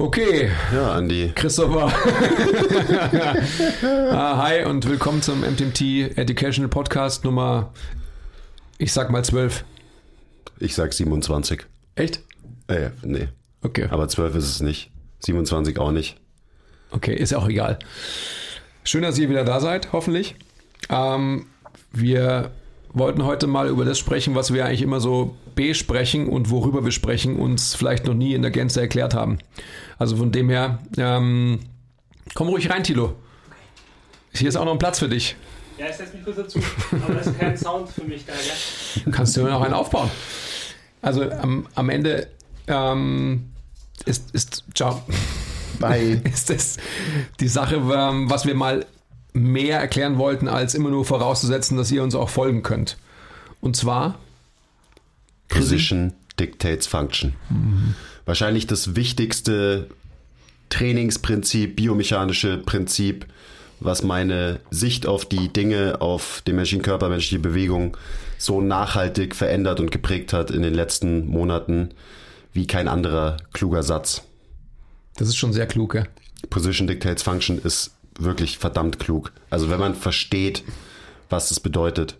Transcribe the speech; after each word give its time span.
Okay. 0.00 0.48
Ja, 0.72 0.92
Andi. 0.92 1.32
Christopher. 1.34 1.86
ah, 4.12 4.36
hi 4.36 4.64
und 4.64 4.88
willkommen 4.88 5.22
zum 5.22 5.40
MTMT 5.40 6.16
Educational 6.16 6.68
Podcast 6.68 7.24
Nummer, 7.24 7.72
ich 8.78 8.92
sag 8.92 9.10
mal 9.10 9.24
12. 9.24 9.64
Ich 10.60 10.76
sag 10.76 10.92
27. 10.92 11.66
Echt? 11.96 12.20
Äh, 12.68 12.90
nee. 13.02 13.26
Okay. 13.62 13.88
Aber 13.90 14.06
12 14.06 14.36
ist 14.36 14.44
es 14.44 14.60
nicht. 14.60 14.92
27 15.18 15.80
auch 15.80 15.90
nicht. 15.90 16.16
Okay, 16.92 17.16
ist 17.16 17.32
ja 17.32 17.38
auch 17.38 17.48
egal. 17.48 17.80
Schön, 18.84 19.02
dass 19.02 19.18
ihr 19.18 19.28
wieder 19.28 19.42
da 19.42 19.58
seid, 19.58 19.92
hoffentlich. 19.92 20.36
Ähm, 20.90 21.46
wir 21.90 22.52
wollten 22.92 23.24
heute 23.24 23.46
mal 23.46 23.68
über 23.68 23.84
das 23.84 23.98
sprechen, 23.98 24.34
was 24.34 24.52
wir 24.52 24.64
eigentlich 24.64 24.82
immer 24.82 25.00
so 25.00 25.36
besprechen 25.54 26.28
und 26.28 26.50
worüber 26.50 26.84
wir 26.84 26.92
sprechen, 26.92 27.36
uns 27.36 27.74
vielleicht 27.74 28.06
noch 28.06 28.14
nie 28.14 28.34
in 28.34 28.42
der 28.42 28.50
Gänze 28.50 28.80
erklärt 28.80 29.14
haben. 29.14 29.38
Also 29.98 30.16
von 30.16 30.32
dem 30.32 30.48
her, 30.48 30.78
ähm, 30.96 31.60
komm 32.34 32.48
ruhig 32.48 32.70
rein, 32.70 32.84
Tilo. 32.84 33.14
Hier 34.32 34.48
ist 34.48 34.56
auch 34.56 34.64
noch 34.64 34.72
ein 34.72 34.78
Platz 34.78 34.98
für 34.98 35.08
dich. 35.08 35.36
Ja, 35.78 35.86
ich 35.88 35.96
setze 35.96 36.16
mich 36.16 36.24
kurz 36.24 36.36
dazu. 36.36 36.60
Aber 36.90 37.14
das 37.14 37.28
ist 37.28 37.38
kein 37.38 37.56
Sound 37.56 37.88
für 37.88 38.04
mich 38.04 38.24
da, 38.24 38.32
gell? 38.32 39.04
Du 39.04 39.10
kannst 39.10 39.36
dir 39.36 39.42
noch 39.42 39.62
einen 39.62 39.74
aufbauen. 39.74 40.10
Also 41.02 41.30
am, 41.30 41.66
am 41.74 41.88
Ende 41.88 42.28
ähm, 42.66 43.50
ist, 44.04 44.34
ist, 44.34 44.64
ciao, 44.74 45.02
Bye. 45.78 46.20
ist 46.32 46.50
das 46.50 46.76
die 47.40 47.48
Sache, 47.48 47.76
ähm, 47.76 48.28
was 48.28 48.46
wir 48.46 48.54
mal 48.54 48.86
mehr 49.38 49.78
erklären 49.80 50.18
wollten, 50.18 50.48
als 50.48 50.74
immer 50.74 50.90
nur 50.90 51.04
vorauszusetzen, 51.04 51.76
dass 51.76 51.90
ihr 51.90 52.02
uns 52.02 52.14
auch 52.14 52.28
folgen 52.28 52.62
könnt. 52.62 52.96
Und 53.60 53.76
zwar 53.76 54.18
Position 55.48 56.12
dictates 56.38 56.86
function. 56.86 57.34
Wahrscheinlich 58.24 58.66
das 58.66 58.94
wichtigste 58.94 59.88
Trainingsprinzip, 60.70 61.76
biomechanische 61.76 62.58
Prinzip, 62.58 63.26
was 63.80 64.02
meine 64.02 64.60
Sicht 64.70 65.06
auf 65.06 65.24
die 65.24 65.52
Dinge, 65.52 66.00
auf 66.00 66.42
den 66.46 66.56
menschlichen 66.56 66.82
Körper, 66.82 67.08
menschliche 67.08 67.38
Bewegung 67.38 67.96
so 68.36 68.60
nachhaltig 68.60 69.34
verändert 69.34 69.80
und 69.80 69.90
geprägt 69.90 70.32
hat 70.32 70.50
in 70.50 70.62
den 70.62 70.74
letzten 70.74 71.26
Monaten 71.26 71.90
wie 72.52 72.66
kein 72.66 72.88
anderer 72.88 73.38
kluger 73.52 73.82
Satz. 73.82 74.22
Das 75.16 75.28
ist 75.28 75.36
schon 75.36 75.52
sehr 75.52 75.66
klug, 75.66 75.94
ja. 75.94 76.04
Position 76.50 76.86
dictates 76.86 77.22
function 77.22 77.58
ist 77.58 77.92
wirklich 78.18 78.58
verdammt 78.58 78.98
klug. 78.98 79.32
Also 79.48 79.70
wenn 79.70 79.80
man 79.80 79.94
versteht, 79.94 80.64
was 81.30 81.50
es 81.50 81.60
bedeutet. 81.60 82.18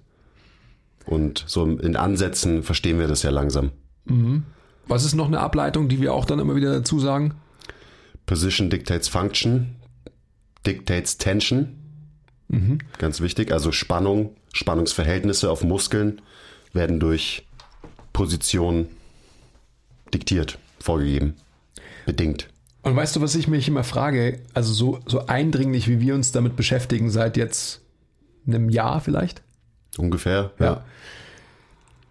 Und 1.04 1.44
so 1.46 1.64
in 1.64 1.96
Ansätzen 1.96 2.62
verstehen 2.62 2.98
wir 2.98 3.08
das 3.08 3.22
ja 3.22 3.30
langsam. 3.30 3.72
Was 4.86 5.04
ist 5.04 5.14
noch 5.14 5.26
eine 5.26 5.40
Ableitung, 5.40 5.88
die 5.88 6.00
wir 6.00 6.14
auch 6.14 6.24
dann 6.24 6.38
immer 6.38 6.54
wieder 6.54 6.72
dazu 6.72 6.98
sagen? 6.98 7.34
Position 8.26 8.70
dictates 8.70 9.08
function, 9.08 9.76
dictates 10.66 11.18
tension. 11.18 11.74
Ganz 12.98 13.20
wichtig. 13.20 13.52
Also 13.52 13.72
Spannung, 13.72 14.36
Spannungsverhältnisse 14.52 15.50
auf 15.50 15.64
Muskeln 15.64 16.22
werden 16.72 17.00
durch 17.00 17.46
Position 18.12 18.88
diktiert, 20.12 20.58
vorgegeben, 20.80 21.34
bedingt. 22.06 22.48
Und 22.88 22.96
weißt 22.96 23.16
du, 23.16 23.20
was 23.20 23.34
ich 23.34 23.48
mich 23.48 23.68
immer 23.68 23.84
frage? 23.84 24.40
Also 24.54 24.72
so, 24.72 25.00
so 25.04 25.26
eindringlich, 25.26 25.88
wie 25.88 26.00
wir 26.00 26.14
uns 26.14 26.32
damit 26.32 26.56
beschäftigen, 26.56 27.10
seit 27.10 27.36
jetzt 27.36 27.82
einem 28.46 28.70
Jahr 28.70 29.02
vielleicht? 29.02 29.42
Ungefähr. 29.98 30.52
Ja. 30.58 30.84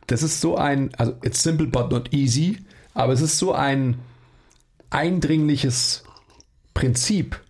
Das 0.06 0.22
ist 0.22 0.40
so 0.40 0.56
ein, 0.56 0.94
also 0.96 1.16
it's 1.24 1.42
simple 1.42 1.66
but 1.66 1.90
not 1.90 2.14
easy, 2.14 2.60
aber 2.94 3.12
es 3.12 3.22
ist 3.22 3.40
so 3.40 3.54
ein 3.54 3.98
eindringliches 4.92 6.04
Prinzip, 6.76 7.42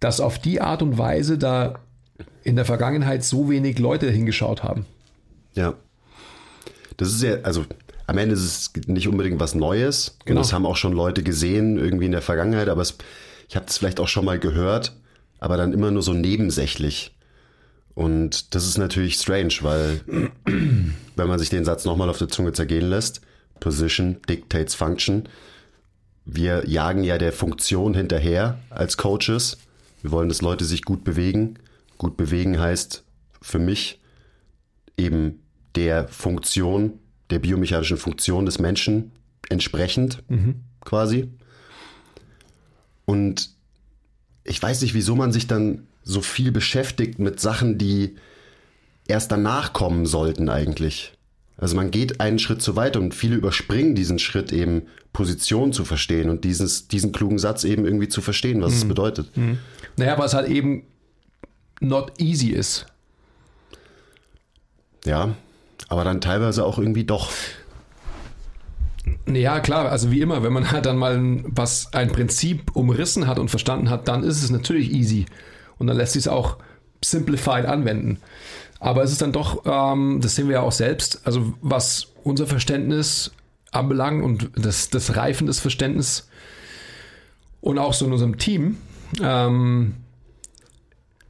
dass 0.00 0.20
auf 0.20 0.40
die 0.40 0.60
Art 0.60 0.82
und 0.82 0.98
Weise 0.98 1.38
da 1.38 1.78
in 2.42 2.56
der 2.56 2.64
Vergangenheit 2.64 3.22
so 3.22 3.48
wenig 3.48 3.78
Leute 3.78 4.10
hingeschaut 4.10 4.64
haben. 4.64 4.86
Ja. 5.54 5.74
Das 6.96 7.10
ist 7.10 7.22
ja, 7.22 7.36
also 7.42 7.64
am 8.06 8.18
Ende 8.18 8.34
ist 8.34 8.42
es 8.76 8.86
nicht 8.86 9.08
unbedingt 9.08 9.40
was 9.40 9.54
Neues. 9.54 10.18
Genau. 10.24 10.38
Und 10.38 10.44
das 10.44 10.52
haben 10.52 10.66
auch 10.66 10.76
schon 10.76 10.92
Leute 10.92 11.22
gesehen, 11.22 11.78
irgendwie 11.78 12.06
in 12.06 12.12
der 12.12 12.22
Vergangenheit, 12.22 12.68
aber 12.68 12.82
es, 12.82 12.96
ich 13.48 13.56
habe 13.56 13.66
das 13.66 13.78
vielleicht 13.78 14.00
auch 14.00 14.08
schon 14.08 14.24
mal 14.24 14.38
gehört, 14.38 14.96
aber 15.38 15.56
dann 15.56 15.72
immer 15.72 15.90
nur 15.90 16.02
so 16.02 16.12
nebensächlich. 16.12 17.14
Und 17.94 18.54
das 18.54 18.66
ist 18.66 18.76
natürlich 18.76 19.14
strange, 19.14 19.54
weil 19.60 20.00
wenn 20.46 21.28
man 21.28 21.38
sich 21.38 21.50
den 21.50 21.64
Satz 21.64 21.84
nochmal 21.84 22.10
auf 22.10 22.18
der 22.18 22.28
Zunge 22.28 22.52
zergehen 22.52 22.88
lässt, 22.88 23.20
Position 23.60 24.20
dictates 24.28 24.74
function. 24.74 25.28
Wir 26.24 26.68
jagen 26.68 27.04
ja 27.04 27.18
der 27.18 27.32
Funktion 27.32 27.94
hinterher 27.94 28.58
als 28.70 28.96
Coaches. 28.96 29.58
Wir 30.02 30.10
wollen, 30.10 30.28
dass 30.28 30.42
Leute 30.42 30.64
sich 30.64 30.82
gut 30.82 31.04
bewegen. 31.04 31.58
Gut 31.98 32.16
bewegen 32.16 32.58
heißt 32.58 33.04
für 33.40 33.58
mich 33.58 34.00
eben 34.96 35.42
der 35.76 36.08
Funktion, 36.08 36.98
der 37.30 37.38
biomechanischen 37.38 37.96
Funktion 37.96 38.46
des 38.46 38.58
Menschen 38.58 39.12
entsprechend 39.48 40.22
quasi. 40.84 41.28
Und 43.04 43.50
ich 44.44 44.62
weiß 44.62 44.82
nicht, 44.82 44.94
wieso 44.94 45.16
man 45.16 45.32
sich 45.32 45.46
dann 45.46 45.86
so 46.02 46.20
viel 46.20 46.52
beschäftigt 46.52 47.18
mit 47.18 47.40
Sachen, 47.40 47.78
die 47.78 48.16
erst 49.06 49.32
danach 49.32 49.72
kommen 49.72 50.06
sollten 50.06 50.48
eigentlich. 50.48 51.12
Also 51.56 51.76
man 51.76 51.90
geht 51.90 52.20
einen 52.20 52.38
Schritt 52.38 52.62
zu 52.62 52.76
weit 52.76 52.96
und 52.96 53.14
viele 53.14 53.36
überspringen 53.36 53.94
diesen 53.94 54.18
Schritt 54.18 54.52
eben 54.52 54.82
Position 55.12 55.72
zu 55.72 55.84
verstehen 55.84 56.28
und 56.28 56.44
dieses, 56.44 56.88
diesen 56.88 57.12
klugen 57.12 57.38
Satz 57.38 57.64
eben 57.64 57.84
irgendwie 57.84 58.08
zu 58.08 58.20
verstehen, 58.20 58.60
was 58.60 58.74
es 58.74 58.88
bedeutet. 58.88 59.30
Naja, 59.96 60.18
weil 60.18 60.26
es 60.26 60.34
halt 60.34 60.48
eben 60.48 60.82
not 61.80 62.20
easy 62.20 62.48
ist. 62.48 62.86
Ja, 65.04 65.36
aber 65.88 66.04
dann 66.04 66.20
teilweise 66.20 66.64
auch 66.64 66.78
irgendwie 66.78 67.04
doch. 67.04 67.30
Ja, 69.26 69.60
klar, 69.60 69.90
also 69.90 70.10
wie 70.10 70.20
immer, 70.20 70.42
wenn 70.42 70.52
man 70.52 70.70
halt 70.70 70.86
dann 70.86 70.96
mal 70.96 71.16
ein- 71.16 71.44
was 71.46 71.92
ein 71.92 72.10
Prinzip 72.10 72.74
umrissen 72.74 73.26
hat 73.26 73.38
und 73.38 73.48
verstanden 73.50 73.90
hat, 73.90 74.08
dann 74.08 74.22
ist 74.22 74.42
es 74.42 74.50
natürlich 74.50 74.92
easy. 74.92 75.26
Und 75.78 75.86
dann 75.86 75.96
lässt 75.96 76.14
sich 76.14 76.20
es 76.20 76.28
auch 76.28 76.56
simplified 77.02 77.66
anwenden. 77.66 78.18
Aber 78.80 79.02
es 79.02 79.12
ist 79.12 79.22
dann 79.22 79.32
doch, 79.32 79.62
ähm, 79.66 80.20
das 80.22 80.34
sehen 80.34 80.48
wir 80.48 80.54
ja 80.54 80.60
auch 80.62 80.72
selbst, 80.72 81.20
also 81.24 81.54
was 81.60 82.08
unser 82.22 82.46
Verständnis 82.46 83.32
anbelangt 83.72 84.22
und 84.22 84.50
das, 84.56 84.88
das 84.90 85.16
Reifen 85.16 85.46
des 85.46 85.60
Verständnisses 85.60 86.28
und 87.60 87.78
auch 87.78 87.92
so 87.94 88.06
in 88.06 88.12
unserem 88.12 88.38
Team, 88.38 88.78
ähm, 89.22 89.94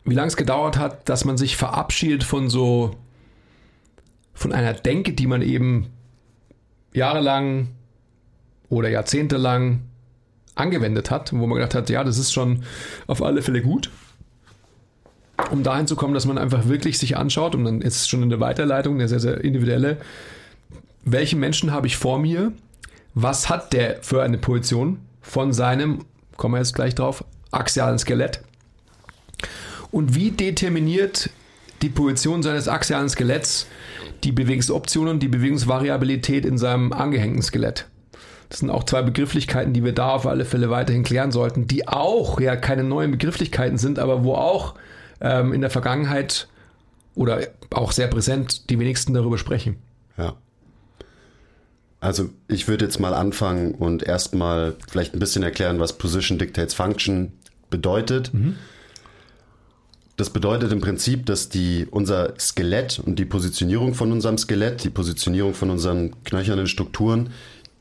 wie 0.04 0.14
lange 0.14 0.28
es 0.28 0.36
gedauert 0.36 0.78
hat, 0.78 1.08
dass 1.08 1.24
man 1.24 1.38
sich 1.38 1.56
verabschiedet 1.56 2.22
von 2.24 2.50
so, 2.50 2.96
von 4.34 4.52
einer 4.52 4.74
Denke, 4.74 5.12
die 5.12 5.26
man 5.26 5.42
eben 5.42 5.86
jahrelang 6.92 7.68
oder 8.68 8.88
jahrzehntelang 8.88 9.82
angewendet 10.54 11.10
hat, 11.10 11.32
wo 11.32 11.46
man 11.46 11.58
gedacht 11.58 11.74
hat, 11.74 11.90
ja, 11.90 12.04
das 12.04 12.18
ist 12.18 12.32
schon 12.32 12.64
auf 13.06 13.22
alle 13.22 13.42
Fälle 13.42 13.62
gut. 13.62 13.90
Um 15.50 15.62
dahin 15.62 15.86
zu 15.86 15.96
kommen, 15.96 16.14
dass 16.14 16.26
man 16.26 16.38
einfach 16.38 16.68
wirklich 16.68 16.98
sich 16.98 17.16
anschaut, 17.16 17.54
und 17.54 17.64
dann 17.64 17.80
ist 17.80 17.96
es 17.96 18.08
schon 18.08 18.22
in 18.22 18.30
der 18.30 18.40
Weiterleitung, 18.40 18.94
eine 18.94 19.08
sehr, 19.08 19.20
sehr 19.20 19.42
individuelle, 19.42 19.98
welchen 21.04 21.40
Menschen 21.40 21.72
habe 21.72 21.86
ich 21.86 21.96
vor 21.96 22.18
mir, 22.18 22.52
was 23.14 23.48
hat 23.48 23.72
der 23.72 24.02
für 24.02 24.22
eine 24.22 24.38
Position 24.38 25.00
von 25.20 25.52
seinem, 25.52 26.04
kommen 26.36 26.54
wir 26.54 26.58
jetzt 26.58 26.74
gleich 26.74 26.94
drauf, 26.94 27.24
axialen 27.50 27.98
Skelett 27.98 28.42
und 29.90 30.14
wie 30.14 30.30
determiniert 30.30 31.30
die 31.84 31.90
Position 31.90 32.42
seines 32.42 32.66
axialen 32.66 33.08
Skeletts 33.08 33.66
die 34.24 34.32
Bewegungsoptionen, 34.32 35.20
die 35.20 35.28
Bewegungsvariabilität 35.28 36.46
in 36.46 36.56
seinem 36.56 36.92
angehängten 36.92 37.42
Skelett. 37.42 37.86
Das 38.48 38.60
sind 38.60 38.70
auch 38.70 38.84
zwei 38.84 39.02
Begrifflichkeiten, 39.02 39.74
die 39.74 39.84
wir 39.84 39.92
da 39.92 40.10
auf 40.10 40.26
alle 40.26 40.46
Fälle 40.46 40.70
weiterhin 40.70 41.02
klären 41.02 41.30
sollten, 41.30 41.66
die 41.66 41.86
auch 41.86 42.40
ja 42.40 42.56
keine 42.56 42.84
neuen 42.84 43.10
Begrifflichkeiten 43.10 43.76
sind, 43.76 43.98
aber 43.98 44.24
wo 44.24 44.34
auch 44.34 44.74
ähm, 45.20 45.52
in 45.52 45.60
der 45.60 45.70
Vergangenheit 45.70 46.48
oder 47.14 47.40
auch 47.70 47.92
sehr 47.92 48.06
präsent 48.06 48.70
die 48.70 48.78
wenigsten 48.78 49.12
darüber 49.12 49.36
sprechen. 49.36 49.76
Ja. 50.16 50.34
Also 52.00 52.30
ich 52.48 52.66
würde 52.66 52.86
jetzt 52.86 52.98
mal 52.98 53.12
anfangen 53.12 53.72
und 53.74 54.02
erstmal 54.02 54.74
vielleicht 54.88 55.14
ein 55.14 55.18
bisschen 55.18 55.42
erklären, 55.42 55.80
was 55.80 55.98
Position 55.98 56.38
Dictates 56.38 56.74
Function 56.74 57.32
bedeutet. 57.70 58.32
Das 60.16 60.30
bedeutet 60.30 60.70
im 60.70 60.80
Prinzip, 60.80 61.26
dass 61.26 61.48
die, 61.48 61.86
unser 61.90 62.34
Skelett 62.38 63.00
und 63.04 63.18
die 63.18 63.24
Positionierung 63.24 63.94
von 63.94 64.12
unserem 64.12 64.38
Skelett, 64.38 64.84
die 64.84 64.90
Positionierung 64.90 65.54
von 65.54 65.70
unseren 65.70 66.22
knöchernen 66.22 66.68
Strukturen, 66.68 67.30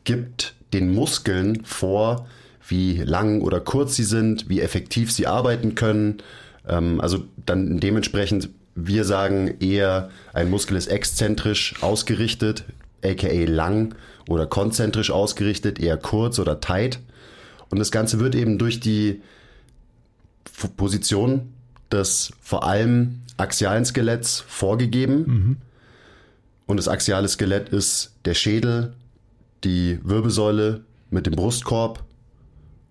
gibt 0.04 0.56
den 0.74 0.94
Muskeln 0.94 1.64
vor, 1.64 2.28
wie 2.68 2.98
lang 3.04 3.42
oder 3.42 3.60
kurz 3.60 3.96
sie 3.96 4.04
sind, 4.04 4.50
wie 4.50 4.62
effektiv 4.62 5.12
sie 5.12 5.28
arbeiten 5.28 5.76
können. 5.76 6.18
Ähm, 6.68 7.00
also 7.02 7.24
dann 7.46 7.80
dementsprechend, 7.80 8.50
wir 8.74 9.06
sagen 9.06 9.56
eher, 9.60 10.10
ein 10.34 10.50
Muskel 10.50 10.76
ist 10.78 10.88
exzentrisch 10.88 11.76
ausgerichtet, 11.84 12.64
aka 13.04 13.46
lang 13.46 13.94
oder 14.28 14.48
konzentrisch 14.48 15.12
ausgerichtet, 15.12 15.80
eher 15.80 15.98
kurz 15.98 16.40
oder 16.40 16.60
tight. 16.60 17.00
Und 17.70 17.78
das 17.78 17.92
Ganze 17.92 18.20
wird 18.20 18.34
eben 18.34 18.58
durch 18.58 18.80
die 18.80 19.22
Position 20.78 21.54
des 21.92 22.32
vor 22.42 22.64
allem 22.66 23.22
axialen 23.38 23.86
Skeletts 23.86 24.42
vorgegeben. 24.48 25.60
Und 26.66 26.78
das 26.78 26.88
axiale 26.88 27.28
Skelett 27.28 27.70
ist 27.70 28.16
der 28.26 28.34
Schädel, 28.34 28.94
die 29.64 30.00
Wirbelsäule 30.04 30.82
mit 31.10 31.26
dem 31.26 31.36
Brustkorb 31.36 32.04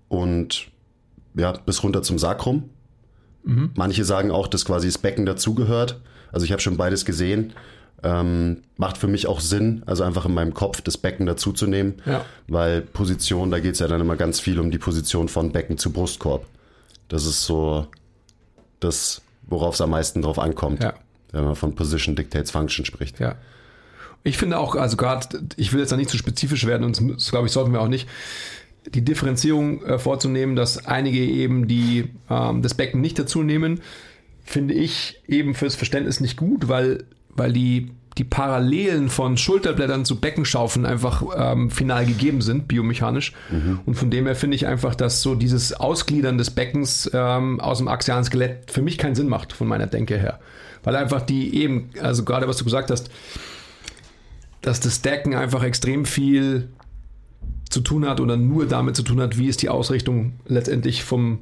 und 0.09 0.67
ja, 1.35 1.53
bis 1.53 1.83
runter 1.83 2.03
zum 2.03 2.19
Sakrum. 2.19 2.71
Manche 3.75 4.05
sagen 4.05 4.31
auch, 4.31 4.47
dass 4.47 4.65
quasi 4.65 4.87
das 4.87 4.99
Becken 4.99 5.27
dazugehört. 5.27 6.01
Also 6.31 6.45
ich 6.45 6.53
habe 6.53 6.63
schon 6.63 6.77
beides 6.77 7.05
gesehen. 7.05 7.53
Ähm, 8.05 8.63
macht 8.77 8.99
für 8.99 9.07
mich 9.07 9.27
auch 9.29 9.39
Sinn, 9.41 9.83
also 9.87 10.03
einfach 10.03 10.27
in 10.27 10.35
meinem 10.35 10.55
Kopf 10.55 10.81
das 10.81 10.99
Becken 10.99 11.25
dazuzunehmen, 11.25 11.95
Ja. 12.05 12.25
weil 12.49 12.81
Position, 12.83 13.51
da 13.53 13.61
geht 13.61 13.75
es 13.75 13.79
ja 13.79 13.87
dann 13.87 14.01
immer 14.01 14.17
ganz 14.17 14.41
viel 14.41 14.59
um 14.59 14.73
die 14.73 14.79
Position 14.79 15.29
von 15.29 15.53
Becken 15.53 15.79
zu 15.79 15.93
Brustkorb. 15.93 16.45
Das 17.09 17.27
ist 17.27 17.45
so 17.45 17.87
das, 18.85 19.23
worauf 19.47 19.75
es 19.75 19.81
am 19.81 19.91
meisten 19.91 20.23
drauf 20.23 20.39
ankommt, 20.39 20.83
Ja. 20.83 20.95
wenn 21.33 21.45
man 21.45 21.55
von 21.57 21.75
Position 21.75 22.17
Dictates 22.17 22.51
Function 22.51 22.85
spricht. 22.85 23.21
Ja. 23.21 23.37
Ich 24.25 24.39
finde 24.39 24.59
auch, 24.59 24.77
also 24.77 24.97
gerade, 24.97 25.27
ich 25.57 25.73
will 25.73 25.81
jetzt 25.81 25.91
da 25.93 25.97
nicht 25.97 26.11
zu 26.11 26.17
spezifisch 26.17 26.67
werden 26.67 26.85
und 26.85 27.01
das 27.17 27.31
glaube 27.31 27.47
ich, 27.47 27.53
sollten 27.53 27.73
wir 27.73 27.81
auch 27.81 27.89
nicht, 27.89 28.09
die 28.95 29.05
Differenzierung 29.05 29.85
äh, 29.85 29.99
vorzunehmen, 29.99 30.57
dass 30.57 30.87
einige 30.87 31.19
eben 31.19 31.69
die 31.69 32.11
ähm, 32.29 32.63
das 32.63 32.75
Becken 32.75 33.01
nicht 33.01 33.19
dazu 33.19 33.43
nehmen, 33.43 33.81
finde 34.45 34.75
ich 34.75 35.21
eben 35.29 35.55
fürs 35.55 35.77
Verständnis 35.77 36.21
nicht 36.21 36.37
gut, 36.37 36.69
weil, 36.69 37.05
weil 37.31 37.53
die, 37.53 37.93
die 38.19 38.25
Parallelen 38.25 39.09
von 39.09 39.37
Schulterblättern 39.37 40.05
zu 40.05 40.21
Beckenschaufeln 40.21 40.85
einfach 40.85 41.23
ähm, 41.35 41.71
final 41.71 42.05
gegeben 42.05 42.43
sind, 42.43 42.69
biomechanisch. 42.69 43.33
Und 43.87 43.95
von 43.95 44.11
dem 44.11 44.27
her 44.27 44.35
finde 44.35 44.55
ich 44.55 44.67
einfach, 44.67 44.95
dass 44.95 45.23
so 45.23 45.35
dieses 45.35 45.73
Ausgliedern 45.73 46.37
des 46.37 46.51
Beckens 46.51 47.11
ähm, 47.15 47.61
aus 47.61 47.79
dem 47.79 47.89
axialen 47.89 48.25
Skelett 48.25 48.71
für 48.71 48.83
mich 48.83 48.99
keinen 48.99 49.15
Sinn 49.15 49.29
macht, 49.29 49.53
von 49.53 49.67
meiner 49.67 49.87
Denke 49.87 50.19
her. 50.19 50.41
Weil 50.83 50.97
einfach 50.97 51.23
die 51.23 51.57
eben, 51.57 51.91
also 52.01 52.25
gerade 52.25 52.49
was 52.49 52.59
du 52.59 52.65
gesagt 52.65 52.91
hast, 52.91 53.11
dass 54.61 54.81
das 54.81 54.97
Stacken 54.97 55.35
einfach 55.35 55.63
extrem 55.63 56.05
viel 56.05 56.69
zu 57.71 57.81
tun 57.81 58.07
hat 58.07 58.21
oder 58.21 58.37
nur 58.37 58.67
damit 58.67 58.95
zu 58.95 59.03
tun 59.03 59.21
hat, 59.21 59.39
wie 59.39 59.49
ist 59.49 59.63
die 59.63 59.69
Ausrichtung 59.69 60.35
letztendlich 60.47 61.03
vom, 61.03 61.39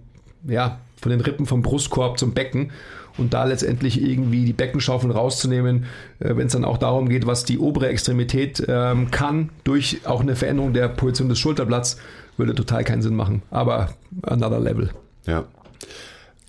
ja, 0.46 0.78
von 1.00 1.10
den 1.10 1.20
Rippen 1.20 1.46
vom 1.46 1.62
Brustkorb 1.62 2.18
zum 2.18 2.32
Becken 2.32 2.70
und 3.20 3.34
da 3.34 3.44
letztendlich 3.44 4.02
irgendwie 4.02 4.44
die 4.44 4.52
Beckenschaufeln 4.52 5.12
rauszunehmen, 5.12 5.84
äh, 6.18 6.36
wenn 6.36 6.46
es 6.46 6.52
dann 6.52 6.64
auch 6.64 6.78
darum 6.78 7.08
geht, 7.08 7.26
was 7.26 7.44
die 7.44 7.58
obere 7.58 7.88
Extremität 7.88 8.64
ähm, 8.66 9.10
kann, 9.10 9.50
durch 9.64 10.00
auch 10.04 10.20
eine 10.20 10.34
Veränderung 10.34 10.72
der 10.72 10.88
Position 10.88 11.28
des 11.28 11.38
Schulterblatts, 11.38 11.98
würde 12.36 12.54
total 12.54 12.84
keinen 12.84 13.02
Sinn 13.02 13.14
machen. 13.14 13.42
Aber 13.50 13.94
another 14.22 14.58
level. 14.58 14.90
Ja. 15.26 15.44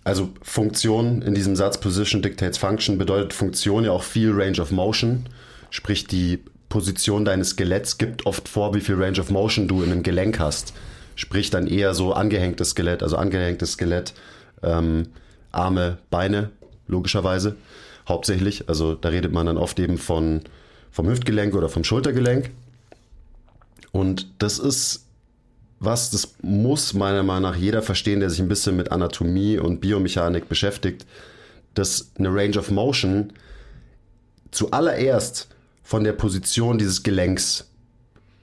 Also 0.04 0.30
Funktion 0.42 1.22
in 1.22 1.36
diesem 1.36 1.56
Satz 1.56 1.78
Position 1.78 2.22
dictates 2.22 2.58
Function 2.58 2.98
bedeutet 2.98 3.34
Funktion 3.34 3.84
ja 3.84 3.92
auch 3.92 4.04
viel 4.04 4.32
Range 4.32 4.60
of 4.60 4.72
Motion. 4.72 5.26
Sprich, 5.70 6.08
die 6.08 6.40
Position 6.70 7.26
deines 7.26 7.50
Skeletts 7.50 7.98
gibt 7.98 8.26
oft 8.26 8.50
vor, 8.50 8.74
wie 8.74 8.80
viel 8.80 8.96
Range 8.96 9.20
of 9.20 9.30
Motion 9.30 9.68
du 9.68 9.84
in 9.84 9.92
einem 9.92 10.04
Gelenk 10.04 10.40
hast. 10.40 10.74
Sprich 11.16 11.50
dann 11.50 11.68
eher 11.68 11.94
so 11.94 12.14
angehängtes 12.14 12.72
Skelett, 12.72 13.04
also 13.04 13.18
angehängtes 13.18 13.74
Skelett, 13.74 14.14
ähm, 14.64 15.08
Arme, 15.52 15.98
Beine, 16.10 16.50
logischerweise, 16.92 17.56
hauptsächlich. 18.08 18.70
Also 18.70 18.94
da 18.94 19.10
redet 19.10 19.32
man 19.32 19.48
dann 19.48 19.58
oft 19.58 19.80
eben 19.80 19.98
von, 19.98 20.42
vom 20.92 21.08
Hüftgelenk 21.10 21.56
oder 21.56 21.70
vom 21.70 21.84
Schultergelenk. 21.84 22.52
Und 23.92 24.28
das 24.38 24.60
ist 24.60 25.08
was, 25.84 26.12
das 26.12 26.36
muss 26.44 26.94
meiner 26.94 27.24
Meinung 27.24 27.42
nach 27.52 27.56
jeder 27.56 27.82
verstehen, 27.82 28.20
der 28.20 28.30
sich 28.30 28.40
ein 28.40 28.48
bisschen 28.48 28.78
mit 28.78 28.92
Anatomie 28.92 29.58
und 29.58 29.82
Biomechanik 29.82 30.48
beschäftigt, 30.48 31.08
dass 31.74 32.12
eine 32.20 32.32
Range 32.32 32.60
of 32.60 32.70
Motion 32.70 33.34
zuallererst 34.52 35.48
von 35.82 36.04
der 36.04 36.14
Position 36.14 36.78
dieses 36.78 37.02
Gelenks 37.02 37.68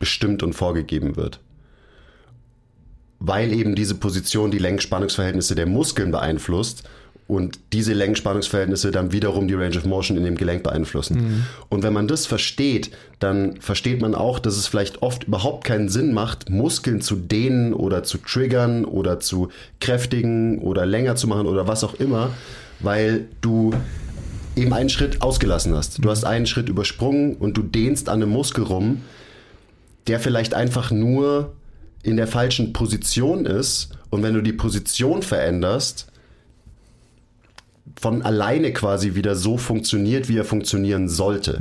bestimmt 0.00 0.42
und 0.42 0.54
vorgegeben 0.54 1.14
wird. 1.14 1.38
Weil 3.20 3.52
eben 3.52 3.76
diese 3.76 3.94
Position 3.94 4.50
die 4.50 4.58
Lenkspannungsverhältnisse 4.58 5.54
der 5.54 5.66
Muskeln 5.66 6.10
beeinflusst 6.10 6.88
und 7.28 7.60
diese 7.74 7.92
Lenkspannungsverhältnisse 7.92 8.90
dann 8.90 9.12
wiederum 9.12 9.48
die 9.48 9.54
Range 9.54 9.76
of 9.76 9.84
Motion 9.84 10.16
in 10.16 10.24
dem 10.24 10.36
Gelenk 10.36 10.62
beeinflussen. 10.62 11.46
Und 11.68 11.82
wenn 11.82 11.92
man 11.92 12.08
das 12.08 12.24
versteht, 12.24 12.90
dann 13.20 13.60
versteht 13.60 14.00
man 14.00 14.14
auch, 14.14 14.38
dass 14.38 14.56
es 14.56 14.66
vielleicht 14.66 15.02
oft 15.02 15.24
überhaupt 15.24 15.64
keinen 15.64 15.90
Sinn 15.90 16.14
macht, 16.14 16.48
Muskeln 16.48 17.02
zu 17.02 17.16
dehnen 17.16 17.74
oder 17.74 18.02
zu 18.02 18.16
triggern 18.16 18.86
oder 18.86 19.20
zu 19.20 19.50
kräftigen 19.78 20.58
oder 20.60 20.86
länger 20.86 21.16
zu 21.16 21.28
machen 21.28 21.46
oder 21.46 21.68
was 21.68 21.84
auch 21.84 21.94
immer, 22.00 22.30
weil 22.80 23.26
du 23.42 23.74
eben 24.56 24.72
einen 24.72 24.88
Schritt 24.88 25.20
ausgelassen 25.20 25.74
hast. 25.74 26.02
Du 26.02 26.10
hast 26.10 26.24
einen 26.24 26.46
Schritt 26.46 26.70
übersprungen 26.70 27.36
und 27.36 27.58
du 27.58 27.62
dehnst 27.62 28.08
an 28.08 28.22
einem 28.22 28.32
Muskel 28.32 28.64
rum, 28.64 29.02
der 30.06 30.18
vielleicht 30.18 30.54
einfach 30.54 30.90
nur 30.90 31.52
in 32.02 32.16
der 32.16 32.26
falschen 32.26 32.72
Position 32.72 33.44
ist. 33.44 33.90
Und 34.08 34.22
wenn 34.22 34.32
du 34.32 34.40
die 34.40 34.54
Position 34.54 35.22
veränderst, 35.22 36.10
von 38.00 38.22
alleine 38.22 38.72
quasi 38.72 39.14
wieder 39.14 39.34
so 39.34 39.56
funktioniert, 39.56 40.28
wie 40.28 40.38
er 40.38 40.44
funktionieren 40.44 41.08
sollte. 41.08 41.58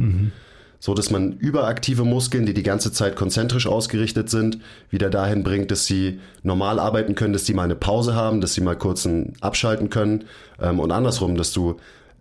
So 0.79 0.93
dass 0.93 1.09
man 1.09 1.33
überaktive 1.33 2.03
Muskeln, 2.03 2.45
die 2.45 2.53
die 2.53 2.63
ganze 2.63 2.91
Zeit 2.91 3.15
konzentrisch 3.15 3.65
ausgerichtet 3.65 4.29
sind, 4.29 4.59
wieder 4.91 5.09
dahin 5.09 5.43
bringt, 5.43 5.71
dass 5.71 5.85
sie 5.85 6.19
normal 6.43 6.79
arbeiten 6.79 7.15
können, 7.15 7.33
dass 7.33 7.45
sie 7.45 7.53
mal 7.53 7.63
eine 7.63 7.75
Pause 7.75 8.13
haben, 8.13 8.41
dass 8.41 8.53
sie 8.53 8.61
mal 8.61 8.75
kurz 8.75 9.05
ein 9.05 9.33
abschalten 9.41 9.89
können. 9.89 10.25
Ähm, 10.61 10.79
und 10.79 10.91
andersrum, 10.91 11.35
dass 11.35 11.51
du 11.51 11.77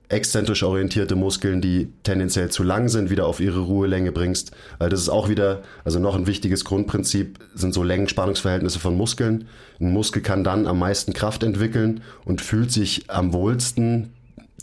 exzentrisch 0.09 0.63
orientierte 0.63 1.17
Muskeln, 1.17 1.61
die 1.61 1.89
tendenziell 2.03 2.51
zu 2.51 2.63
lang 2.63 2.89
sind, 2.89 3.11
wieder 3.11 3.27
auf 3.27 3.41
ihre 3.41 3.61
Ruhelänge 3.61 4.13
bringst. 4.13 4.53
Weil 4.79 4.89
das 4.89 5.01
ist 5.01 5.09
auch 5.09 5.29
wieder, 5.29 5.63
also 5.85 5.99
noch 5.99 6.15
ein 6.15 6.27
wichtiges 6.27 6.65
Grundprinzip, 6.65 7.39
sind 7.55 7.75
so 7.75 7.83
Längenspannungsverhältnisse 7.83 8.79
von 8.79 8.97
Muskeln. 8.97 9.49
Ein 9.81 9.93
Muskel 9.93 10.23
kann 10.23 10.45
dann 10.45 10.67
am 10.67 10.79
meisten 10.79 11.13
Kraft 11.13 11.43
entwickeln 11.43 12.03
und 12.25 12.41
fühlt 12.41 12.71
sich 12.71 13.11
am 13.11 13.33
wohlsten, 13.33 14.13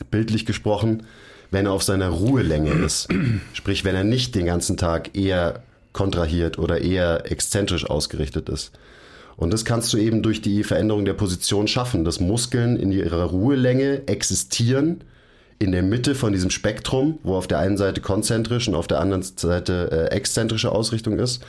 bildlich 0.09 0.45
gesprochen, 0.45 1.03
wenn 1.51 1.65
er 1.65 1.73
auf 1.73 1.83
seiner 1.83 2.09
Ruhelänge 2.09 2.71
ist. 2.71 3.09
Sprich, 3.53 3.83
wenn 3.83 3.95
er 3.95 4.03
nicht 4.03 4.35
den 4.35 4.45
ganzen 4.45 4.77
Tag 4.77 5.15
eher 5.15 5.61
kontrahiert 5.91 6.57
oder 6.57 6.81
eher 6.81 7.31
exzentrisch 7.31 7.87
ausgerichtet 7.87 8.49
ist. 8.49 8.71
Und 9.35 9.51
das 9.51 9.65
kannst 9.65 9.91
du 9.93 9.97
eben 9.97 10.21
durch 10.21 10.41
die 10.41 10.63
Veränderung 10.63 11.05
der 11.05 11.13
Position 11.13 11.67
schaffen, 11.67 12.03
dass 12.05 12.19
Muskeln 12.19 12.77
in 12.77 12.91
ihrer 12.91 13.25
Ruhelänge 13.25 14.07
existieren, 14.07 15.03
in 15.59 15.71
der 15.71 15.83
Mitte 15.83 16.15
von 16.15 16.33
diesem 16.33 16.49
Spektrum, 16.49 17.19
wo 17.23 17.35
auf 17.35 17.47
der 17.47 17.59
einen 17.59 17.77
Seite 17.77 18.01
konzentrisch 18.01 18.67
und 18.67 18.75
auf 18.75 18.87
der 18.87 18.99
anderen 18.99 19.23
Seite 19.23 20.09
äh, 20.11 20.15
exzentrische 20.15 20.71
Ausrichtung 20.71 21.19
ist. 21.19 21.43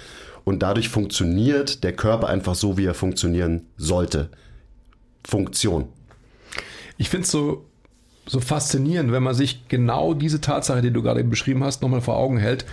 Und 0.45 0.63
dadurch 0.63 0.89
funktioniert 0.89 1.83
der 1.85 1.95
Körper 1.95 2.29
einfach 2.29 2.55
so, 2.55 2.77
wie 2.77 2.85
er 2.85 2.95
funktionieren 2.95 3.63
sollte. 3.77 4.29
Funktion. 5.27 5.89
Ich 6.99 7.09
finde 7.09 7.25
es 7.25 7.31
so, 7.31 7.65
so 8.27 8.41
faszinierend, 8.41 9.11
wenn 9.11 9.23
man 9.23 9.35
sich 9.35 9.69
genau 9.69 10.15
diese 10.15 10.41
Tatsache, 10.41 10.83
die 10.83 10.91
du 10.91 11.03
gerade 11.03 11.21
eben 11.21 11.31
beschrieben 11.31 11.65
hast, 11.65 11.83
nochmal 11.83 12.03
vor 12.03 12.17
Augen 12.17 12.37
hält, 12.37 12.65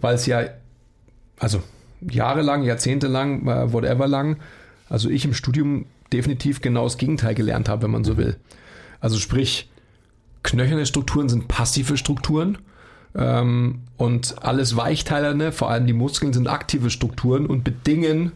weil 0.00 0.14
es 0.14 0.26
ja, 0.26 0.44
also 1.38 1.62
jahrelang, 2.00 2.64
jahrzehntelang, 2.64 3.46
äh, 3.46 3.72
whatever 3.72 4.08
lang, 4.08 4.38
also 4.88 5.10
ich 5.10 5.24
im 5.24 5.34
Studium 5.34 5.86
definitiv 6.12 6.60
genau 6.60 6.84
das 6.84 6.96
Gegenteil 6.96 7.34
gelernt 7.34 7.68
habe, 7.68 7.82
wenn 7.82 7.90
man 7.90 8.04
so 8.04 8.16
will. 8.16 8.36
Also 9.00 9.18
sprich, 9.18 9.68
knöcherne 10.42 10.86
Strukturen 10.86 11.28
sind 11.28 11.48
passive 11.48 11.96
Strukturen 11.96 12.58
ähm, 13.14 13.80
und 13.96 14.36
alles 14.42 14.76
Weichteilerne, 14.76 15.52
vor 15.52 15.70
allem 15.70 15.86
die 15.86 15.92
Muskeln, 15.92 16.32
sind 16.32 16.48
aktive 16.48 16.90
Strukturen 16.90 17.46
und 17.46 17.64
bedingen 17.64 18.32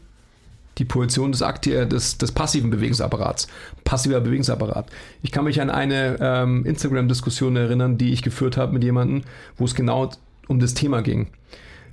die 0.78 0.84
Position 0.84 1.32
des, 1.32 1.42
akti 1.42 1.72
äh, 1.72 1.86
des, 1.86 2.18
des 2.18 2.32
passiven 2.32 2.70
Bewegungsapparats. 2.70 3.48
Passiver 3.84 4.20
Bewegungsapparat. 4.20 4.86
Ich 5.22 5.30
kann 5.30 5.44
mich 5.44 5.60
an 5.60 5.70
eine 5.70 6.16
ähm, 6.20 6.64
Instagram-Diskussion 6.64 7.56
erinnern, 7.56 7.98
die 7.98 8.12
ich 8.12 8.22
geführt 8.22 8.56
habe 8.56 8.72
mit 8.72 8.82
jemandem, 8.82 9.22
wo 9.56 9.64
es 9.64 9.74
genau 9.74 10.10
um 10.48 10.60
das 10.60 10.74
Thema 10.74 11.02
ging. 11.02 11.28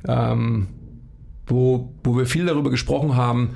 Ähm, 0.08 0.68
wo, 1.46 1.92
wo 2.04 2.16
wir 2.16 2.26
viel 2.26 2.46
darüber 2.46 2.70
gesprochen 2.70 3.16
haben, 3.16 3.56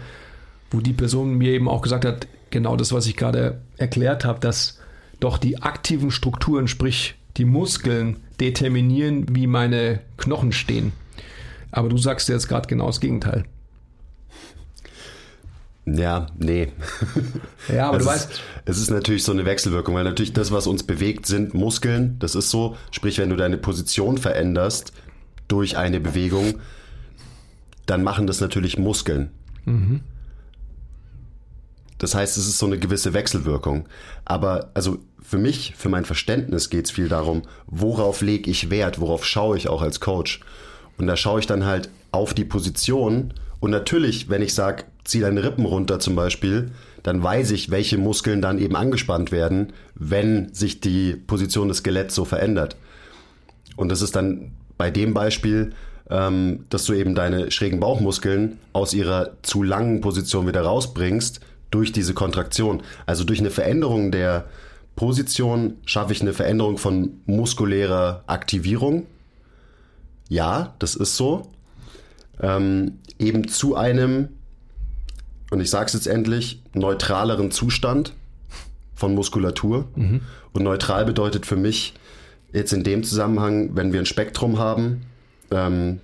wo 0.72 0.81
die 0.81 0.93
Person 0.93 1.36
mir 1.36 1.51
eben 1.51 1.69
auch 1.69 1.81
gesagt 1.81 2.05
hat, 2.05 2.27
genau 2.50 2.75
das, 2.75 2.91
was 2.91 3.05
ich 3.07 3.15
gerade 3.15 3.62
erklärt 3.77 4.25
habe, 4.25 4.39
dass 4.39 4.79
doch 5.23 5.37
die 5.37 5.61
aktiven 5.61 6.11
Strukturen, 6.11 6.67
sprich 6.67 7.15
die 7.37 7.45
Muskeln, 7.45 8.17
determinieren, 8.39 9.35
wie 9.35 9.47
meine 9.47 10.01
Knochen 10.17 10.51
stehen. 10.51 10.91
Aber 11.71 11.89
du 11.89 11.97
sagst 11.97 12.29
jetzt 12.29 12.47
gerade 12.47 12.67
genau 12.67 12.87
das 12.87 12.99
Gegenteil. 12.99 13.45
Ja, 15.85 16.27
nee. 16.37 16.69
Ja, 17.73 17.89
aber 17.89 17.97
es 17.99 18.05
du 18.05 18.09
ist, 18.09 18.15
weißt, 18.15 18.41
Es 18.65 18.77
ist 18.77 18.91
natürlich 18.91 19.23
so 19.23 19.31
eine 19.31 19.45
Wechselwirkung, 19.45 19.95
weil 19.95 20.03
natürlich 20.03 20.33
das, 20.33 20.51
was 20.51 20.67
uns 20.67 20.83
bewegt, 20.83 21.25
sind 21.25 21.53
Muskeln. 21.53 22.17
Das 22.19 22.35
ist 22.35 22.49
so. 22.49 22.77
Sprich, 22.91 23.17
wenn 23.17 23.29
du 23.29 23.35
deine 23.35 23.57
Position 23.57 24.17
veränderst 24.17 24.93
durch 25.47 25.77
eine 25.77 25.99
Bewegung, 25.99 26.59
dann 27.85 28.03
machen 28.03 28.27
das 28.27 28.39
natürlich 28.39 28.77
Muskeln. 28.77 29.31
Das 32.03 32.15
heißt, 32.15 32.36
es 32.38 32.48
ist 32.48 32.60
so 32.60 32.65
eine 32.65 32.77
gewisse 32.77 33.13
Wechselwirkung. 33.13 33.88
Aber 34.25 34.69
also 34.74 35.00
für 35.22 35.38
mich, 35.38 35.74
für 35.77 35.88
mein 35.88 36.03
Verständnis 36.03 36.69
geht 36.69 36.86
es 36.86 36.91
viel 36.91 37.07
darum, 37.07 37.43
worauf 37.65 38.22
lege 38.22 38.51
ich 38.51 38.69
Wert, 38.69 39.00
worauf 39.00 39.25
schaue 39.25 39.55
ich 39.55 39.69
auch 39.69 39.81
als 39.81 40.01
Coach. 40.01 40.41
Und 40.98 41.07
da 41.07 41.15
schaue 41.15 41.39
ich 41.39 41.48
dann 41.48 41.65
halt 41.65 41.89
auf 42.12 42.33
die 42.33 42.43
Position. 42.43 43.33
Und 43.62 43.72
natürlich, 43.72 44.29
wenn 44.29 44.41
ich 44.41 44.53
sage, 44.53 44.83
zieh 45.05 45.22
deine 45.22 45.45
Rippen 45.45 45.63
runter 45.63 46.01
zum 46.01 46.15
Beispiel, 46.15 46.72
dann 47.03 47.24
weiß 47.24 47.51
ich, 47.51 47.72
welche 47.72 47.98
Muskeln 47.98 48.41
dann 48.41 48.60
eben 48.60 48.75
angespannt 48.75 49.31
werden, 49.31 49.72
wenn 49.95 50.53
sich 50.53 50.81
die 50.81 51.13
Position 51.15 51.69
des 51.69 51.77
Skeletts 51.77 52.15
so 52.15 52.25
verändert. 52.25 52.75
Und 53.77 53.88
das 53.89 54.01
ist 54.01 54.17
dann 54.17 54.51
bei 54.77 54.91
dem 54.91 55.13
Beispiel, 55.13 55.72
ähm, 56.10 56.65
dass 56.69 56.83
du 56.83 56.93
eben 56.93 57.15
deine 57.15 57.50
schrägen 57.50 57.79
Bauchmuskeln 57.79 58.60
aus 58.74 58.93
ihrer 58.93 59.31
zu 59.41 59.63
langen 59.63 60.01
Position 60.01 60.48
wieder 60.48 60.63
rausbringst 60.63 61.39
durch 61.73 61.91
diese 61.91 62.13
Kontraktion. 62.13 62.83
Also 63.05 63.23
durch 63.23 63.39
eine 63.39 63.49
Veränderung 63.49 64.11
der 64.11 64.45
Position 64.95 65.77
schaffe 65.85 66.13
ich 66.13 66.21
eine 66.21 66.33
Veränderung 66.33 66.77
von 66.77 67.21
muskulärer 67.25 68.23
Aktivierung. 68.27 69.07
Ja, 70.29 70.75
das 70.79 70.95
ist 70.95 71.17
so. 71.17 71.47
Ähm, 72.41 72.99
eben 73.19 73.47
zu 73.47 73.75
einem 73.75 74.29
und 75.53 75.61
ich 75.61 75.69
sage 75.69 75.85
es 75.85 75.93
jetzt 75.93 76.07
endlich, 76.07 76.63
neutraleren 76.73 77.51
Zustand 77.51 78.13
von 78.95 79.13
Muskulatur. 79.13 79.87
Mhm. 79.95 80.21
Und 80.51 80.63
neutral 80.63 81.05
bedeutet 81.05 81.45
für 81.45 81.55
mich 81.55 81.93
jetzt 82.51 82.73
in 82.73 82.83
dem 82.83 83.03
Zusammenhang, 83.03 83.75
wenn 83.75 83.93
wir 83.93 83.99
ein 83.99 84.07
Spektrum 84.07 84.57
haben, 84.57 85.05
ähm, 85.51 85.99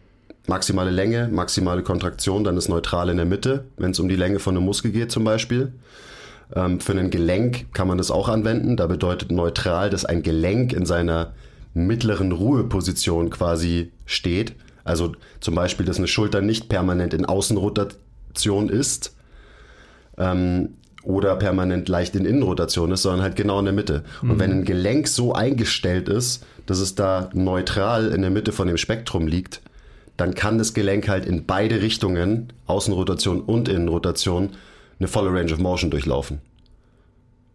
maximale 0.50 0.92
Länge, 0.92 1.30
maximale 1.32 1.84
Kontraktion, 1.84 2.44
dann 2.44 2.58
ist 2.58 2.68
neutral 2.68 3.10
in 3.10 3.18
der 3.18 3.26
Mitte, 3.26 3.66
wenn 3.78 3.92
es 3.92 4.00
um 4.00 4.10
die 4.10 4.18
Länge 4.18 4.40
von 4.40 4.56
einem 4.56 4.66
Muskel 4.66 4.92
geht 4.92 5.12
zum 5.12 5.24
Beispiel. 5.24 5.72
Ähm, 6.54 6.82
für 6.82 6.92
ein 6.92 7.10
Gelenk 7.10 7.74
kann 7.74 7.88
man 7.88 7.98
das 7.98 8.12
auch 8.12 8.28
anwenden. 8.28 8.76
Da 8.76 8.88
bedeutet 8.88 9.32
neutral, 9.32 9.90
dass 9.90 10.04
ein 10.04 10.24
Gelenk 10.24 10.74
in 10.74 10.86
seiner 10.86 11.34
mittleren 11.74 12.34
Ruheposition 12.34 13.30
quasi 13.30 13.92
steht. 14.06 14.56
Also 14.84 15.14
zum 15.40 15.56
Beispiel, 15.56 15.86
dass 15.86 15.98
eine 15.98 16.08
Schulter 16.08 16.42
nicht 16.42 16.68
permanent 16.68 17.14
in 17.14 17.26
Außenrotation 17.26 18.70
ist, 18.70 19.16
ähm, 20.18 20.74
oder 21.04 21.36
permanent 21.38 21.88
leicht 21.88 22.16
in 22.16 22.26
Innenrotation 22.26 22.92
ist, 22.92 23.04
sondern 23.04 23.22
halt 23.22 23.36
genau 23.36 23.60
in 23.60 23.66
der 23.66 23.74
Mitte. 23.74 24.04
Und 24.22 24.34
mhm. 24.34 24.40
wenn 24.40 24.52
ein 24.52 24.66
Gelenk 24.66 25.08
so 25.08 25.34
eingestellt 25.34 26.10
ist, 26.10 26.46
dass 26.66 26.80
es 26.80 26.96
da 26.96 27.30
neutral 27.34 28.12
in 28.12 28.22
der 28.22 28.30
Mitte 28.32 28.52
von 28.52 28.68
dem 28.68 28.78
Spektrum 28.78 29.26
liegt, 29.26 29.62
dann 30.20 30.36
kann 30.36 30.58
das 30.58 30.74
Gelenk 30.74 31.08
halt 31.08 31.26
in 31.26 31.46
beide 31.46 31.82
Richtungen, 31.82 32.52
Außenrotation 32.68 33.40
und 33.40 33.70
Innenrotation, 33.70 34.50
eine 35.00 35.08
volle 35.08 35.32
Range 35.32 35.54
of 35.54 35.60
Motion 35.60 35.92
durchlaufen. 35.92 36.42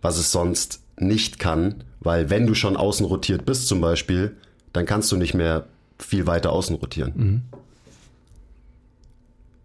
Was 0.00 0.16
es 0.16 0.32
sonst 0.32 0.80
nicht 0.98 1.38
kann, 1.38 1.84
weil 2.00 2.30
wenn 2.30 2.46
du 2.46 2.54
schon 2.54 2.78
außen 2.78 3.04
rotiert 3.04 3.44
bist 3.44 3.68
zum 3.68 3.82
Beispiel, 3.82 4.36
dann 4.72 4.86
kannst 4.86 5.12
du 5.12 5.16
nicht 5.16 5.34
mehr 5.34 5.66
viel 5.98 6.26
weiter 6.26 6.52
außen 6.52 6.76
rotieren. 6.76 7.12
Mhm. 7.14 7.42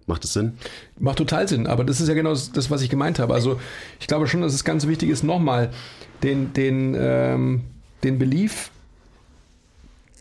Macht 0.05 0.25
das 0.25 0.33
Sinn? 0.33 0.53
Macht 0.97 1.19
total 1.19 1.47
Sinn, 1.47 1.67
aber 1.67 1.85
das 1.85 2.01
ist 2.01 2.09
ja 2.09 2.15
genau 2.15 2.31
das, 2.31 2.69
was 2.69 2.81
ich 2.81 2.89
gemeint 2.89 3.19
habe. 3.19 3.33
Also 3.33 3.61
ich 4.01 4.07
glaube 4.07 4.27
schon, 4.27 4.41
dass 4.41 4.53
es 4.53 4.65
ganz 4.65 4.87
wichtig 4.87 5.09
ist, 5.09 5.23
nochmal 5.23 5.69
den, 6.21 6.51
den, 6.51 6.97
ähm, 6.99 7.61
den 8.03 8.19
Belief 8.19 8.71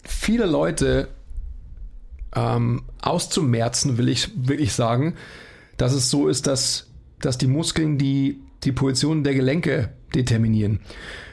vieler 0.04 0.46
Leute 0.46 1.08
ähm, 2.34 2.82
auszumerzen, 3.00 3.98
will 3.98 4.08
ich 4.08 4.30
wirklich 4.36 4.72
sagen, 4.72 5.14
dass 5.76 5.92
es 5.92 6.10
so 6.10 6.28
ist, 6.28 6.46
dass, 6.46 6.90
dass 7.20 7.38
die 7.38 7.46
Muskeln 7.46 7.98
die, 7.98 8.40
die 8.64 8.72
Position 8.72 9.24
der 9.24 9.34
Gelenke 9.34 9.90
determinieren. 10.14 10.80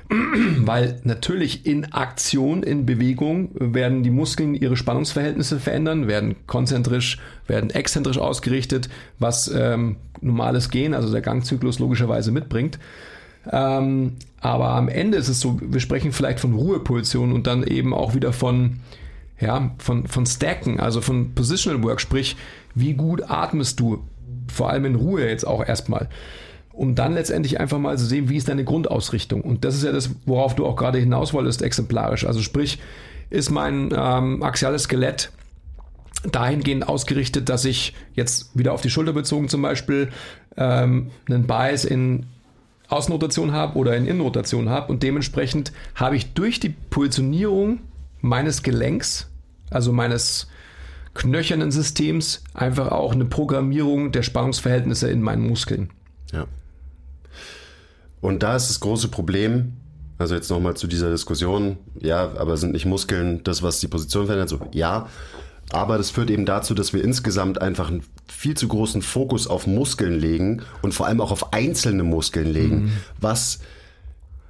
Weil 0.10 1.00
natürlich 1.04 1.66
in 1.66 1.92
Aktion, 1.94 2.62
in 2.62 2.86
Bewegung 2.86 3.50
werden 3.56 4.04
die 4.04 4.12
Muskeln 4.12 4.54
ihre 4.54 4.78
Spannungsverhältnisse 4.78 5.60
verändern, 5.60 6.08
werden 6.08 6.36
konzentrisch, 6.46 7.20
werden 7.48 7.72
exzentrisch 7.72 8.20
ausgerichtet, 8.20 8.90
was 9.18 9.52
ähm, 9.54 9.98
normales 10.22 10.70
Gehen, 10.70 10.94
also 10.94 11.12
der 11.12 11.22
Gangzyklus 11.22 11.80
logischerweise 11.80 12.32
mitbringt. 12.32 12.78
Ähm, 13.52 14.14
aber 14.42 14.70
am 14.70 14.90
Ende 14.90 15.18
ist 15.18 15.28
es 15.28 15.40
so, 15.40 15.60
wir 15.62 15.80
sprechen 15.80 16.12
vielleicht 16.12 16.40
von 16.40 16.54
Ruhepositionen 16.54 17.34
und 17.34 17.48
dann 17.48 17.64
eben 17.64 17.94
auch 17.94 18.14
wieder 18.14 18.32
von, 18.32 18.80
ja, 19.40 19.72
von, 19.78 20.08
von 20.08 20.26
Stacken, 20.26 20.80
also 20.80 21.02
von 21.02 21.34
Positional 21.36 21.84
Work, 21.84 22.02
sprich, 22.02 22.36
wie 22.74 22.94
gut 22.94 23.24
atmest 23.30 23.80
du, 23.80 24.04
vor 24.48 24.70
allem 24.70 24.86
in 24.86 24.96
Ruhe 24.96 25.28
jetzt 25.28 25.46
auch 25.46 25.66
erstmal 25.66 26.10
um 26.76 26.94
dann 26.94 27.14
letztendlich 27.14 27.60
einfach 27.60 27.80
mal 27.80 27.98
zu 27.98 28.06
sehen, 28.06 28.30
wie 28.30 28.38
ist 28.38 28.50
deine 28.50 28.66
Grundausrichtung. 28.66 29.42
Und 29.42 29.64
das 29.64 29.76
ist 29.76 29.84
ja 29.84 29.92
das, 29.92 30.10
worauf 30.26 30.56
du 30.56 30.66
auch 30.66 30.76
gerade 30.76 31.00
hinaus 31.00 31.34
wolltest, 31.34 31.62
exemplarisch. 31.62 32.26
Also 32.26 32.42
sprich, 32.42 32.80
ist 33.30 33.50
mein 33.50 33.94
ähm, 33.96 34.44
axiales 34.44 34.84
Skelett 34.84 35.32
dahingehend 36.32 36.88
ausgerichtet, 36.88 37.50
dass 37.50 37.66
ich 37.66 37.94
jetzt 38.14 38.58
wieder 38.58 38.74
auf 38.74 38.82
die 38.82 38.90
Schulter 38.90 39.14
bezogen 39.14 39.48
zum 39.48 39.62
Beispiel 39.62 40.10
ähm, 40.58 41.12
einen 41.28 41.48
Bias 41.48 41.86
in 41.86 42.26
Außenrotation 42.88 43.52
habe 43.52 43.78
oder 43.78 43.96
in 43.96 44.06
Innenrotation 44.06 44.70
habe 44.70 44.92
und 44.92 45.02
dementsprechend 45.02 45.72
habe 45.96 46.16
ich 46.16 46.34
durch 46.34 46.60
die 46.60 46.70
Positionierung 46.70 47.80
meines 48.22 48.64
Gelenks, 48.64 49.30
also 49.70 49.92
meines 49.92 50.48
knöchernen 51.14 51.72
Systems, 51.72 52.44
einfach 52.54 52.90
auch 52.92 53.14
eine 53.14 53.26
Programmierung 53.26 54.12
der 54.12 54.24
Spannungsverhältnisse 54.24 55.10
in 55.10 55.22
meinen 55.22 55.48
Muskeln. 55.48 55.90
Ja. 56.32 56.46
Und 58.22 58.44
da 58.44 58.56
ist 58.56 58.70
das 58.70 58.80
große 58.80 59.08
Problem, 59.08 59.74
also 60.18 60.36
jetzt 60.36 60.50
nochmal 60.50 60.76
zu 60.76 60.88
dieser 60.88 61.12
Diskussion, 61.12 61.78
ja, 62.00 62.34
aber 62.38 62.58
sind 62.58 62.74
nicht 62.74 62.86
Muskeln 62.86 63.44
das, 63.44 63.64
was 63.64 63.80
die 63.80 63.88
Position 63.88 64.26
verändert? 64.26 64.50
So, 64.50 64.60
ja, 64.72 65.08
aber 65.72 65.98
das 65.98 66.12
führt 66.12 66.30
eben 66.30 66.46
dazu, 66.46 66.74
dass 66.74 66.94
wir 66.94 67.04
insgesamt 67.04 67.62
einfach 67.62 67.90
einen 67.90 68.04
viel 68.28 68.56
zu 68.56 68.68
großen 68.68 69.02
Fokus 69.02 69.48
auf 69.48 69.68
Muskeln 69.68 70.20
legen 70.20 70.62
und 70.82 70.94
vor 70.94 71.08
allem 71.08 71.22
auch 71.22 71.32
auf 71.32 71.54
einzelne 71.54 72.04
Muskeln 72.04 72.52
legen, 72.52 72.84
mhm. 72.84 72.92
was 73.20 73.60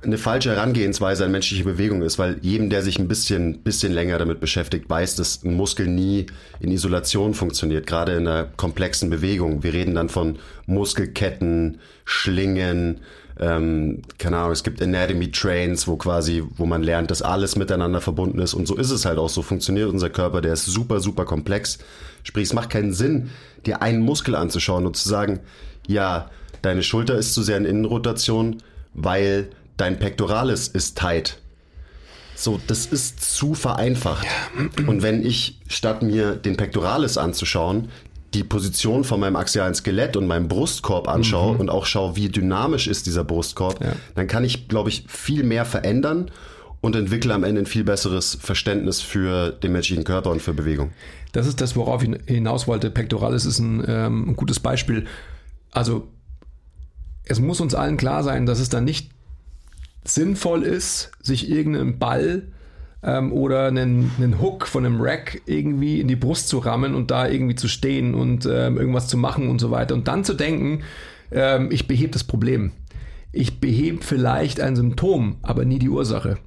eine 0.05 0.17
falsche 0.17 0.51
Herangehensweise 0.51 1.25
an 1.25 1.31
menschliche 1.31 1.63
Bewegung 1.63 2.01
ist, 2.01 2.19
weil 2.19 2.37
jedem, 2.41 2.69
der 2.69 2.81
sich 2.81 2.99
ein 2.99 3.07
bisschen, 3.07 3.59
bisschen 3.59 3.91
länger 3.91 4.17
damit 4.17 4.39
beschäftigt, 4.39 4.89
weiß, 4.89 5.15
dass 5.15 5.43
ein 5.43 5.53
Muskel 5.53 5.87
nie 5.87 6.27
in 6.59 6.71
Isolation 6.71 7.33
funktioniert, 7.33 7.87
gerade 7.87 8.13
in 8.13 8.27
einer 8.27 8.45
komplexen 8.45 9.09
Bewegung. 9.09 9.63
Wir 9.63 9.73
reden 9.73 9.95
dann 9.95 10.09
von 10.09 10.37
Muskelketten, 10.65 11.79
Schlingen, 12.05 13.01
ähm, 13.37 14.01
keine 14.17 14.37
Ahnung, 14.37 14.51
es 14.51 14.63
gibt 14.63 14.81
Anatomy 14.81 15.29
Trains, 15.31 15.87
wo 15.87 15.97
quasi, 15.97 16.43
wo 16.55 16.65
man 16.65 16.83
lernt, 16.83 17.11
dass 17.11 17.21
alles 17.21 17.55
miteinander 17.57 17.99
verbunden 17.99 18.39
ist. 18.39 18.53
Und 18.53 18.67
so 18.67 18.77
ist 18.77 18.91
es 18.91 19.05
halt 19.05 19.17
auch. 19.17 19.29
So 19.29 19.41
funktioniert 19.41 19.89
unser 19.89 20.09
Körper. 20.09 20.41
Der 20.41 20.53
ist 20.53 20.65
super, 20.65 21.01
super 21.01 21.25
komplex. 21.25 21.79
Sprich, 22.23 22.45
es 22.45 22.53
macht 22.53 22.69
keinen 22.69 22.93
Sinn, 22.93 23.29
dir 23.65 23.81
einen 23.81 24.01
Muskel 24.01 24.35
anzuschauen 24.35 24.85
und 24.85 24.95
zu 24.95 25.09
sagen, 25.09 25.41
ja, 25.87 26.29
deine 26.61 26.81
Schulter 26.81 27.15
ist 27.15 27.33
zu 27.33 27.43
sehr 27.43 27.57
in 27.57 27.65
Innenrotation, 27.65 28.63
weil 28.93 29.49
dein 29.77 29.99
Pectoralis 29.99 30.67
ist 30.67 30.97
tight. 30.97 31.37
So, 32.35 32.59
das 32.67 32.85
ist 32.85 33.21
zu 33.21 33.53
vereinfacht. 33.53 34.25
Ja. 34.25 34.87
Und 34.87 35.01
wenn 35.01 35.25
ich, 35.25 35.61
statt 35.67 36.03
mir 36.03 36.35
den 36.35 36.57
Pectoralis 36.57 37.17
anzuschauen, 37.17 37.89
die 38.33 38.43
Position 38.43 39.05
von 39.05 39.21
meinem 39.21 39.37
axialen 39.37 39.73
Skelett 39.73 40.17
und 40.17 40.27
meinem 40.27 40.49
Brustkorb 40.49 41.07
anschaue 41.07 41.53
mhm. 41.53 41.59
und 41.61 41.69
auch 41.69 41.85
schaue, 41.85 42.17
wie 42.17 42.27
dynamisch 42.27 42.87
ist 42.87 43.05
dieser 43.05 43.23
Brustkorb, 43.23 43.81
ja. 43.81 43.93
dann 44.15 44.27
kann 44.27 44.43
ich, 44.43 44.67
glaube 44.67 44.89
ich, 44.89 45.05
viel 45.07 45.43
mehr 45.43 45.63
verändern 45.63 46.29
und 46.81 46.95
entwickle 46.97 47.33
am 47.33 47.45
Ende 47.45 47.61
ein 47.61 47.65
viel 47.65 47.85
besseres 47.85 48.37
Verständnis 48.39 49.01
für 49.01 49.51
den 49.51 49.71
menschlichen 49.71 50.03
Körper 50.03 50.31
und 50.31 50.41
für 50.41 50.53
Bewegung. 50.53 50.91
Das 51.31 51.47
ist 51.47 51.61
das, 51.61 51.75
worauf 51.77 52.03
ich 52.03 52.11
hinaus 52.27 52.67
wollte. 52.67 52.91
Pectoralis 52.91 53.45
ist 53.45 53.59
ein, 53.59 53.83
ähm, 53.87 54.29
ein 54.29 54.35
gutes 54.35 54.59
Beispiel. 54.59 55.05
Also 55.71 56.07
es 57.23 57.39
muss 57.39 57.61
uns 57.61 57.73
allen 57.73 57.97
klar 57.97 58.23
sein, 58.23 58.45
dass 58.45 58.59
es 58.59 58.69
da 58.69 58.81
nicht 58.81 59.14
sinnvoll 60.05 60.63
ist, 60.63 61.11
sich 61.21 61.49
irgendeinen 61.49 61.99
Ball 61.99 62.43
ähm, 63.03 63.31
oder 63.31 63.67
einen, 63.67 64.11
einen 64.17 64.41
Hook 64.41 64.67
von 64.67 64.85
einem 64.85 65.01
Rack 65.01 65.41
irgendwie 65.45 65.99
in 65.99 66.07
die 66.07 66.15
Brust 66.15 66.47
zu 66.47 66.59
rammen 66.59 66.95
und 66.95 67.11
da 67.11 67.27
irgendwie 67.27 67.55
zu 67.55 67.67
stehen 67.67 68.15
und 68.15 68.45
ähm, 68.45 68.77
irgendwas 68.77 69.07
zu 69.07 69.17
machen 69.17 69.49
und 69.49 69.59
so 69.59 69.71
weiter. 69.71 69.93
Und 69.93 70.07
dann 70.07 70.23
zu 70.23 70.33
denken, 70.33 70.83
ähm, 71.31 71.71
ich 71.71 71.87
behebe 71.87 72.11
das 72.11 72.23
Problem. 72.23 72.71
Ich 73.31 73.59
behebe 73.59 74.03
vielleicht 74.03 74.61
ein 74.61 74.75
Symptom, 74.75 75.37
aber 75.41 75.65
nie 75.65 75.79
die 75.79 75.89
Ursache. 75.89 76.37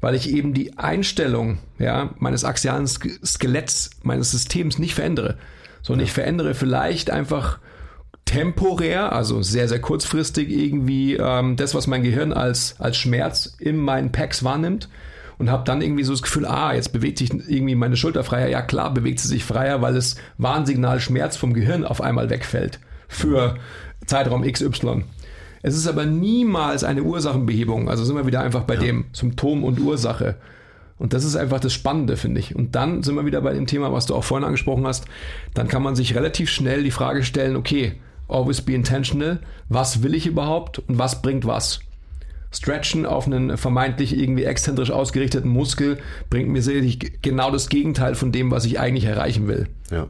Weil 0.00 0.14
ich 0.14 0.30
eben 0.30 0.52
die 0.52 0.76
Einstellung 0.76 1.58
ja, 1.78 2.14
meines 2.18 2.44
axialen 2.44 2.86
Skeletts, 2.86 3.90
meines 4.02 4.30
Systems 4.30 4.78
nicht 4.78 4.94
verändere. 4.94 5.38
Sondern 5.82 6.04
ich 6.04 6.12
verändere 6.12 6.54
vielleicht 6.54 7.10
einfach 7.10 7.58
temporär, 8.26 9.12
also 9.12 9.40
sehr, 9.40 9.68
sehr 9.68 9.80
kurzfristig 9.80 10.50
irgendwie 10.50 11.14
ähm, 11.14 11.56
das, 11.56 11.74
was 11.74 11.86
mein 11.86 12.02
Gehirn 12.02 12.32
als, 12.32 12.76
als 12.78 12.96
Schmerz 12.98 13.56
in 13.58 13.76
meinen 13.78 14.12
Packs 14.12 14.44
wahrnimmt 14.44 14.88
und 15.38 15.50
habe 15.50 15.64
dann 15.64 15.80
irgendwie 15.80 16.04
so 16.04 16.12
das 16.12 16.22
Gefühl, 16.22 16.44
ah, 16.44 16.74
jetzt 16.74 16.92
bewegt 16.92 17.18
sich 17.18 17.30
irgendwie 17.32 17.74
meine 17.74 17.96
Schulter 17.96 18.24
freier. 18.24 18.48
Ja 18.48 18.62
klar, 18.62 18.92
bewegt 18.92 19.20
sie 19.20 19.28
sich 19.28 19.44
freier, 19.44 19.80
weil 19.80 19.94
das 19.94 20.16
Warnsignal 20.38 21.00
Schmerz 21.00 21.36
vom 21.36 21.54
Gehirn 21.54 21.84
auf 21.84 22.00
einmal 22.02 22.28
wegfällt 22.28 22.80
für 23.08 23.56
Zeitraum 24.06 24.42
XY. 24.42 25.04
Es 25.62 25.76
ist 25.76 25.88
aber 25.88 26.04
niemals 26.04 26.84
eine 26.84 27.02
Ursachenbehebung. 27.02 27.88
Also 27.88 28.04
sind 28.04 28.16
wir 28.16 28.26
wieder 28.26 28.40
einfach 28.40 28.64
bei 28.64 28.74
Ja. 28.74 28.80
dem 28.80 29.06
Symptom 29.12 29.64
und 29.64 29.80
Ursache. 29.80 30.36
Und 30.98 31.12
das 31.12 31.24
ist 31.24 31.36
einfach 31.36 31.60
das 31.60 31.74
Spannende, 31.74 32.16
finde 32.16 32.40
ich. 32.40 32.54
Und 32.56 32.74
dann 32.74 33.02
sind 33.02 33.14
wir 33.16 33.26
wieder 33.26 33.40
bei 33.42 33.52
dem 33.52 33.66
Thema, 33.66 33.92
was 33.92 34.06
du 34.06 34.14
auch 34.14 34.24
vorhin 34.24 34.44
angesprochen 34.46 34.86
hast. 34.86 35.04
Dann 35.54 35.68
kann 35.68 35.82
man 35.82 35.94
sich 35.94 36.14
relativ 36.14 36.50
schnell 36.50 36.82
die 36.82 36.90
Frage 36.90 37.22
stellen, 37.22 37.56
okay, 37.56 37.96
always 38.28 38.60
be 38.60 38.74
intentional. 38.74 39.40
Was 39.68 40.02
will 40.02 40.14
ich 40.14 40.26
überhaupt 40.26 40.78
und 40.80 40.98
was 40.98 41.22
bringt 41.22 41.46
was? 41.46 41.80
Stretchen 42.50 43.06
auf 43.06 43.26
einen 43.26 43.56
vermeintlich 43.56 44.16
irgendwie 44.16 44.44
exzentrisch 44.44 44.90
ausgerichteten 44.90 45.50
Muskel 45.50 45.98
bringt 46.30 46.48
mir 46.48 46.62
sicherlich 46.62 47.20
genau 47.20 47.50
das 47.50 47.68
Gegenteil 47.68 48.14
von 48.14 48.32
dem, 48.32 48.50
was 48.50 48.64
ich 48.64 48.80
eigentlich 48.80 49.04
erreichen 49.04 49.48
will. 49.48 49.68
Ja. 49.90 50.06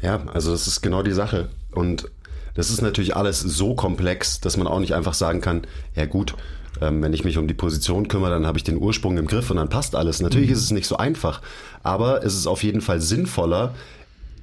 Ja, 0.00 0.22
also 0.32 0.52
das 0.52 0.66
ist 0.66 0.80
genau 0.80 1.02
die 1.02 1.12
Sache. 1.12 1.48
Und 1.72 2.08
das 2.54 2.70
ist 2.70 2.82
natürlich 2.82 3.16
alles 3.16 3.40
so 3.40 3.74
komplex, 3.74 4.40
dass 4.40 4.56
man 4.56 4.66
auch 4.66 4.80
nicht 4.80 4.94
einfach 4.94 5.14
sagen 5.14 5.40
kann, 5.40 5.62
ja 5.94 6.06
gut, 6.06 6.34
ähm, 6.80 7.02
wenn 7.02 7.12
ich 7.12 7.24
mich 7.24 7.38
um 7.38 7.48
die 7.48 7.54
Position 7.54 8.08
kümmere, 8.08 8.30
dann 8.30 8.46
habe 8.46 8.58
ich 8.58 8.64
den 8.64 8.78
Ursprung 8.78 9.16
im 9.18 9.26
Griff 9.26 9.50
und 9.50 9.56
dann 9.56 9.68
passt 9.68 9.94
alles. 9.94 10.20
Natürlich 10.20 10.50
ist 10.50 10.62
es 10.62 10.70
nicht 10.70 10.86
so 10.86 10.96
einfach, 10.96 11.42
aber 11.82 12.24
es 12.24 12.34
ist 12.34 12.46
auf 12.46 12.62
jeden 12.62 12.80
Fall 12.80 13.00
sinnvoller, 13.00 13.74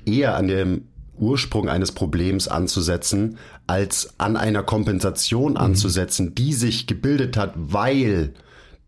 eher 0.06 0.36
an 0.36 0.48
dem 0.48 0.88
Ursprung 1.18 1.70
eines 1.70 1.92
Problems 1.92 2.48
anzusetzen, 2.48 3.38
als 3.68 4.14
an 4.18 4.38
einer 4.38 4.64
Kompensation 4.64 5.58
anzusetzen, 5.58 6.36
die 6.36 6.54
sich 6.54 6.88
gebildet 6.88 7.38
hat, 7.38 7.54
weil 7.56 8.34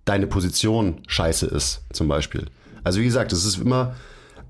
deine 0.05 0.27
Position 0.27 1.01
scheiße 1.07 1.45
ist, 1.45 1.81
zum 1.91 2.07
Beispiel. 2.07 2.45
Also 2.83 2.99
wie 2.99 3.05
gesagt, 3.05 3.33
es 3.33 3.45
ist 3.45 3.59
immer 3.59 3.95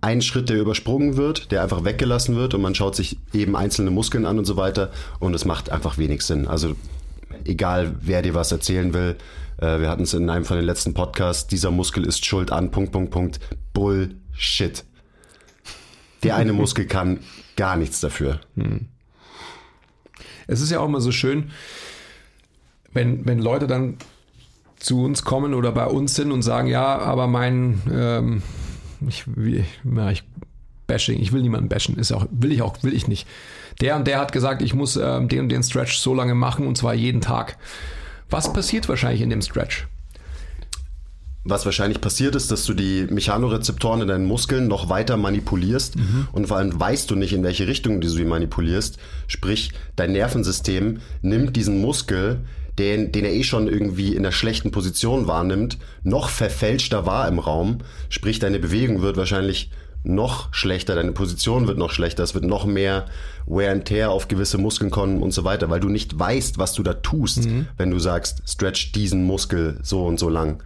ein 0.01 0.21
Schritt, 0.21 0.50
der 0.50 0.59
übersprungen 0.59 1.17
wird, 1.17 1.51
der 1.51 1.63
einfach 1.63 1.83
weggelassen 1.83 2.36
wird 2.36 2.53
und 2.53 2.62
man 2.62 2.75
schaut 2.75 2.95
sich 2.95 3.17
eben 3.33 3.55
einzelne 3.55 3.89
Muskeln 3.89 4.25
an 4.25 4.38
und 4.38 4.45
so 4.45 4.57
weiter 4.57 4.91
und 5.19 5.33
es 5.33 5.45
macht 5.45 5.71
einfach 5.71 5.97
wenig 5.97 6.21
Sinn. 6.21 6.47
Also 6.47 6.75
egal, 7.45 7.95
wer 8.01 8.21
dir 8.21 8.36
was 8.36 8.51
erzählen 8.51 8.93
will, 8.93 9.15
äh, 9.57 9.79
wir 9.79 9.89
hatten 9.89 10.03
es 10.03 10.13
in 10.13 10.29
einem 10.29 10.45
von 10.45 10.57
den 10.57 10.65
letzten 10.65 10.93
Podcasts, 10.93 11.47
dieser 11.47 11.71
Muskel 11.71 12.05
ist 12.05 12.25
schuld 12.25 12.51
an, 12.51 12.69
Punkt, 12.69 12.91
Punkt, 12.91 13.12
Punkt, 13.12 13.39
Bullshit. 13.74 14.83
Der 16.24 16.36
eine 16.36 16.53
Muskel 16.53 16.86
kann 16.86 17.19
gar 17.55 17.75
nichts 17.75 18.00
dafür. 18.00 18.39
Es 20.47 20.62
ist 20.62 20.71
ja 20.71 20.79
auch 20.79 20.86
immer 20.86 21.01
so 21.01 21.12
schön, 21.12 21.51
wenn, 22.93 23.25
wenn 23.25 23.39
Leute 23.39 23.67
dann 23.67 23.97
zu 24.77 25.03
uns 25.03 25.24
kommen 25.24 25.53
oder 25.53 25.71
bei 25.71 25.86
uns 25.86 26.15
sind 26.15 26.31
und 26.31 26.41
sagen, 26.41 26.67
ja, 26.67 26.97
aber 27.00 27.27
mein, 27.27 27.81
ähm, 27.91 28.41
ich, 29.07 29.25
ja, 29.83 30.12
ich 30.12 30.24
Bashing, 30.88 31.19
ich 31.19 31.33
will 31.33 31.41
niemanden 31.41 31.67
bashen, 31.67 31.97
ist 31.97 32.13
auch, 32.13 32.25
will 32.31 32.51
ich 32.51 32.62
auch, 32.62 32.81
will 32.81 32.93
ich 32.93 33.07
nicht. 33.07 33.27
Der 33.81 33.97
und 33.97 34.07
der 34.07 34.19
hat 34.19 34.31
gesagt, 34.31 34.62
ich 34.62 34.74
muss 34.74 34.95
ähm, 34.95 35.27
den 35.27 35.41
und 35.41 35.50
den 35.50 35.62
Stretch 35.62 35.97
so 35.97 36.13
lange 36.13 36.33
machen 36.33 36.65
und 36.65 36.77
zwar 36.77 36.93
jeden 36.93 37.21
Tag. 37.21 37.57
Was 38.29 38.51
passiert 38.51 38.89
wahrscheinlich 38.89 39.21
in 39.21 39.29
dem 39.29 39.41
Stretch? 39.41 39.88
Was 41.50 41.66
wahrscheinlich 41.66 42.01
passiert 42.01 42.36
ist, 42.36 42.51
dass 42.51 42.66
du 42.66 42.74
die 42.74 43.08
Mechanorezeptoren 43.10 44.01
in 44.01 44.08
deinen 44.08 44.25
Muskeln 44.25 44.68
noch 44.68 44.89
weiter 44.89 45.16
manipulierst 45.16 45.96
und 46.34 46.48
vor 46.48 46.58
allem 46.58 46.77
weißt 46.77 47.10
du 47.10 47.16
nicht, 47.16 47.34
in 47.34 47.44
welche 47.44 47.68
Richtung 47.68 48.01
du 48.01 48.10
sie 48.10 48.25
manipulierst. 48.25 48.98
Sprich, 49.27 49.72
dein 49.96 50.12
Nervensystem 50.12 51.00
nimmt 51.22 51.56
diesen 51.56 51.80
Muskel, 51.82 52.39
den, 52.77 53.12
den 53.12 53.25
er 53.25 53.34
eh 53.34 53.44
schon 53.44 53.68
irgendwie 53.68 54.16
in 54.16 54.24
der 54.24 54.32
schlechten 54.32 54.72
Position 54.72 55.27
wahrnimmt, 55.27 55.77
noch 56.04 56.30
verfälschter 56.30 57.06
wahr 57.06 57.27
im 57.27 57.39
Raum. 57.39 57.80
Sprich, 58.10 58.39
deine 58.39 58.60
Bewegung 58.60 59.01
wird 59.01 59.18
wahrscheinlich 59.18 59.72
noch 60.04 60.54
schlechter, 60.54 60.96
deine 60.96 61.12
Position 61.12 61.68
wird 61.68 61.77
noch 61.77 61.92
schlechter, 61.92 62.24
es 62.24 62.34
wird 62.34 62.46
noch 62.46 62.66
mehr 62.66 63.06
Wear 63.46 63.72
and 63.72 63.86
Tear 63.86 64.12
auf 64.12 64.27
gewisse 64.27 64.58
Muskeln 64.58 64.92
kommen 64.92 65.22
und 65.22 65.32
so 65.32 65.44
weiter, 65.44 65.70
weil 65.70 65.80
du 65.80 65.89
nicht 65.89 66.18
weißt, 66.18 66.58
was 66.58 66.74
du 66.74 66.83
da 66.83 66.94
tust, 66.94 67.48
wenn 67.77 67.92
du 67.92 68.00
sagst, 68.00 68.44
stretch 68.48 68.92
diesen 68.94 69.24
Muskel 69.25 69.79
so 69.83 70.05
und 70.05 70.20
so 70.20 70.29
lang. 70.29 70.62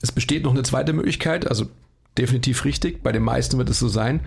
Es 0.00 0.12
besteht 0.12 0.44
noch 0.44 0.52
eine 0.52 0.62
zweite 0.62 0.92
Möglichkeit, 0.92 1.48
also 1.48 1.66
definitiv 2.18 2.64
richtig, 2.64 3.02
bei 3.02 3.12
den 3.12 3.22
meisten 3.22 3.58
wird 3.58 3.68
es 3.70 3.78
so 3.78 3.88
sein. 3.88 4.20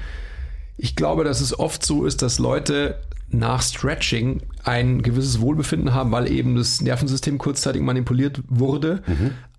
Ich 0.78 0.96
glaube, 0.96 1.24
dass 1.24 1.42
es 1.42 1.58
oft 1.58 1.86
so 1.86 2.06
ist, 2.06 2.22
dass 2.22 2.40
Leute 2.40 3.00
nach 3.32 3.62
Stretching 3.62 4.42
ein 4.64 5.02
gewisses 5.02 5.40
Wohlbefinden 5.42 5.94
haben, 5.94 6.12
weil 6.12 6.32
eben 6.32 6.56
das 6.56 6.82
Nervensystem 6.82 7.38
kurzzeitig 7.38 7.82
manipuliert 7.82 8.42
wurde. 8.48 9.04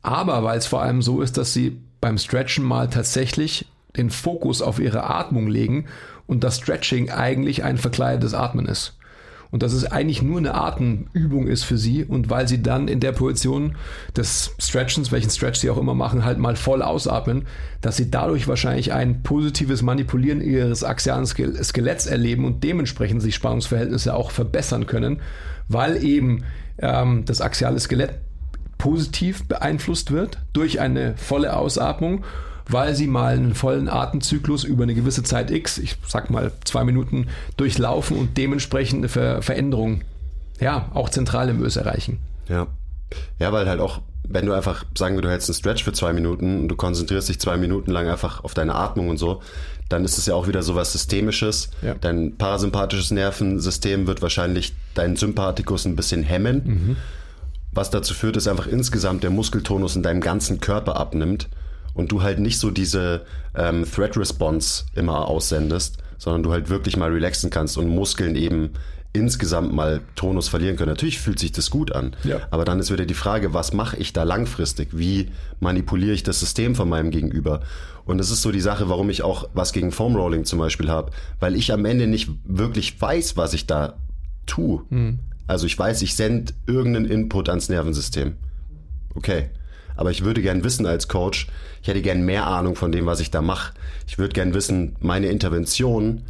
Aber 0.02 0.42
weil 0.44 0.58
es 0.58 0.66
vor 0.66 0.82
allem 0.82 1.02
so 1.02 1.20
ist, 1.20 1.36
dass 1.36 1.52
sie 1.52 1.80
beim 2.00 2.18
Stretchen 2.18 2.64
mal 2.64 2.88
tatsächlich 2.88 3.66
den 3.96 4.10
Fokus 4.10 4.62
auf 4.62 4.78
ihre 4.78 5.08
Atmung 5.10 5.46
legen 5.46 5.86
und 6.26 6.42
das 6.42 6.56
Stretching 6.58 7.10
eigentlich 7.10 7.62
ein 7.64 7.76
verkleidetes 7.76 8.34
Atmen 8.34 8.66
ist. 8.66 8.96
Und 9.50 9.62
dass 9.62 9.72
es 9.72 9.84
eigentlich 9.84 10.22
nur 10.22 10.38
eine 10.38 10.54
Atemübung 10.54 11.48
ist 11.48 11.64
für 11.64 11.76
sie. 11.76 12.04
Und 12.04 12.30
weil 12.30 12.46
sie 12.46 12.62
dann 12.62 12.86
in 12.86 13.00
der 13.00 13.12
Position 13.12 13.76
des 14.16 14.54
Stretchens, 14.58 15.10
welchen 15.10 15.30
Stretch 15.30 15.58
sie 15.58 15.70
auch 15.70 15.78
immer 15.78 15.94
machen, 15.94 16.24
halt 16.24 16.38
mal 16.38 16.54
voll 16.54 16.82
ausatmen, 16.82 17.46
dass 17.80 17.96
sie 17.96 18.10
dadurch 18.10 18.46
wahrscheinlich 18.46 18.92
ein 18.92 19.22
positives 19.22 19.82
Manipulieren 19.82 20.40
ihres 20.40 20.84
axialen 20.84 21.26
Ske- 21.26 21.62
Skeletts 21.64 22.06
erleben 22.06 22.44
und 22.44 22.62
dementsprechend 22.62 23.22
sich 23.22 23.34
Spannungsverhältnisse 23.34 24.14
auch 24.14 24.30
verbessern 24.30 24.86
können, 24.86 25.20
weil 25.68 26.02
eben 26.04 26.44
ähm, 26.78 27.24
das 27.24 27.40
axiale 27.40 27.80
Skelett 27.80 28.14
positiv 28.78 29.46
beeinflusst 29.46 30.10
wird 30.10 30.38
durch 30.52 30.80
eine 30.80 31.16
volle 31.16 31.56
Ausatmung, 31.56 32.24
weil 32.70 32.94
sie 32.94 33.06
mal 33.06 33.34
einen 33.34 33.54
vollen 33.54 33.88
Atemzyklus 33.88 34.64
über 34.64 34.84
eine 34.84 34.94
gewisse 34.94 35.22
Zeit 35.22 35.50
X, 35.50 35.78
ich 35.78 35.96
sag 36.06 36.30
mal 36.30 36.52
zwei 36.64 36.84
Minuten, 36.84 37.28
durchlaufen 37.56 38.16
und 38.16 38.36
dementsprechend 38.36 38.98
eine 38.98 39.08
Ver 39.08 39.42
Veränderung, 39.42 40.02
ja, 40.60 40.90
auch 40.94 41.08
zentral 41.08 41.48
im 41.48 41.62
Ös 41.62 41.76
erreichen. 41.76 42.18
Ja. 42.48 42.66
Ja, 43.38 43.52
weil 43.52 43.68
halt 43.68 43.80
auch, 43.80 44.00
wenn 44.28 44.46
du 44.46 44.52
einfach, 44.52 44.84
sagen 44.96 45.16
wir, 45.16 45.22
du 45.22 45.30
hältst 45.30 45.48
einen 45.48 45.56
Stretch 45.56 45.82
für 45.82 45.92
zwei 45.92 46.12
Minuten 46.12 46.60
und 46.60 46.68
du 46.68 46.76
konzentrierst 46.76 47.28
dich 47.28 47.40
zwei 47.40 47.56
Minuten 47.56 47.90
lang 47.90 48.08
einfach 48.08 48.44
auf 48.44 48.54
deine 48.54 48.74
Atmung 48.74 49.08
und 49.08 49.16
so, 49.16 49.42
dann 49.88 50.04
ist 50.04 50.18
es 50.18 50.26
ja 50.26 50.34
auch 50.34 50.46
wieder 50.46 50.62
so 50.62 50.76
was 50.76 50.92
Systemisches. 50.92 51.70
Ja. 51.82 51.94
Dein 51.94 52.36
parasympathisches 52.36 53.10
Nervensystem 53.10 54.06
wird 54.06 54.22
wahrscheinlich 54.22 54.74
deinen 54.94 55.16
Sympathikus 55.16 55.84
ein 55.84 55.96
bisschen 55.96 56.22
hemmen. 56.22 56.96
Was 57.72 57.90
dazu 57.90 58.14
führt, 58.14 58.36
dass 58.36 58.46
einfach 58.46 58.68
insgesamt 58.68 59.24
der 59.24 59.30
Muskeltonus 59.30 59.96
in 59.96 60.02
deinem 60.02 60.20
ganzen 60.20 60.60
Körper 60.60 60.96
abnimmt 60.96 61.48
und 61.94 62.12
du 62.12 62.22
halt 62.22 62.38
nicht 62.38 62.58
so 62.58 62.70
diese 62.70 63.24
ähm, 63.54 63.84
Threat 63.84 64.16
Response 64.16 64.84
immer 64.94 65.26
aussendest, 65.28 65.98
sondern 66.18 66.42
du 66.42 66.52
halt 66.52 66.68
wirklich 66.68 66.96
mal 66.96 67.10
relaxen 67.10 67.50
kannst 67.50 67.78
und 67.78 67.88
Muskeln 67.88 68.36
eben 68.36 68.70
insgesamt 69.12 69.72
mal 69.72 70.02
Tonus 70.14 70.48
verlieren 70.48 70.76
können. 70.76 70.90
Natürlich 70.90 71.18
fühlt 71.18 71.40
sich 71.40 71.50
das 71.50 71.70
gut 71.70 71.90
an, 71.92 72.14
Ja. 72.22 72.38
aber 72.52 72.64
dann 72.64 72.78
ist 72.78 72.92
wieder 72.92 73.06
die 73.06 73.14
Frage, 73.14 73.52
was 73.52 73.72
mache 73.72 73.96
ich 73.96 74.12
da 74.12 74.22
langfristig? 74.22 74.90
Wie 74.92 75.30
manipuliere 75.58 76.12
ich 76.12 76.22
das 76.22 76.38
System 76.38 76.76
von 76.76 76.88
meinem 76.88 77.10
Gegenüber? 77.10 77.60
Und 78.04 78.18
das 78.18 78.30
ist 78.30 78.42
so 78.42 78.52
die 78.52 78.60
Sache, 78.60 78.88
warum 78.88 79.10
ich 79.10 79.22
auch 79.22 79.48
was 79.52 79.72
gegen 79.72 79.90
Foam 79.90 80.14
Rolling 80.14 80.44
zum 80.44 80.60
Beispiel 80.60 80.90
habe, 80.90 81.10
weil 81.40 81.56
ich 81.56 81.72
am 81.72 81.84
Ende 81.84 82.06
nicht 82.06 82.30
wirklich 82.44 83.00
weiß, 83.00 83.36
was 83.36 83.52
ich 83.52 83.66
da 83.66 83.94
tue. 84.46 84.82
Also 85.48 85.66
ich 85.66 85.76
weiß, 85.76 86.02
ich 86.02 86.14
sende 86.14 86.52
irgendeinen 86.66 87.06
Input 87.06 87.48
ans 87.48 87.68
Nervensystem. 87.68 88.34
Okay. 89.16 89.50
Aber 90.00 90.10
ich 90.10 90.24
würde 90.24 90.40
gern 90.40 90.64
wissen 90.64 90.86
als 90.86 91.08
Coach, 91.08 91.46
ich 91.82 91.88
hätte 91.88 92.00
gern 92.00 92.22
mehr 92.22 92.46
Ahnung 92.46 92.74
von 92.74 92.90
dem, 92.90 93.04
was 93.04 93.20
ich 93.20 93.30
da 93.30 93.42
mache. 93.42 93.74
Ich 94.08 94.16
würde 94.16 94.32
gern 94.32 94.54
wissen, 94.54 94.96
meine 95.00 95.26
Intervention 95.26 96.22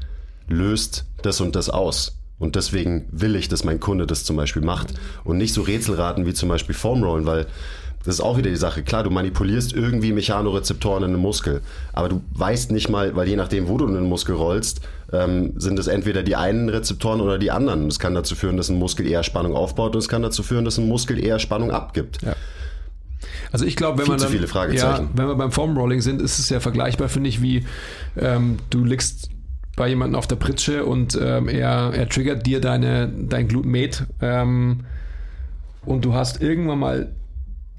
löst 0.49 1.05
das 1.23 1.41
und 1.41 1.55
das 1.55 1.71
aus. 1.71 2.17
Und 2.41 2.57
deswegen 2.57 3.07
will 3.13 3.37
ich, 3.37 3.47
dass 3.47 3.63
mein 3.63 3.79
Kunde 3.79 4.09
das 4.09 4.25
zum 4.25 4.35
Beispiel 4.35 4.63
macht. 4.63 4.95
Und 5.23 5.39
nicht 5.39 5.55
so 5.55 5.63
Rätselraten 5.63 6.27
wie 6.27 6.35
zum 6.35 6.49
Beispiel 6.49 6.75
Foamrollen, 6.75 7.27
weil 7.27 7.47
das 8.05 8.17
ist 8.17 8.21
auch 8.23 8.39
wieder 8.39 8.51
die 8.51 8.57
Sache. 8.57 8.83
Klar, 8.83 9.05
du 9.05 9.11
manipulierst 9.11 9.73
irgendwie 9.73 10.13
Mechanorezeptoren 10.13 11.05
in 11.05 11.11
einem 11.11 11.21
Muskel, 11.21 11.61
aber 11.93 12.09
du 12.09 12.23
weißt 12.33 12.73
nicht 12.73 12.89
mal, 12.89 13.15
weil 13.15 13.29
je 13.29 13.37
nachdem, 13.37 13.69
wo 13.69 13.79
du 13.79 13.87
einen 13.87 14.09
Muskel 14.09 14.35
rollst, 14.35 14.81
ähm, 15.13 15.53
sind 15.57 15.79
es 15.79 15.87
entweder 15.87 16.25
die 16.25 16.35
einen 16.35 16.71
Rezeptoren 16.71 17.21
oder 17.21 17.39
die 17.39 17.53
anderen. 17.53 17.89
Das 17.89 18.01
kann 18.01 18.17
dazu 18.17 18.35
führen, 18.35 18.57
dass 18.57 18.69
ein 18.69 18.81
Muskel 18.81 19.07
eher 19.07 19.23
Spannung 19.23 19.55
aufbaut 19.55 19.95
und 19.95 20.01
es 20.01 20.09
kann 20.09 20.23
dazu 20.23 20.43
führen, 20.43 20.65
dass 20.65 20.77
ein 20.77 20.89
Muskel 20.89 21.23
eher 21.23 21.39
Spannung 21.39 21.71
abgibt. 21.71 22.23
Ja. 22.23 22.35
Also 23.53 23.65
ich 23.65 23.77
glaube, 23.77 23.99
wenn 23.99 24.07
Viel 24.07 24.15
man 24.15 24.21
dann, 24.21 24.31
viele 24.31 24.47
Fragezeichen. 24.47 25.05
Ja, 25.05 25.11
wenn 25.15 25.27
wir 25.27 25.35
beim 25.35 25.53
Foam 25.53 25.77
Rolling 25.77 26.01
sind, 26.01 26.23
ist 26.23 26.39
es 26.39 26.49
ja 26.49 26.61
vergleichbar, 26.61 27.09
finde 27.09 27.29
ich, 27.29 27.43
wie 27.43 27.67
ähm, 28.19 28.57
du 28.71 28.85
liegst 28.85 29.31
bei 29.77 29.89
jemandem 29.89 30.19
auf 30.19 30.27
der 30.27 30.37
Pritsche 30.37 30.85
und 30.85 31.19
ähm, 31.21 31.49
er, 31.49 31.93
er 31.95 32.09
triggert 32.09 32.47
dir 32.47 32.61
deine, 32.61 33.09
dein 33.09 33.49
Glutmet 33.49 34.05
ähm, 34.21 34.85
und 35.85 36.05
du 36.05 36.15
hast 36.15 36.43
irgendwann 36.43 36.79
mal 36.79 37.13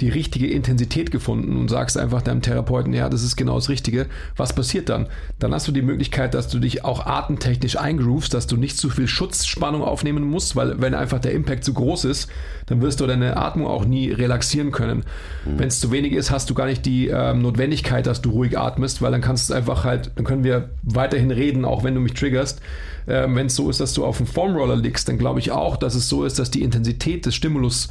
die 0.02 0.10
richtige 0.10 0.48
Intensität 0.48 1.12
gefunden 1.12 1.56
und 1.56 1.70
sagst 1.70 1.98
einfach 1.98 2.24
deinem 2.24 2.42
Therapeuten, 2.42 2.94
ja, 2.94 3.08
das 3.08 3.24
ist 3.24 3.36
genau 3.36 3.56
das 3.56 3.70
Richtige. 3.70 4.08
Was 4.36 4.54
passiert 4.54 4.90
dann? 4.90 5.08
Dann 5.38 5.54
hast 5.54 5.68
du 5.68 5.72
die 5.72 5.84
Möglichkeit, 5.84 6.34
dass 6.34 6.48
du 6.48 6.60
dich 6.60 6.84
auch 6.84 7.06
atemtechnisch 7.06 7.78
eingroovst, 7.78 8.34
dass 8.34 8.48
du 8.48 8.58
nicht 8.58 8.78
zu 8.78 8.90
viel 8.90 9.08
Schutzspannung 9.08 9.84
aufnehmen 9.84 10.24
musst, 10.24 10.56
weil 10.56 10.82
wenn 10.82 10.96
einfach 10.96 11.20
der 11.20 11.34
Impact 11.34 11.64
zu 11.64 11.74
groß 11.74 12.06
ist, 12.06 12.30
dann 12.66 12.82
wirst 12.82 13.00
du 13.00 13.06
deine 13.06 13.38
Atmung 13.38 13.68
auch 13.68 13.86
nie 13.86 14.12
relaxieren 14.12 14.72
können. 14.72 15.04
Mhm. 15.46 15.60
Wenn 15.60 15.68
es 15.68 15.80
zu 15.80 15.92
wenig 15.92 16.14
ist, 16.14 16.32
hast 16.32 16.50
du 16.50 16.56
gar 16.56 16.66
nicht 16.66 16.86
die 16.86 17.08
ähm, 17.08 17.44
Notwendigkeit, 17.44 18.08
dass 18.08 18.22
du 18.22 18.32
ruhig 18.32 18.58
atmest, 18.58 19.02
weil 19.04 19.12
dann 19.12 19.22
kannst 19.22 19.50
du 19.50 19.54
einfach 19.54 19.84
halt, 19.84 20.12
dann 20.16 20.26
können 20.26 20.44
wir 20.44 20.72
weiterhin 20.82 21.30
reden, 21.30 21.64
auch 21.64 21.84
wenn 21.84 21.94
du 21.94 22.02
mich 22.02 22.14
triggerst. 22.16 22.60
Ähm, 23.08 23.36
wenn 23.36 23.48
es 23.48 23.56
so 23.56 23.70
ist, 23.70 23.80
dass 23.80 23.94
du 23.94 24.04
auf 24.04 24.18
dem 24.18 24.26
Formroller 24.26 24.76
liegst, 24.76 25.08
dann 25.10 25.20
glaube 25.20 25.40
ich 25.40 25.52
auch, 25.52 25.78
dass 25.78 25.94
es 25.94 26.10
so 26.10 26.24
ist, 26.24 26.40
dass 26.40 26.50
die 26.50 26.64
Intensität 26.64 27.26
des 27.26 27.36
Stimulus 27.36 27.90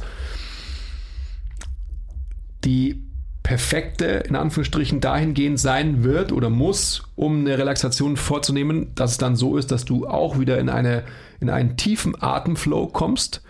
die 2.63 3.03
perfekte, 3.43 4.05
in 4.05 4.35
Anführungsstrichen, 4.35 5.01
dahingehend 5.01 5.59
sein 5.59 6.03
wird 6.03 6.31
oder 6.31 6.49
muss, 6.49 7.03
um 7.15 7.39
eine 7.39 7.57
Relaxation 7.57 8.17
vorzunehmen, 8.17 8.93
dass 8.95 9.11
es 9.11 9.17
dann 9.17 9.35
so 9.35 9.57
ist, 9.57 9.71
dass 9.71 9.85
du 9.85 10.07
auch 10.07 10.39
wieder 10.39 10.59
in, 10.59 10.69
eine, 10.69 11.03
in 11.39 11.49
einen 11.49 11.75
tiefen 11.75 12.21
Atemflow 12.21 12.87
kommst, 12.87 13.41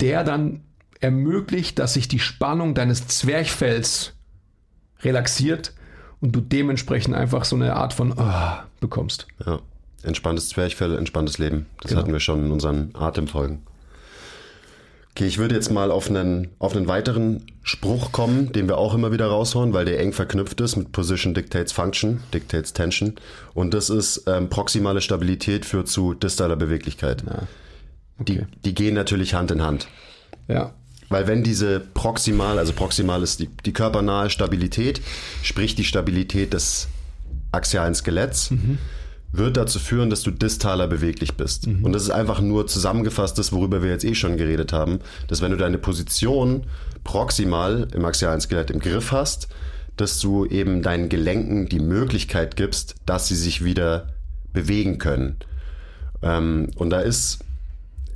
der 0.00 0.24
dann 0.24 0.62
ermöglicht, 1.00 1.78
dass 1.78 1.94
sich 1.94 2.08
die 2.08 2.18
Spannung 2.18 2.74
deines 2.74 3.06
Zwerchfells 3.06 4.14
relaxiert 5.02 5.72
und 6.20 6.32
du 6.32 6.40
dementsprechend 6.40 7.14
einfach 7.14 7.44
so 7.44 7.56
eine 7.56 7.76
Art 7.76 7.92
von 7.92 8.12
oh, 8.12 8.62
bekommst. 8.80 9.26
Ja, 9.46 9.60
entspanntes 10.02 10.50
Zwerchfell, 10.50 10.96
entspanntes 10.98 11.38
Leben. 11.38 11.66
Das 11.80 11.90
genau. 11.90 12.02
hatten 12.02 12.12
wir 12.12 12.20
schon 12.20 12.46
in 12.46 12.50
unseren 12.50 12.90
Atemfolgen. 12.94 13.62
Okay, 15.12 15.26
ich 15.26 15.38
würde 15.38 15.56
jetzt 15.56 15.70
mal 15.70 15.90
auf 15.90 16.08
einen, 16.08 16.48
auf 16.58 16.76
einen 16.76 16.86
weiteren 16.86 17.44
Spruch 17.62 18.12
kommen, 18.12 18.52
den 18.52 18.68
wir 18.68 18.78
auch 18.78 18.94
immer 18.94 19.10
wieder 19.10 19.26
raushauen, 19.26 19.72
weil 19.72 19.84
der 19.84 19.98
eng 19.98 20.12
verknüpft 20.12 20.60
ist 20.60 20.76
mit 20.76 20.92
Position 20.92 21.34
Dictates 21.34 21.72
Function, 21.72 22.22
Dictates 22.32 22.72
Tension. 22.72 23.16
Und 23.52 23.74
das 23.74 23.90
ist 23.90 24.24
ähm, 24.26 24.48
proximale 24.48 25.00
Stabilität 25.00 25.66
führt 25.66 25.88
zu 25.88 26.14
distaler 26.14 26.56
Beweglichkeit. 26.56 27.24
Ja. 27.26 27.42
Okay. 28.18 28.46
Die, 28.54 28.60
die 28.64 28.74
gehen 28.74 28.94
natürlich 28.94 29.34
Hand 29.34 29.50
in 29.50 29.62
Hand. 29.62 29.88
Ja. 30.46 30.74
Weil 31.08 31.26
wenn 31.26 31.42
diese 31.42 31.80
proximal, 31.80 32.58
also 32.58 32.72
proximal 32.72 33.22
ist 33.24 33.40
die, 33.40 33.48
die 33.48 33.72
körpernahe 33.72 34.30
Stabilität, 34.30 35.00
sprich 35.42 35.74
die 35.74 35.84
Stabilität 35.84 36.52
des 36.54 36.86
axialen 37.50 37.96
Skeletts, 37.96 38.52
mhm 38.52 38.78
wird 39.32 39.56
dazu 39.56 39.78
führen, 39.78 40.10
dass 40.10 40.22
du 40.22 40.30
distaler 40.30 40.88
beweglich 40.88 41.34
bist. 41.34 41.66
Mhm. 41.66 41.84
Und 41.84 41.92
das 41.92 42.02
ist 42.02 42.10
einfach 42.10 42.40
nur 42.40 42.66
zusammengefasst 42.66 43.38
das, 43.38 43.52
worüber 43.52 43.82
wir 43.82 43.90
jetzt 43.90 44.04
eh 44.04 44.14
schon 44.14 44.36
geredet 44.36 44.72
haben, 44.72 45.00
dass 45.28 45.40
wenn 45.40 45.52
du 45.52 45.56
deine 45.56 45.78
Position 45.78 46.64
proximal 47.04 47.88
im 47.94 48.04
axialen 48.04 48.40
Skelett 48.40 48.70
im 48.70 48.80
Griff 48.80 49.12
hast, 49.12 49.48
dass 49.96 50.18
du 50.18 50.46
eben 50.46 50.82
deinen 50.82 51.08
Gelenken 51.08 51.68
die 51.68 51.80
Möglichkeit 51.80 52.56
gibst, 52.56 52.96
dass 53.06 53.28
sie 53.28 53.36
sich 53.36 53.64
wieder 53.64 54.08
bewegen 54.52 54.98
können. 54.98 55.36
Ähm, 56.22 56.70
und 56.76 56.90
da 56.90 57.00
ist, 57.00 57.40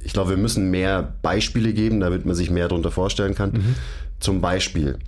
ich 0.02 0.12
glaube, 0.12 0.30
wir 0.30 0.36
müssen 0.36 0.70
mehr 0.70 1.14
Beispiele 1.22 1.72
geben, 1.72 2.00
damit 2.00 2.26
man 2.26 2.34
sich 2.34 2.50
mehr 2.50 2.68
darunter 2.68 2.90
vorstellen 2.90 3.34
kann. 3.34 3.52
Mhm. 3.52 3.74
Zum 4.18 4.40
Beispiel, 4.40 4.98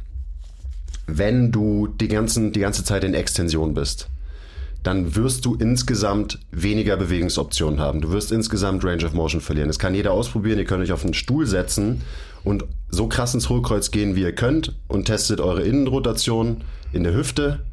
wenn 1.06 1.50
du 1.50 1.88
die, 1.88 2.08
ganzen, 2.08 2.52
die 2.52 2.60
ganze 2.60 2.84
Zeit 2.84 3.04
in 3.04 3.14
Extension 3.14 3.74
bist, 3.74 4.08
dann 4.86 5.16
wirst 5.16 5.44
du 5.44 5.56
insgesamt 5.56 6.38
weniger 6.52 6.96
Bewegungsoptionen 6.96 7.80
haben. 7.80 8.00
Du 8.00 8.12
wirst 8.12 8.30
insgesamt 8.30 8.84
Range 8.84 9.04
of 9.04 9.14
Motion 9.14 9.40
verlieren. 9.40 9.68
Das 9.68 9.80
kann 9.80 9.96
jeder 9.96 10.12
ausprobieren. 10.12 10.60
Ihr 10.60 10.64
könnt 10.64 10.84
euch 10.84 10.92
auf 10.92 11.02
einen 11.02 11.12
Stuhl 11.12 11.44
setzen 11.44 12.02
und 12.44 12.64
so 12.88 13.08
krass 13.08 13.34
ins 13.34 13.48
Hohlkreuz 13.48 13.90
gehen, 13.90 14.14
wie 14.14 14.22
ihr 14.22 14.34
könnt 14.34 14.76
und 14.86 15.06
testet 15.06 15.40
eure 15.40 15.62
Innenrotation 15.62 16.62
in 16.92 17.02
der 17.02 17.14
Hüfte. 17.14 17.64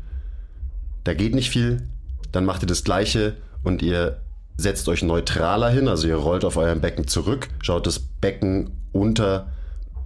Da 1.03 1.13
geht 1.13 1.35
nicht 1.35 1.51
viel. 1.51 1.87
Dann 2.31 2.45
macht 2.45 2.63
ihr 2.63 2.67
das 2.67 2.83
Gleiche 2.83 3.35
und 3.61 3.83
ihr 3.83 4.17
setzt 4.57 4.89
euch 4.89 5.03
neutraler 5.03 5.69
hin, 5.69 5.87
also 5.87 6.07
ihr 6.07 6.15
rollt 6.15 6.43
auf 6.43 6.57
eurem 6.57 6.81
Becken 6.81 7.07
zurück, 7.07 7.49
schaut 7.61 7.85
das 7.85 7.99
Becken 7.99 8.71
unter 8.91 9.51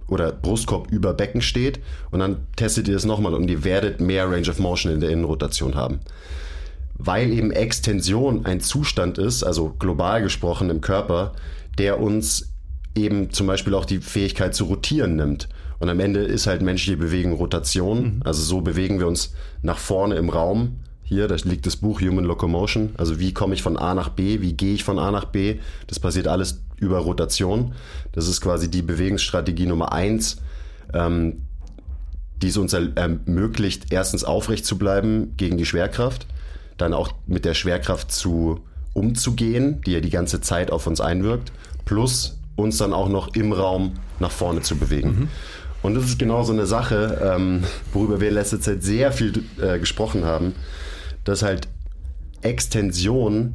oder 0.08 0.32
Brustkorb 0.32 0.90
über 0.90 1.14
Becken 1.14 1.40
steht 1.40 1.80
und 2.10 2.18
dann 2.18 2.46
testet 2.56 2.86
ihr 2.88 2.96
es 2.96 3.04
nochmal 3.06 3.32
und 3.32 3.50
ihr 3.50 3.64
werdet 3.64 4.00
mehr 4.00 4.30
Range 4.30 4.48
of 4.48 4.58
Motion 4.58 4.92
in 4.92 5.00
der 5.00 5.10
Innenrotation 5.10 5.74
haben 5.74 6.00
weil 6.98 7.32
eben 7.32 7.52
Extension 7.52 8.44
ein 8.44 8.60
Zustand 8.60 9.18
ist, 9.18 9.44
also 9.44 9.74
global 9.78 10.20
gesprochen 10.20 10.68
im 10.68 10.80
Körper, 10.80 11.32
der 11.78 12.00
uns 12.00 12.52
eben 12.96 13.30
zum 13.30 13.46
Beispiel 13.46 13.74
auch 13.74 13.84
die 13.84 13.98
Fähigkeit 13.98 14.54
zu 14.54 14.64
rotieren 14.64 15.16
nimmt. 15.16 15.48
Und 15.78 15.88
am 15.88 16.00
Ende 16.00 16.20
ist 16.20 16.48
halt 16.48 16.60
menschliche 16.60 16.96
Bewegung 16.96 17.34
Rotation. 17.34 18.16
Mhm. 18.16 18.22
Also 18.24 18.42
so 18.42 18.60
bewegen 18.60 18.98
wir 18.98 19.06
uns 19.06 19.32
nach 19.62 19.78
vorne 19.78 20.16
im 20.16 20.28
Raum. 20.28 20.80
Hier, 21.04 21.28
da 21.28 21.36
liegt 21.36 21.66
das 21.66 21.76
Buch 21.76 22.00
Human 22.00 22.24
Locomotion. 22.24 22.90
Also 22.98 23.20
wie 23.20 23.32
komme 23.32 23.54
ich 23.54 23.62
von 23.62 23.76
A 23.76 23.94
nach 23.94 24.08
B? 24.08 24.40
Wie 24.40 24.54
gehe 24.54 24.74
ich 24.74 24.82
von 24.82 24.98
A 24.98 25.12
nach 25.12 25.24
B? 25.24 25.58
Das 25.86 26.00
passiert 26.00 26.26
alles 26.26 26.62
über 26.76 26.98
Rotation. 26.98 27.74
Das 28.12 28.26
ist 28.26 28.40
quasi 28.40 28.68
die 28.68 28.82
Bewegungsstrategie 28.82 29.66
Nummer 29.66 29.92
eins, 29.92 30.38
ähm, 30.92 31.42
die 32.42 32.48
es 32.48 32.56
uns 32.56 32.72
ermöglicht, 32.72 33.86
erstens 33.90 34.24
aufrecht 34.24 34.66
zu 34.66 34.78
bleiben 34.78 35.34
gegen 35.36 35.56
die 35.56 35.66
Schwerkraft 35.66 36.26
dann 36.78 36.94
auch 36.94 37.12
mit 37.26 37.44
der 37.44 37.54
Schwerkraft 37.54 38.10
zu 38.10 38.60
umzugehen, 38.94 39.80
die 39.82 39.92
ja 39.92 40.00
die 40.00 40.10
ganze 40.10 40.40
Zeit 40.40 40.70
auf 40.70 40.86
uns 40.86 41.00
einwirkt, 41.00 41.52
plus 41.84 42.38
uns 42.56 42.78
dann 42.78 42.92
auch 42.92 43.08
noch 43.08 43.34
im 43.34 43.52
Raum 43.52 43.94
nach 44.18 44.30
vorne 44.30 44.62
zu 44.62 44.76
bewegen. 44.76 45.08
Mhm. 45.08 45.28
Und 45.82 45.94
das 45.94 46.04
ist 46.04 46.18
genau 46.18 46.42
so 46.42 46.52
eine 46.52 46.66
Sache, 46.66 47.20
ähm, 47.22 47.62
worüber 47.92 48.20
wir 48.20 48.28
in 48.28 48.34
letzter 48.34 48.60
Zeit 48.60 48.82
sehr 48.82 49.12
viel 49.12 49.44
äh, 49.60 49.78
gesprochen 49.78 50.24
haben, 50.24 50.54
dass 51.24 51.42
halt 51.42 51.68
Extension 52.42 53.54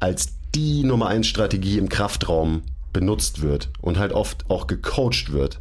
als 0.00 0.34
die 0.54 0.84
Nummer 0.84 1.06
eins 1.06 1.26
Strategie 1.26 1.78
im 1.78 1.88
Kraftraum 1.88 2.62
benutzt 2.92 3.42
wird 3.42 3.70
und 3.80 3.98
halt 3.98 4.12
oft 4.12 4.44
auch 4.50 4.66
gecoacht 4.66 5.32
wird. 5.32 5.60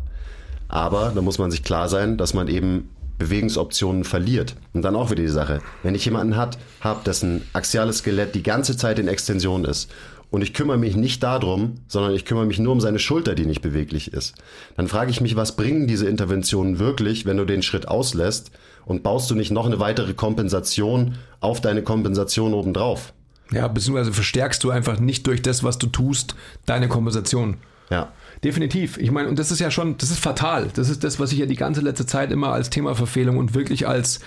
Aber 0.68 1.12
da 1.16 1.22
muss 1.22 1.40
man 1.40 1.52
sich 1.52 1.64
klar 1.64 1.88
sein, 1.88 2.18
dass 2.18 2.34
man 2.34 2.48
eben 2.48 2.90
Bewegungsoptionen 3.18 4.04
verliert. 4.04 4.56
Und 4.74 4.82
dann 4.84 4.96
auch 4.96 5.12
wieder 5.12 5.24
die 5.24 5.30
Sache, 5.30 5.62
wenn 5.84 5.96
ich 5.96 6.06
jemanden 6.06 6.36
hat, 6.36 6.58
habe, 6.82 7.04
dessen 7.04 7.44
axiales 7.54 8.00
Skelett 8.00 8.36
die 8.36 8.44
ganze 8.44 8.78
Zeit 8.78 9.00
in 9.00 9.08
Extension 9.08 9.66
ist 9.66 9.90
und 10.30 10.42
ich 10.42 10.54
kümmere 10.54 10.78
mich 10.78 10.96
nicht 10.96 11.24
darum, 11.24 11.76
sondern 11.88 12.14
ich 12.14 12.26
kümmere 12.26 12.46
mich 12.46 12.60
nur 12.60 12.74
um 12.74 12.82
seine 12.82 13.00
Schulter, 13.00 13.36
die 13.36 13.46
nicht 13.46 13.62
beweglich 13.62 14.14
ist, 14.14 14.36
dann 14.76 14.88
frage 14.88 15.12
ich 15.12 15.22
mich, 15.22 15.36
was 15.36 15.56
bringen 15.56 15.88
diese 15.88 16.08
Interventionen 16.08 16.80
wirklich, 16.80 17.26
wenn 17.26 17.38
du 17.38 17.46
den 17.46 17.62
Schritt 17.62 17.88
auslässt 17.88 18.52
und 18.86 19.04
baust 19.04 19.30
du 19.32 19.36
nicht 19.36 19.52
noch 19.52 19.66
eine 19.66 19.80
weitere 19.80 20.14
Kompensation 20.14 21.16
auf 21.40 21.62
deine 21.62 21.84
Kompensation 21.84 22.54
obendrauf? 22.54 23.14
Ja, 23.52 23.68
beziehungsweise 23.70 24.12
verstärkst 24.12 24.64
du 24.64 24.72
einfach 24.72 25.00
nicht 25.00 25.26
durch 25.28 25.42
das, 25.42 25.64
was 25.64 25.78
du 25.78 25.88
tust, 25.88 26.36
deine 26.66 26.90
Kompensation. 26.90 27.58
Ja. 27.90 28.12
Definitiv. 28.44 28.98
Ich 28.98 29.12
meine, 29.12 29.30
und 29.30 29.40
das 29.40 29.52
ist 29.52 29.60
ja 29.60 29.72
schon, 29.72 29.98
das 29.98 30.12
ist 30.12 30.20
fatal. 30.20 30.70
Das 30.76 30.90
ist 30.90 31.04
das, 31.04 31.20
was 31.20 31.32
ich 31.32 31.40
ja 31.40 31.46
die 31.46 31.56
ganze 31.56 31.82
letzte 31.82 32.06
Zeit 32.06 32.32
immer 32.32 32.52
als 32.52 32.70
Themaverfehlung 32.70 33.38
und 33.38 33.56
wirklich 33.56 33.88
als, 33.88 34.20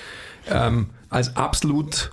ähm, 0.49 0.90
als 1.09 1.37
absolut, 1.37 2.11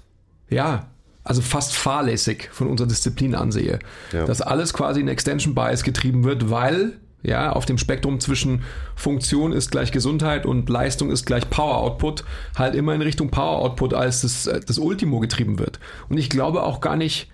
ja, 0.49 0.87
also 1.23 1.41
fast 1.41 1.75
fahrlässig 1.75 2.49
von 2.51 2.67
unserer 2.67 2.87
Disziplin 2.87 3.35
ansehe. 3.35 3.79
Ja. 4.13 4.25
Dass 4.25 4.41
alles 4.41 4.73
quasi 4.73 5.01
in 5.01 5.07
Extension 5.07 5.55
Bias 5.55 5.83
getrieben 5.83 6.23
wird, 6.23 6.49
weil 6.49 6.93
ja, 7.23 7.51
auf 7.51 7.65
dem 7.65 7.77
Spektrum 7.77 8.19
zwischen 8.19 8.63
Funktion 8.95 9.51
ist 9.51 9.71
gleich 9.71 9.91
Gesundheit 9.91 10.45
und 10.45 10.69
Leistung 10.69 11.11
ist 11.11 11.25
gleich 11.25 11.49
Power 11.49 11.77
Output, 11.77 12.23
halt 12.55 12.75
immer 12.75 12.93
in 12.93 13.01
Richtung 13.01 13.31
Power 13.31 13.57
Output 13.59 13.93
als 13.93 14.21
das, 14.21 14.49
das 14.65 14.77
Ultimo 14.77 15.19
getrieben 15.19 15.59
wird. 15.59 15.79
Und 16.09 16.17
ich 16.17 16.29
glaube 16.29 16.63
auch 16.63 16.79
gar 16.79 16.95
nicht, 16.95 17.29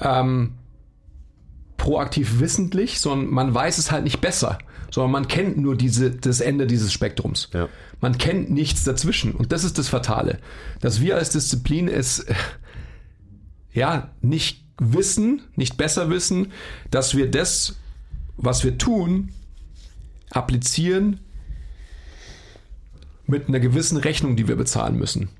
ähm, 0.00 0.54
proaktiv 1.80 2.40
wissentlich, 2.40 3.00
sondern 3.00 3.30
man 3.30 3.54
weiß 3.54 3.78
es 3.78 3.90
halt 3.90 4.04
nicht 4.04 4.20
besser, 4.20 4.58
sondern 4.90 5.12
man 5.12 5.28
kennt 5.28 5.56
nur 5.56 5.76
diese, 5.76 6.10
das 6.10 6.40
Ende 6.40 6.66
dieses 6.66 6.92
Spektrums. 6.92 7.48
Ja. 7.54 7.70
Man 8.02 8.18
kennt 8.18 8.50
nichts 8.50 8.84
dazwischen. 8.84 9.32
Und 9.32 9.50
das 9.50 9.64
ist 9.64 9.78
das 9.78 9.88
Fatale, 9.88 10.40
dass 10.80 11.00
wir 11.00 11.16
als 11.16 11.30
Disziplin 11.30 11.88
es 11.88 12.26
ja 13.72 14.10
nicht 14.20 14.62
wissen, 14.78 15.40
nicht 15.56 15.78
besser 15.78 16.10
wissen, 16.10 16.52
dass 16.90 17.16
wir 17.16 17.30
das, 17.30 17.76
was 18.36 18.62
wir 18.62 18.76
tun, 18.76 19.30
applizieren 20.28 21.20
mit 23.26 23.48
einer 23.48 23.60
gewissen 23.60 23.96
Rechnung, 23.96 24.36
die 24.36 24.48
wir 24.48 24.56
bezahlen 24.56 24.98
müssen. 24.98 25.30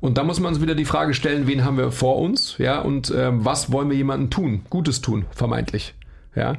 Und 0.00 0.18
da 0.18 0.24
muss 0.24 0.40
man 0.40 0.52
uns 0.52 0.62
wieder 0.62 0.74
die 0.74 0.84
Frage 0.84 1.14
stellen, 1.14 1.46
wen 1.46 1.64
haben 1.64 1.78
wir 1.78 1.90
vor 1.90 2.18
uns, 2.18 2.56
ja, 2.58 2.80
und 2.80 3.10
äh, 3.10 3.30
was 3.32 3.72
wollen 3.72 3.88
wir 3.88 3.96
jemandem 3.96 4.30
tun, 4.30 4.62
Gutes 4.70 5.00
tun, 5.00 5.24
vermeintlich, 5.30 5.94
ja. 6.34 6.56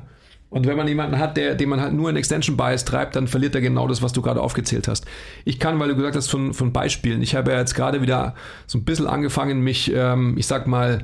Und 0.49 0.65
wenn 0.65 0.77
man 0.77 0.87
jemanden 0.87 1.19
hat, 1.19 1.35
der, 1.35 1.55
den 1.55 1.67
man 1.67 1.81
halt 1.81 1.93
nur 1.93 2.09
in 2.09 2.15
Extension 2.15 2.55
Bias 2.55 2.85
treibt, 2.85 3.17
dann 3.17 3.27
verliert 3.27 3.53
er 3.53 3.59
genau 3.59 3.85
das, 3.87 4.01
was 4.01 4.13
du 4.13 4.21
gerade 4.21 4.41
aufgezählt 4.41 4.87
hast. 4.87 5.05
Ich 5.43 5.59
kann, 5.59 5.77
weil 5.77 5.89
du 5.89 5.95
gesagt 5.95 6.15
hast, 6.15 6.29
von, 6.29 6.53
von 6.53 6.71
Beispielen. 6.71 7.21
Ich 7.21 7.35
habe 7.35 7.51
ja 7.51 7.59
jetzt 7.59 7.75
gerade 7.75 8.01
wieder 8.01 8.33
so 8.65 8.77
ein 8.77 8.85
bisschen 8.85 9.07
angefangen, 9.07 9.59
mich, 9.59 9.91
ähm, 9.93 10.37
ich 10.37 10.47
sag 10.47 10.65
mal, 10.65 11.03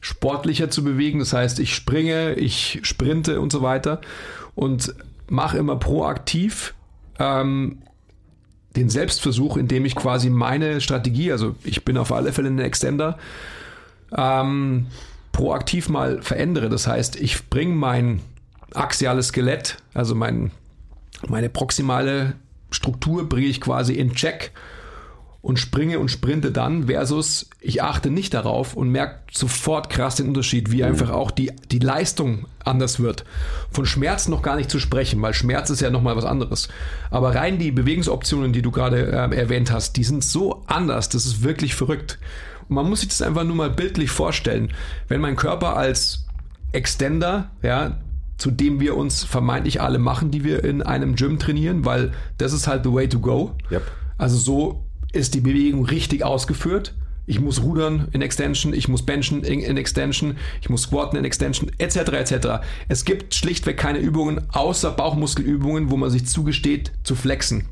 sportlicher 0.00 0.70
zu 0.70 0.84
bewegen. 0.84 1.18
Das 1.18 1.32
heißt, 1.32 1.58
ich 1.58 1.74
springe, 1.74 2.34
ich 2.34 2.80
sprinte 2.84 3.40
und 3.40 3.50
so 3.50 3.62
weiter 3.62 4.00
und 4.54 4.94
mache 5.28 5.58
immer 5.58 5.76
proaktiv 5.76 6.74
ähm, 7.18 7.78
den 8.76 8.88
Selbstversuch, 8.88 9.56
indem 9.56 9.84
ich 9.84 9.94
quasi 9.94 10.30
meine 10.30 10.80
Strategie, 10.80 11.30
also 11.32 11.54
ich 11.64 11.84
bin 11.84 11.96
auf 11.96 12.12
alle 12.12 12.32
Fälle 12.32 12.48
ein 12.48 12.58
Extender, 12.58 13.18
ähm, 14.16 14.86
proaktiv 15.32 15.88
mal 15.88 16.22
verändere. 16.22 16.68
Das 16.68 16.86
heißt, 16.86 17.16
ich 17.16 17.48
bringe 17.48 17.74
mein 17.74 18.20
axiales 18.72 19.28
Skelett, 19.28 19.76
also 19.92 20.14
mein, 20.14 20.50
meine 21.28 21.48
proximale 21.48 22.34
Struktur, 22.70 23.28
bringe 23.28 23.46
ich 23.46 23.60
quasi 23.60 23.94
in 23.94 24.14
Check 24.14 24.52
und 25.44 25.58
springe 25.58 25.98
und 25.98 26.10
sprinte 26.10 26.50
dann 26.50 26.86
versus 26.86 27.50
ich 27.60 27.82
achte 27.82 28.08
nicht 28.08 28.32
darauf 28.32 28.74
und 28.74 28.88
merke 28.88 29.18
sofort 29.30 29.90
krass 29.90 30.16
den 30.16 30.28
Unterschied, 30.28 30.72
wie 30.72 30.82
einfach 30.84 31.10
auch 31.10 31.30
die, 31.30 31.52
die 31.70 31.80
Leistung 31.80 32.46
anders 32.64 32.98
wird. 32.98 33.26
Von 33.70 33.84
Schmerz 33.84 34.26
noch 34.26 34.40
gar 34.40 34.56
nicht 34.56 34.70
zu 34.70 34.78
sprechen, 34.78 35.20
weil 35.20 35.34
Schmerz 35.34 35.68
ist 35.68 35.82
ja 35.82 35.90
nochmal 35.90 36.16
was 36.16 36.24
anderes. 36.24 36.68
Aber 37.10 37.34
rein 37.34 37.58
die 37.58 37.72
Bewegungsoptionen, 37.72 38.54
die 38.54 38.62
du 38.62 38.70
gerade 38.70 39.12
äh, 39.12 39.36
erwähnt 39.36 39.70
hast, 39.70 39.98
die 39.98 40.04
sind 40.04 40.24
so 40.24 40.64
anders, 40.66 41.10
das 41.10 41.26
ist 41.26 41.44
wirklich 41.44 41.74
verrückt. 41.74 42.18
Und 42.70 42.76
man 42.76 42.88
muss 42.88 43.00
sich 43.00 43.10
das 43.10 43.20
einfach 43.20 43.44
nur 43.44 43.56
mal 43.56 43.70
bildlich 43.70 44.10
vorstellen. 44.10 44.72
Wenn 45.08 45.20
mein 45.20 45.36
Körper 45.36 45.76
als 45.76 46.24
Extender, 46.72 47.50
ja, 47.60 47.98
zu 48.38 48.50
dem 48.50 48.80
wir 48.80 48.96
uns 48.96 49.24
vermeintlich 49.24 49.82
alle 49.82 49.98
machen, 49.98 50.30
die 50.30 50.42
wir 50.42 50.64
in 50.64 50.80
einem 50.80 51.16
Gym 51.16 51.38
trainieren, 51.38 51.84
weil 51.84 52.12
das 52.38 52.54
ist 52.54 52.66
halt 52.66 52.82
the 52.84 52.92
way 52.94 53.10
to 53.10 53.20
go. 53.20 53.54
Yep. 53.70 53.82
Also 54.16 54.38
so 54.38 54.84
ist 55.14 55.34
die 55.34 55.40
Bewegung 55.40 55.84
richtig 55.84 56.24
ausgeführt. 56.24 56.94
Ich 57.26 57.40
muss 57.40 57.62
rudern 57.62 58.08
in 58.12 58.20
Extension, 58.20 58.74
ich 58.74 58.88
muss 58.88 59.02
benchen 59.06 59.42
in, 59.44 59.60
in 59.60 59.78
Extension, 59.78 60.36
ich 60.60 60.68
muss 60.68 60.82
squatten 60.82 61.16
in 61.16 61.24
Extension, 61.24 61.70
etc. 61.78 61.96
etc. 62.12 62.48
Es 62.88 63.06
gibt 63.06 63.34
schlichtweg 63.34 63.78
keine 63.78 63.98
Übungen 63.98 64.42
außer 64.52 64.90
Bauchmuskelübungen, 64.90 65.90
wo 65.90 65.96
man 65.96 66.10
sich 66.10 66.26
zugesteht 66.26 66.92
zu 67.02 67.14
flexen. 67.14 67.64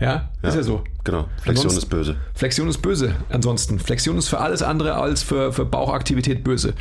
Ja, 0.00 0.30
ist 0.42 0.54
ja 0.54 0.62
so. 0.62 0.82
Genau. 1.04 1.22
Flexion 1.40 1.68
Ansonsten- 1.68 1.78
ist 1.78 1.86
böse. 1.86 2.16
Flexion 2.34 2.68
ist 2.68 2.78
böse. 2.82 3.14
Ansonsten. 3.30 3.78
Flexion 3.78 4.18
ist 4.18 4.28
für 4.28 4.38
alles 4.38 4.62
andere 4.62 4.94
als 4.94 5.22
für, 5.22 5.52
für 5.52 5.64
Bauchaktivität 5.64 6.44
böse. 6.44 6.74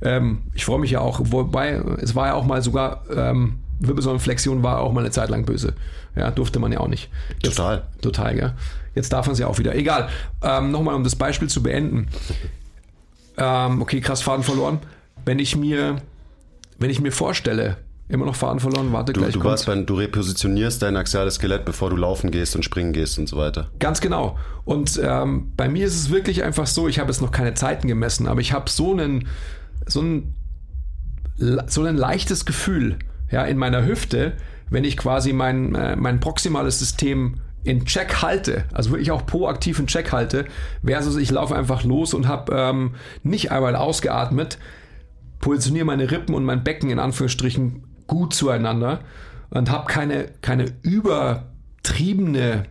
Ähm, 0.00 0.44
ich 0.54 0.64
freue 0.64 0.78
mich 0.78 0.92
ja 0.92 1.00
auch, 1.00 1.20
wobei 1.24 1.72
es 2.00 2.14
war 2.14 2.28
ja 2.28 2.34
auch 2.34 2.46
mal 2.46 2.62
sogar, 2.62 3.02
ähm, 3.14 3.56
Wirbelsäulenflexion 3.80 4.62
war 4.62 4.80
auch 4.80 4.92
mal 4.92 5.00
eine 5.00 5.10
Zeit 5.10 5.28
lang 5.28 5.44
böse. 5.44 5.74
Ja, 6.16 6.30
durfte 6.30 6.58
man 6.58 6.70
ja 6.72 6.80
auch 6.80 6.88
nicht. 6.88 7.10
Jetzt, 7.42 7.56
Total. 7.56 7.82
Total, 8.00 8.34
gell? 8.34 8.52
Jetzt 8.94 9.12
darf 9.12 9.26
man 9.26 9.32
es 9.32 9.38
ja 9.40 9.46
auch 9.48 9.58
wieder. 9.58 9.74
Egal. 9.74 10.08
Ähm, 10.42 10.70
Nochmal, 10.70 10.94
um 10.94 11.02
das 11.04 11.16
Beispiel 11.16 11.48
zu 11.48 11.62
beenden. 11.62 12.06
Ähm, 13.36 13.82
okay, 13.82 14.00
krass, 14.00 14.22
Faden 14.22 14.44
verloren. 14.44 14.78
Wenn 15.24 15.38
ich 15.38 15.56
mir, 15.56 15.96
wenn 16.78 16.90
ich 16.90 17.00
mir 17.00 17.10
vorstelle, 17.10 17.78
immer 18.08 18.26
noch 18.26 18.36
Faden 18.36 18.60
verloren, 18.60 18.92
warte 18.92 19.12
Du, 19.12 19.20
gleich. 19.20 19.32
du, 19.32 19.42
warst 19.42 19.66
beim, 19.66 19.86
du 19.86 19.94
repositionierst 19.94 20.82
dein 20.82 20.96
axiales 20.96 21.36
Skelett, 21.36 21.64
bevor 21.64 21.90
du 21.90 21.96
laufen 21.96 22.30
gehst 22.30 22.54
und 22.54 22.62
springen 22.62 22.92
gehst 22.92 23.18
und 23.18 23.28
so 23.28 23.36
weiter. 23.36 23.70
Ganz 23.80 24.00
genau. 24.00 24.38
Und 24.64 25.00
ähm, 25.02 25.52
bei 25.56 25.68
mir 25.68 25.86
ist 25.86 25.96
es 25.96 26.10
wirklich 26.10 26.44
einfach 26.44 26.66
so, 26.68 26.86
ich 26.86 26.98
habe 27.00 27.10
jetzt 27.10 27.22
noch 27.22 27.32
keine 27.32 27.54
Zeiten 27.54 27.88
gemessen, 27.88 28.28
aber 28.28 28.40
ich 28.40 28.52
habe 28.52 28.70
so 28.70 28.92
einen, 28.92 29.26
so 29.86 30.00
ein, 30.02 30.34
so 31.66 31.82
ein 31.82 31.96
leichtes 31.96 32.44
Gefühl 32.44 32.98
ja, 33.30 33.44
in 33.44 33.56
meiner 33.58 33.84
Hüfte, 33.84 34.34
wenn 34.70 34.84
ich 34.84 34.96
quasi 34.96 35.32
mein, 35.32 35.74
äh, 35.74 35.96
mein 35.96 36.20
proximales 36.20 36.78
System 36.78 37.40
in 37.64 37.86
Check 37.86 38.22
halte, 38.22 38.64
also 38.72 38.90
wirklich 38.90 39.10
auch 39.10 39.24
proaktiv 39.24 39.78
in 39.78 39.86
Check 39.86 40.12
halte, 40.12 40.44
versus 40.84 41.16
ich 41.16 41.30
laufe 41.30 41.56
einfach 41.56 41.82
los 41.84 42.12
und 42.14 42.28
habe 42.28 42.54
ähm, 42.54 42.94
nicht 43.22 43.50
einmal 43.50 43.74
ausgeatmet, 43.74 44.58
positioniere 45.40 45.86
meine 45.86 46.10
Rippen 46.10 46.34
und 46.34 46.44
mein 46.44 46.62
Becken 46.62 46.90
in 46.90 46.98
Anführungsstrichen 46.98 47.84
gut 48.06 48.34
zueinander 48.34 49.00
und 49.50 49.70
habe 49.70 49.86
keine, 49.86 50.26
keine 50.42 50.66
übertriebene 50.82 52.64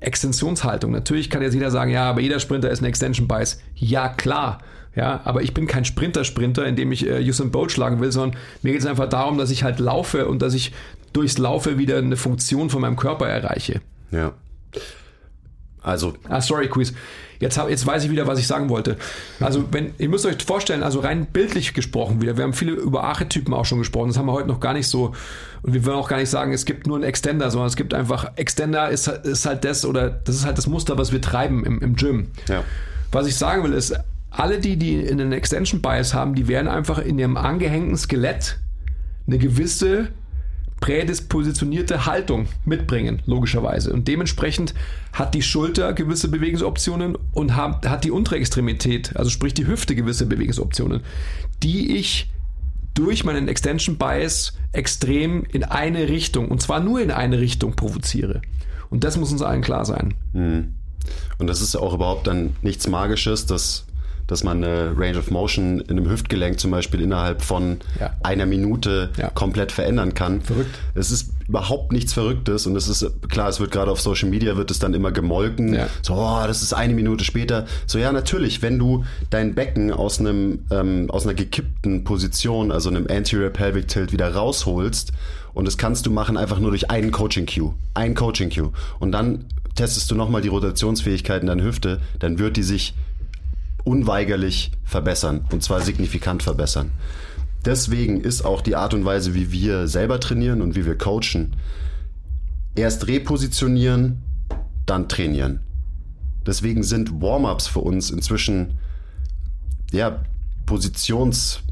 Extensionshaltung. 0.00 0.92
Natürlich 0.92 1.30
kann 1.30 1.42
jetzt 1.42 1.54
jeder 1.54 1.70
sagen, 1.70 1.90
ja, 1.90 2.08
aber 2.08 2.20
jeder 2.20 2.38
Sprinter 2.38 2.70
ist 2.70 2.82
ein 2.82 2.86
Extension 2.86 3.26
Bias. 3.26 3.60
Ja, 3.74 4.08
klar. 4.08 4.58
Ja, 4.94 5.20
aber 5.24 5.42
ich 5.42 5.54
bin 5.54 5.66
kein 5.66 5.84
Sprinter-Sprinter, 5.84 6.66
in 6.66 6.74
dem 6.74 6.90
ich 6.90 7.06
äh, 7.06 7.22
Usain 7.22 7.52
Bolt 7.52 7.70
schlagen 7.70 8.00
will, 8.00 8.10
sondern 8.10 8.38
mir 8.62 8.72
geht 8.72 8.80
es 8.80 8.86
einfach 8.86 9.08
darum, 9.08 9.38
dass 9.38 9.50
ich 9.50 9.62
halt 9.62 9.78
laufe 9.78 10.26
und 10.26 10.42
dass 10.42 10.54
ich 10.54 10.72
durchs 11.12 11.38
Laufe 11.38 11.78
wieder 11.78 11.98
eine 11.98 12.16
Funktion 12.16 12.70
von 12.70 12.80
meinem 12.80 12.96
Körper 12.96 13.28
erreiche. 13.28 13.80
Ja. 14.10 14.32
Also, 15.82 16.14
Ah, 16.28 16.40
sorry, 16.40 16.68
Quiz. 16.68 16.92
Jetzt, 17.40 17.56
hab, 17.56 17.70
jetzt 17.70 17.86
weiß 17.86 18.04
ich 18.04 18.10
wieder, 18.10 18.26
was 18.26 18.40
ich 18.40 18.48
sagen 18.48 18.68
wollte. 18.68 18.96
Also, 19.38 19.64
wenn, 19.70 19.94
ihr 19.98 20.08
müsst 20.08 20.26
euch 20.26 20.42
vorstellen, 20.44 20.82
also 20.82 20.98
rein 21.00 21.26
bildlich 21.26 21.72
gesprochen 21.72 22.20
wieder, 22.20 22.36
wir 22.36 22.42
haben 22.44 22.52
viele 22.52 22.72
über 22.72 23.04
Archetypen 23.04 23.54
auch 23.54 23.64
schon 23.64 23.78
gesprochen, 23.78 24.08
das 24.08 24.18
haben 24.18 24.26
wir 24.26 24.32
heute 24.32 24.48
noch 24.48 24.58
gar 24.58 24.72
nicht 24.72 24.88
so, 24.88 25.14
und 25.62 25.72
wir 25.72 25.84
wollen 25.86 25.96
auch 25.96 26.08
gar 26.08 26.18
nicht 26.18 26.30
sagen, 26.30 26.52
es 26.52 26.64
gibt 26.64 26.88
nur 26.88 26.96
einen 26.96 27.04
Extender, 27.04 27.50
sondern 27.50 27.68
es 27.68 27.76
gibt 27.76 27.94
einfach, 27.94 28.32
Extender 28.36 28.90
ist, 28.90 29.06
ist 29.06 29.46
halt 29.46 29.64
das, 29.64 29.84
oder 29.84 30.10
das 30.10 30.34
ist 30.34 30.46
halt 30.46 30.58
das 30.58 30.66
Muster, 30.66 30.98
was 30.98 31.12
wir 31.12 31.22
treiben 31.22 31.64
im, 31.64 31.80
im 31.80 31.94
Gym. 31.96 32.28
ja. 32.48 32.64
Was 33.12 33.26
ich 33.26 33.36
sagen 33.36 33.62
will, 33.64 33.72
ist, 33.72 33.94
alle 34.30 34.58
die, 34.58 34.76
die 34.76 35.08
einen 35.08 35.32
Extension 35.32 35.80
Bias 35.80 36.12
haben, 36.12 36.34
die 36.34 36.48
werden 36.48 36.68
einfach 36.68 36.98
in 36.98 37.18
ihrem 37.18 37.36
angehängten 37.36 37.96
Skelett 37.96 38.58
eine 39.26 39.38
gewisse 39.38 40.08
prädispositionierte 40.80 42.06
Haltung 42.06 42.46
mitbringen, 42.64 43.22
logischerweise. 43.26 43.92
Und 43.92 44.08
dementsprechend 44.08 44.74
hat 45.12 45.34
die 45.34 45.42
Schulter 45.42 45.92
gewisse 45.92 46.28
Bewegungsoptionen 46.28 47.16
und 47.32 47.56
hat, 47.56 48.04
die 48.04 48.10
untere 48.10 48.36
Extremität, 48.36 49.16
also 49.16 49.30
sprich 49.30 49.54
die 49.54 49.66
Hüfte 49.66 49.94
gewisse 49.94 50.26
Bewegungsoptionen, 50.26 51.02
die 51.62 51.96
ich 51.96 52.30
durch 52.94 53.24
meinen 53.24 53.48
Extension 53.48 53.96
Bias 53.96 54.54
extrem 54.72 55.44
in 55.44 55.64
eine 55.64 56.08
Richtung, 56.08 56.48
und 56.48 56.62
zwar 56.62 56.80
nur 56.80 57.00
in 57.00 57.10
eine 57.10 57.38
Richtung 57.40 57.74
provoziere. 57.74 58.42
Und 58.90 59.04
das 59.04 59.16
muss 59.16 59.32
uns 59.32 59.42
allen 59.42 59.62
klar 59.62 59.84
sein. 59.84 60.14
Und 61.38 61.46
das 61.46 61.60
ist 61.60 61.76
auch 61.76 61.94
überhaupt 61.94 62.26
dann 62.26 62.56
nichts 62.62 62.88
Magisches, 62.88 63.46
dass, 63.46 63.86
dass 64.28 64.44
man 64.44 64.62
eine 64.62 64.94
Range 64.96 65.18
of 65.18 65.30
Motion 65.32 65.80
in 65.80 65.90
einem 65.98 66.08
Hüftgelenk 66.08 66.60
zum 66.60 66.70
Beispiel 66.70 67.00
innerhalb 67.00 67.42
von 67.42 67.78
Ja. 67.98 68.12
einer 68.22 68.46
Minute 68.46 69.10
Ja. 69.16 69.30
komplett 69.30 69.72
verändern 69.72 70.14
kann. 70.14 70.40
Verrückt. 70.42 70.78
Es 70.94 71.10
ist 71.10 71.32
überhaupt 71.48 71.92
nichts 71.92 72.12
Verrücktes 72.12 72.66
und 72.66 72.76
es 72.76 72.88
ist, 72.88 73.06
klar, 73.30 73.48
es 73.48 73.58
wird 73.58 73.70
gerade 73.72 73.90
auf 73.90 74.00
Social 74.00 74.28
Media 74.28 74.56
wird 74.56 74.70
es 74.70 74.78
dann 74.78 74.92
immer 74.94 75.10
gemolken. 75.12 75.74
Ja. 75.74 75.88
So, 76.02 76.14
oh, 76.14 76.42
das 76.46 76.62
ist 76.62 76.74
eine 76.74 76.92
Minute 76.94 77.24
später. 77.24 77.66
So, 77.86 77.98
ja, 77.98 78.12
natürlich, 78.12 78.60
wenn 78.62 78.78
du 78.78 79.04
dein 79.30 79.54
Becken 79.54 79.90
aus 79.90 80.20
einem, 80.20 80.60
ähm, 80.70 81.10
aus 81.10 81.24
einer 81.24 81.34
gekippten 81.34 82.04
Position, 82.04 82.70
also 82.70 82.90
einem 82.90 83.06
Anterior 83.10 83.48
Pelvic 83.50 83.88
Tilt 83.88 84.12
wieder 84.12 84.34
rausholst 84.34 85.12
und 85.54 85.64
das 85.66 85.78
kannst 85.78 86.04
du 86.04 86.10
machen 86.10 86.36
einfach 86.36 86.58
nur 86.60 86.70
durch 86.70 86.90
einen 86.90 87.10
Coaching 87.12 87.46
Cue. 87.46 87.74
Ein 87.94 88.14
Coaching 88.14 88.50
Cue. 88.50 88.70
Und 88.98 89.12
dann 89.12 89.46
testest 89.74 90.10
du 90.10 90.14
nochmal 90.16 90.42
die 90.42 90.48
Rotationsfähigkeit 90.48 91.40
in 91.40 91.46
deiner 91.46 91.62
Hüfte, 91.64 92.00
dann 92.18 92.38
wird 92.38 92.56
die 92.58 92.62
sich 92.62 92.94
unweigerlich 93.88 94.70
verbessern 94.84 95.46
und 95.50 95.62
zwar 95.62 95.80
signifikant 95.80 96.42
verbessern. 96.42 96.92
Deswegen 97.64 98.20
ist 98.20 98.42
auch 98.42 98.60
die 98.60 98.76
Art 98.76 98.92
und 98.92 99.06
Weise, 99.06 99.34
wie 99.34 99.50
wir 99.50 99.88
selber 99.88 100.20
trainieren 100.20 100.60
und 100.60 100.76
wie 100.76 100.84
wir 100.84 100.96
coachen, 100.96 101.56
erst 102.76 103.08
repositionieren, 103.08 104.22
dann 104.84 105.08
trainieren. 105.08 105.60
Deswegen 106.46 106.82
sind 106.82 107.20
Warm-ups 107.20 107.66
für 107.66 107.80
uns 107.80 108.10
inzwischen 108.10 108.78
ja 109.90 110.20
Positionsübungen. 110.66 111.66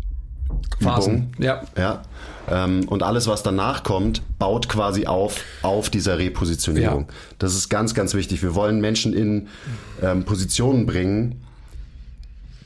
Phasen. 0.81 1.33
Ja. 1.39 1.63
Ja. 1.77 2.03
Ähm, 2.49 2.89
und 2.89 3.03
alles, 3.03 3.27
was 3.27 3.43
danach 3.43 3.83
kommt, 3.83 4.23
baut 4.39 4.69
quasi 4.69 5.07
auf 5.07 5.43
auf 5.63 5.91
dieser 5.91 6.19
Repositionierung. 6.19 7.03
Ja. 7.09 7.15
Das 7.39 7.55
ist 7.55 7.69
ganz, 7.69 7.95
ganz 7.95 8.15
wichtig. 8.15 8.43
Wir 8.43 8.55
wollen 8.55 8.81
Menschen 8.81 9.13
in 9.13 9.49
ähm, 10.03 10.25
Positionen 10.25 10.87
bringen, 10.87 11.46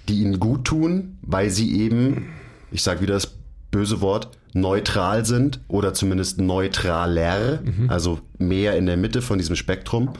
die 0.09 0.21
ihnen 0.21 0.41
gut 0.41 0.65
tun, 0.65 1.19
weil 1.23 1.51
sie 1.51 1.81
eben, 1.81 2.29
ich 2.71 2.83
sage 2.83 3.01
wieder 3.01 3.15
das 3.15 3.35
böse 3.71 4.01
Wort, 4.01 4.31
neutral 4.53 5.25
sind 5.25 5.61
oder 5.69 5.95
zumindest 5.95 6.41
neutraler, 6.41 7.61
also 7.89 8.19
mehr 8.39 8.77
in 8.77 8.87
der 8.87 8.97
Mitte 8.97 9.23
von 9.23 9.39
diesem 9.39 9.57
Spektrum. 9.57 10.11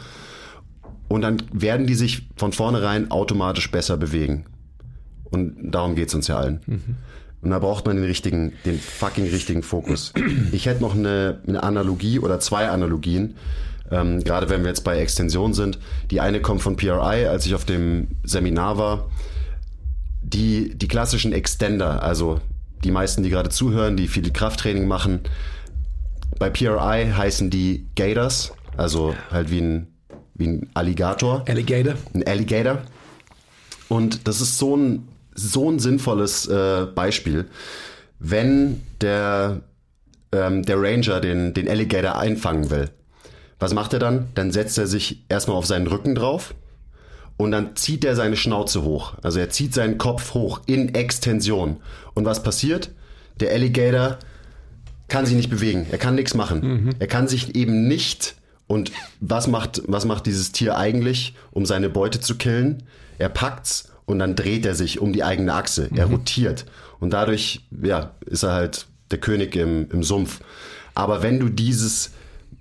Und 1.09 1.23
dann 1.23 1.43
werden 1.53 1.87
die 1.87 1.95
sich 1.95 2.29
von 2.37 2.53
vornherein 2.53 3.11
automatisch 3.11 3.71
besser 3.71 3.97
bewegen. 3.97 4.45
Und 5.31 5.73
darum 5.73 5.97
geht's 5.97 6.15
uns 6.15 6.29
ja 6.29 6.37
allen. 6.39 6.61
Und 7.43 7.51
da 7.51 7.59
braucht 7.59 7.87
man 7.87 7.97
den 7.97 8.05
richtigen, 8.05 8.53
den 8.65 8.79
fucking 8.79 9.27
richtigen 9.29 9.63
Fokus. 9.63 10.13
Ich 10.53 10.67
hätte 10.67 10.83
noch 10.83 10.95
eine, 10.95 11.39
eine 11.47 11.63
Analogie 11.63 12.19
oder 12.19 12.39
zwei 12.39 12.69
Analogien, 12.69 13.35
ähm, 13.91 14.23
gerade 14.23 14.49
wenn 14.51 14.61
wir 14.61 14.69
jetzt 14.69 14.85
bei 14.85 14.99
Extension 14.99 15.55
sind. 15.55 15.79
Die 16.11 16.21
eine 16.21 16.41
kommt 16.41 16.63
von 16.63 16.77
PRI, 16.77 17.27
als 17.27 17.47
ich 17.47 17.55
auf 17.55 17.65
dem 17.65 18.09
Seminar 18.23 18.79
war. 18.79 19.11
Die, 20.33 20.77
die 20.77 20.89
klassischen 20.89 21.33
Extender, 21.33 22.03
also 22.03 22.41
die 22.85 22.91
meisten, 22.91 23.23
die 23.23 23.31
gerade 23.31 23.51
zuhören, 23.51 23.97
die 23.97 24.09
viel 24.09 24.31
Krafttraining 24.33 24.87
machen, 24.87 25.21
bei 26.39 26.49
PRI 26.51 27.13
heißen 27.15 27.51
die 27.51 27.87
Gators, 27.97 28.53
also 28.77 29.15
halt 29.31 29.51
wie 29.51 29.61
ein, 29.61 29.89
wie 30.35 30.47
ein 30.47 30.71
Alligator 30.75 31.45
Alligator. 31.49 31.95
ein 32.15 32.27
Alligator. 32.27 32.79
Und 33.89 34.27
das 34.29 34.41
ist 34.41 34.57
so 34.59 34.77
ein, 34.77 35.09
so 35.35 35.71
ein 35.71 35.79
sinnvolles 35.79 36.47
äh, 36.47 36.87
Beispiel. 36.95 37.47
Wenn 38.19 38.81
der, 39.01 39.61
ähm, 40.33 40.65
der 40.65 40.81
Ranger 40.81 41.21
den, 41.21 41.53
den 41.55 41.69
Alligator 41.69 42.19
einfangen 42.19 42.71
will, 42.71 42.91
Was 43.61 43.75
macht 43.75 43.93
er 43.93 43.99
dann? 43.99 44.29
Dann 44.35 44.51
setzt 44.51 44.79
er 44.79 44.87
sich 44.87 45.23
erstmal 45.29 45.57
auf 45.59 45.67
seinen 45.67 45.87
Rücken 45.87 46.15
drauf 46.15 46.55
und 47.41 47.53
dann 47.53 47.75
zieht 47.75 48.05
er 48.05 48.17
seine 48.17 48.37
Schnauze 48.37 48.83
hoch. 48.83 49.15
Also 49.23 49.39
er 49.39 49.49
zieht 49.49 49.73
seinen 49.73 49.97
Kopf 49.97 50.35
hoch 50.35 50.61
in 50.67 50.95
Extension. 50.95 51.79
Und 52.13 52.27
was 52.27 52.43
passiert? 52.43 52.91
Der 53.41 53.51
Alligator 53.53 54.19
kann 55.09 55.25
sich 55.25 55.37
nicht 55.37 55.49
bewegen. 55.49 55.87
Er 55.91 55.97
kann 55.97 56.17
nichts 56.17 56.35
machen. 56.35 56.95
Er 56.99 57.07
kann 57.07 57.29
sich 57.29 57.55
eben 57.55 57.89
nicht. 57.89 58.35
Und 58.67 58.93
was 59.21 59.47
macht, 59.47 59.81
was 59.87 60.05
macht 60.05 60.27
dieses 60.27 60.53
Tier 60.53 60.77
eigentlich, 60.77 61.35
um 61.51 61.65
seine 61.65 61.89
Beute 61.89 62.21
zu 62.21 62.37
killen? 62.37 62.83
Er 63.19 63.31
packt's 63.31 63.91
und 64.05 64.19
dann 64.19 64.37
dreht 64.37 64.67
er 64.67 64.75
sich 64.75 65.01
um 65.01 65.15
die 65.15 65.25
eigene 65.25 65.55
Achse. 65.55 65.89
Er 65.97 66.07
rotiert. 66.07 66.67
Und 67.01 67.15
dadurch, 67.15 67.65
ja, 67.83 68.11
ist 68.27 68.43
er 68.43 68.53
halt 68.53 68.87
der 69.11 69.19
König 69.19 69.57
im, 69.57 69.91
im 69.91 70.03
Sumpf. 70.03 70.41
Aber 70.95 71.23
wenn 71.23 71.41
du 71.41 71.49
dieses 71.49 72.11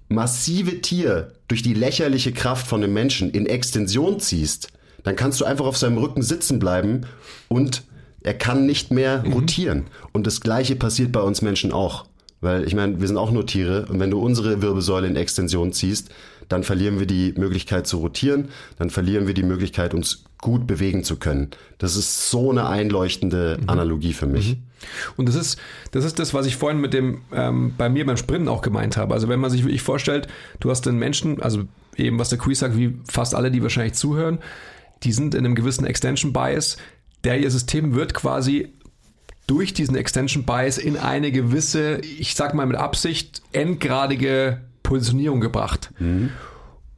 massive 0.08 0.80
Tier 0.80 1.34
durch 1.50 1.62
die 1.64 1.74
lächerliche 1.74 2.32
Kraft 2.32 2.66
von 2.68 2.82
einem 2.82 2.94
Menschen 2.94 3.30
in 3.32 3.46
Extension 3.46 4.22
ziehst, 4.22 4.70
dann 5.04 5.18
kannst 5.18 5.42
du 5.42 5.46
einfach 5.46 5.66
auf 5.66 5.78
seinem 5.78 5.98
Rücken 5.98 6.22
sitzen 6.22 6.60
bleiben 6.60 7.02
und 7.50 7.84
er 8.22 8.34
kann 8.34 8.66
nicht 8.66 8.92
mehr 8.92 9.24
rotieren. 9.26 9.88
Und 10.14 10.28
das 10.28 10.42
gleiche 10.42 10.76
passiert 10.76 11.12
bei 11.12 11.22
uns 11.22 11.42
Menschen 11.42 11.72
auch. 11.72 12.06
Weil 12.42 12.66
ich 12.66 12.74
meine, 12.74 13.02
wir 13.02 13.08
sind 13.08 13.18
auch 13.18 13.32
nur 13.32 13.46
Tiere 13.46 13.86
und 13.88 14.00
wenn 14.00 14.12
du 14.12 14.20
unsere 14.20 14.62
Wirbelsäule 14.62 15.08
in 15.08 15.18
Extension 15.18 15.74
ziehst, 15.74 16.10
dann 16.48 16.64
verlieren 16.64 17.00
wir 17.00 17.06
die 17.06 17.34
Möglichkeit 17.38 17.86
zu 17.86 17.98
rotieren, 17.98 18.50
dann 18.78 18.90
verlieren 18.90 19.28
wir 19.28 19.34
die 19.34 19.44
Möglichkeit, 19.44 19.94
uns 19.94 20.24
gut 20.38 20.66
bewegen 20.66 21.04
zu 21.04 21.18
können. 21.18 21.50
Das 21.80 21.96
ist 21.96 22.30
so 22.30 22.50
eine 22.52 22.68
einleuchtende 22.68 23.60
Analogie 23.68 24.14
für 24.14 24.26
mich. 24.26 24.58
Und 25.18 25.28
das 25.28 25.36
ist, 25.36 25.60
das 25.92 26.06
ist 26.06 26.20
das, 26.20 26.34
was 26.34 26.46
ich 26.46 26.56
vorhin 26.56 26.80
mit 26.80 26.94
dem, 26.94 27.22
ähm, 27.34 27.74
bei 27.78 27.90
mir 27.90 28.06
beim 28.06 28.18
Sprinten 28.18 28.48
auch 28.48 28.62
gemeint 28.62 28.98
habe. 28.98 29.14
Also 29.14 29.28
wenn 29.30 29.40
man 29.40 29.50
sich 29.50 29.64
wirklich 29.64 29.82
vorstellt, 29.82 30.28
du 30.60 30.70
hast 30.70 30.88
einen 30.88 31.00
Menschen, 31.00 31.42
also 31.42 31.64
eben 31.98 32.20
was 32.20 32.30
der 32.30 32.38
Quiz 32.38 32.60
sagt, 32.60 32.78
wie 32.78 32.98
fast 33.08 33.36
alle, 33.36 33.52
die 33.52 33.62
wahrscheinlich 33.62 33.94
zuhören, 33.94 34.40
die 35.04 35.12
sind 35.12 35.36
in 35.36 35.46
einem 35.46 35.56
gewissen 35.56 35.86
Extension 35.86 36.34
Bias. 36.34 36.78
Der 37.24 37.40
ihr 37.40 37.52
System 37.52 37.96
wird 37.96 38.14
quasi 38.14 38.74
durch 39.48 39.74
diesen 39.74 39.96
Extension 39.96 40.44
Bias 40.46 40.78
in 40.78 40.96
eine 40.96 41.32
gewisse, 41.32 41.98
ich 42.00 42.36
sag 42.36 42.54
mal 42.54 42.66
mit 42.66 42.78
Absicht, 42.78 43.42
endgradige 43.52 44.62
Positionierung 44.84 45.42
gebracht. 45.42 45.92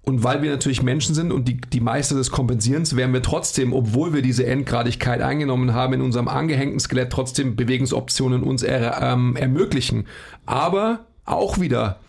Und 0.04 0.24
weil 0.24 0.42
wir 0.42 0.50
natürlich 0.50 0.82
Menschen 0.82 1.14
sind 1.14 1.32
und 1.32 1.48
die, 1.48 1.62
die 1.62 1.80
Meister 1.80 2.16
des 2.16 2.32
Kompensierens, 2.32 2.96
werden 2.96 3.14
wir 3.14 3.22
trotzdem, 3.22 3.72
obwohl 3.72 4.14
wir 4.14 4.24
diese 4.24 4.46
Endgradigkeit 4.48 5.22
eingenommen 5.22 5.74
haben, 5.74 5.94
in 5.94 6.02
unserem 6.02 6.28
angehängten 6.28 6.80
Skelett 6.80 7.12
trotzdem 7.12 7.56
Bewegungsoptionen 7.56 8.42
uns 8.42 8.64
er, 8.64 9.00
ähm, 9.02 9.36
ermöglichen. 9.36 10.08
Aber 10.48 11.06
auch 11.26 11.60
wieder 11.60 12.00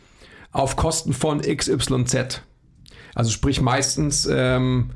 auf 0.53 0.77
Kosten 0.77 1.13
von 1.13 1.43
XYZ. 1.43 2.43
Also 3.15 3.31
sprich 3.31 3.61
meistens 3.61 4.27
ähm, 4.31 4.91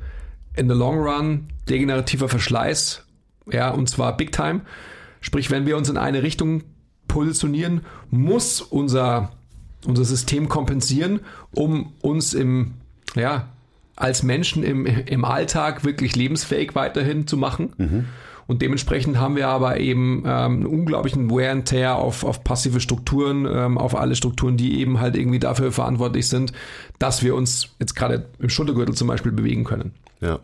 in 0.55 0.69
the 0.69 0.75
long 0.75 0.99
run 0.99 1.49
degenerativer 1.69 2.29
Verschleiß, 2.29 3.05
ja, 3.51 3.71
und 3.71 3.89
zwar 3.89 4.17
big 4.17 4.33
time. 4.33 4.63
Sprich, 5.21 5.51
wenn 5.51 5.67
wir 5.67 5.77
uns 5.77 5.89
in 5.89 5.97
eine 5.97 6.23
Richtung 6.23 6.63
positionieren, 7.09 7.83
muss 8.11 8.61
unser, 8.61 9.33
unser 9.87 10.05
System 10.05 10.49
kompensieren, 10.49 11.21
um 11.53 11.93
uns 12.01 12.35
im, 12.35 12.75
ja, 13.15 13.49
als 13.95 14.23
Menschen 14.23 14.63
im, 14.63 14.85
im 14.85 15.25
Alltag 15.25 15.85
wirklich 15.85 16.17
lebensfähig 16.17 16.75
weiterhin 16.75 17.27
zu 17.27 17.37
machen. 17.37 17.73
Und 18.47 18.63
dementsprechend 18.63 19.19
haben 19.19 19.37
wir 19.37 19.49
aber 19.49 19.81
eben 19.81 20.23
ähm, 20.25 20.27
einen 20.27 20.67
unglaublichen 20.67 21.31
Wear 21.31 21.51
and 21.51 21.67
Tear 21.67 21.97
auf, 21.97 22.23
auf 22.25 22.45
passive 22.45 22.81
Strukturen, 22.81 23.47
ähm, 23.51 23.77
auf 23.77 23.97
alle 23.97 24.15
Strukturen, 24.15 24.57
die 24.57 24.81
eben 24.81 25.01
halt 25.01 25.17
irgendwie 25.17 25.41
dafür 25.41 25.73
verantwortlich 25.73 26.29
sind, 26.29 26.53
dass 26.99 27.23
wir 27.23 27.35
uns 27.35 27.75
jetzt 27.81 27.97
gerade 27.97 28.29
im 28.39 28.49
Schultergürtel 28.49 28.95
zum 28.95 29.09
Beispiel 29.09 29.33
bewegen 29.33 29.65
können. 29.65 29.95
Ja, 30.21 30.39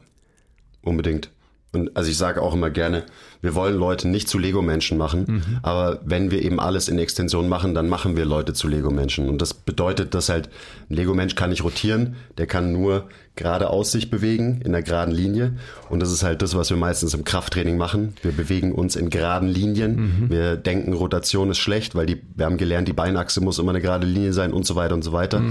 unbedingt. 0.82 1.30
Und 1.74 1.96
also 1.96 2.10
ich 2.10 2.18
sage 2.18 2.42
auch 2.42 2.52
immer 2.52 2.68
gerne, 2.68 3.04
wir 3.40 3.54
wollen 3.54 3.76
Leute 3.76 4.06
nicht 4.06 4.28
zu 4.28 4.38
Lego-Menschen 4.38 4.98
machen, 4.98 5.58
aber 5.62 6.00
wenn 6.04 6.30
wir 6.30 6.42
eben 6.42 6.60
alles 6.60 6.88
in 6.88 6.98
Extension 6.98 7.48
machen, 7.48 7.74
dann 7.74 7.88
machen 7.88 8.14
wir 8.14 8.24
Leute 8.26 8.52
zu 8.52 8.68
Lego-Menschen. 8.68 9.28
Und 9.28 9.40
das 9.42 9.54
bedeutet, 9.54 10.14
dass 10.14 10.28
halt 10.28 10.50
ein 10.90 10.94
Lego-Mensch 10.96 11.34
kann 11.34 11.50
nicht 11.50 11.64
rotieren, 11.64 12.16
der 12.36 12.46
kann 12.46 12.72
nur 12.72 13.08
geradeaus 13.34 13.90
sich 13.90 14.10
bewegen, 14.10 14.60
in 14.60 14.74
einer 14.74 14.82
geraden 14.82 15.14
Linie. 15.14 15.54
Und 15.88 16.00
das 16.00 16.12
ist 16.12 16.22
halt 16.22 16.42
das, 16.42 16.54
was 16.54 16.68
wir 16.68 16.76
meistens 16.76 17.14
im 17.14 17.24
Krafttraining 17.24 17.78
machen. 17.78 18.14
Wir 18.20 18.32
bewegen 18.32 18.72
uns 18.72 18.94
in 18.94 19.08
geraden 19.08 19.48
Linien. 19.48 20.26
Wir 20.30 20.56
denken, 20.56 20.92
Rotation 20.92 21.50
ist 21.50 21.58
schlecht, 21.58 21.94
weil 21.94 22.04
die, 22.04 22.20
wir 22.36 22.44
haben 22.44 22.58
gelernt, 22.58 22.88
die 22.88 22.92
Beinachse 22.92 23.40
muss 23.40 23.58
immer 23.58 23.70
eine 23.70 23.80
gerade 23.80 24.06
Linie 24.06 24.34
sein 24.34 24.52
und 24.52 24.66
so 24.66 24.76
weiter 24.76 24.94
und 24.94 25.02
so 25.02 25.12
weiter. 25.12 25.42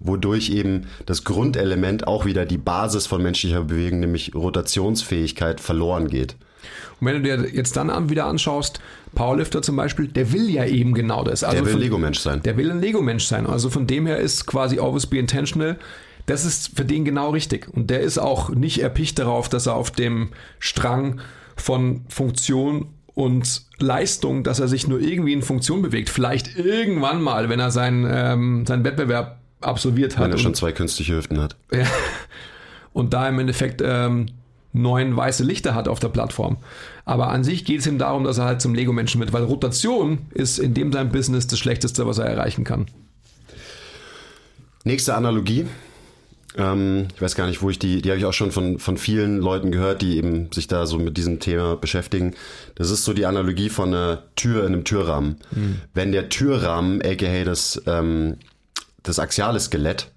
Wodurch 0.00 0.50
eben 0.50 0.86
das 1.06 1.24
Grundelement 1.24 2.06
auch 2.06 2.24
wieder 2.24 2.46
die 2.46 2.58
Basis 2.58 3.06
von 3.06 3.22
menschlicher 3.22 3.64
Bewegung, 3.64 4.00
nämlich 4.00 4.34
Rotationsfähigkeit, 4.34 5.60
verloren 5.60 6.08
geht. 6.08 6.36
Und 7.00 7.06
wenn 7.06 7.22
du 7.22 7.22
dir 7.22 7.48
jetzt 7.54 7.76
dann 7.76 7.90
an- 7.90 8.08
wieder 8.08 8.26
anschaust, 8.26 8.80
Powerlifter 9.14 9.62
zum 9.62 9.76
Beispiel, 9.76 10.08
der 10.08 10.32
will 10.32 10.50
ja 10.50 10.64
eben 10.64 10.94
genau 10.94 11.24
das. 11.24 11.42
Also 11.44 11.56
Der 11.56 11.64
will 11.64 11.72
von- 11.72 11.80
Lego-Mensch 11.80 12.18
sein. 12.18 12.42
Der 12.42 12.56
will 12.56 12.70
ein 12.70 12.80
Lego-Mensch 12.80 13.24
sein. 13.24 13.46
Also 13.46 13.70
von 13.70 13.86
dem 13.86 14.06
her 14.06 14.18
ist 14.18 14.46
quasi 14.46 14.78
always 14.78 15.06
be 15.06 15.18
intentional. 15.18 15.78
Das 16.26 16.44
ist 16.44 16.76
für 16.76 16.84
den 16.84 17.04
genau 17.04 17.30
richtig. 17.30 17.68
Und 17.72 17.88
der 17.90 18.00
ist 18.00 18.18
auch 18.18 18.50
nicht 18.50 18.82
erpicht 18.82 19.18
darauf, 19.18 19.48
dass 19.48 19.66
er 19.66 19.74
auf 19.74 19.90
dem 19.90 20.30
Strang 20.58 21.20
von 21.56 22.02
Funktion 22.08 22.88
und 23.14 23.62
Leistung, 23.78 24.44
dass 24.44 24.60
er 24.60 24.68
sich 24.68 24.86
nur 24.86 25.00
irgendwie 25.00 25.32
in 25.32 25.42
Funktion 25.42 25.80
bewegt. 25.82 26.08
Vielleicht 26.10 26.56
irgendwann 26.56 27.22
mal, 27.22 27.48
wenn 27.48 27.58
er 27.60 27.70
seinen, 27.70 28.06
ähm, 28.10 28.66
seinen 28.66 28.84
Wettbewerb 28.84 29.37
absolviert 29.60 30.16
hat. 30.16 30.24
Wenn 30.24 30.32
er 30.32 30.38
schon 30.38 30.54
zwei 30.54 30.72
künstliche 30.72 31.16
Hüften 31.16 31.40
hat. 31.40 31.56
ja. 31.72 31.86
Und 32.92 33.14
da 33.14 33.28
im 33.28 33.38
Endeffekt 33.38 33.82
ähm, 33.84 34.26
neun 34.72 35.16
weiße 35.16 35.44
Lichter 35.44 35.74
hat 35.74 35.88
auf 35.88 36.00
der 36.00 36.08
Plattform. 36.08 36.56
Aber 37.04 37.28
an 37.28 37.44
sich 37.44 37.64
geht 37.64 37.80
es 37.80 37.86
ihm 37.86 37.98
darum, 37.98 38.24
dass 38.24 38.38
er 38.38 38.44
halt 38.44 38.60
zum 38.60 38.74
Lego-Menschen 38.74 39.20
wird, 39.20 39.32
weil 39.32 39.44
Rotation 39.44 40.18
ist 40.34 40.58
in 40.58 40.74
dem 40.74 40.92
sein 40.92 41.10
Business 41.10 41.46
das 41.46 41.58
Schlechteste, 41.58 42.06
was 42.06 42.18
er 42.18 42.26
erreichen 42.26 42.64
kann. 42.64 42.86
Nächste 44.84 45.14
Analogie. 45.14 45.66
Ähm, 46.56 47.08
ich 47.14 47.22
weiß 47.22 47.34
gar 47.34 47.46
nicht, 47.46 47.62
wo 47.62 47.70
ich 47.70 47.78
die, 47.78 48.02
die 48.02 48.10
habe 48.10 48.18
ich 48.18 48.24
auch 48.24 48.32
schon 48.32 48.52
von, 48.52 48.78
von 48.78 48.96
vielen 48.96 49.38
Leuten 49.38 49.70
gehört, 49.70 50.02
die 50.02 50.16
eben 50.16 50.50
sich 50.52 50.66
da 50.66 50.86
so 50.86 50.98
mit 50.98 51.16
diesem 51.16 51.40
Thema 51.40 51.76
beschäftigen. 51.76 52.34
Das 52.74 52.90
ist 52.90 53.04
so 53.04 53.12
die 53.12 53.26
Analogie 53.26 53.68
von 53.68 53.88
einer 53.88 54.24
Tür 54.34 54.66
in 54.66 54.72
einem 54.72 54.84
Türrahmen. 54.84 55.36
Wenn 55.94 56.12
der 56.12 56.28
Türrahmen, 56.28 57.02
aka 57.02 57.44
das, 57.44 57.82
ähm, 57.86 58.36
das 59.08 59.18
axiale 59.18 59.60
Skelett, 59.60 60.12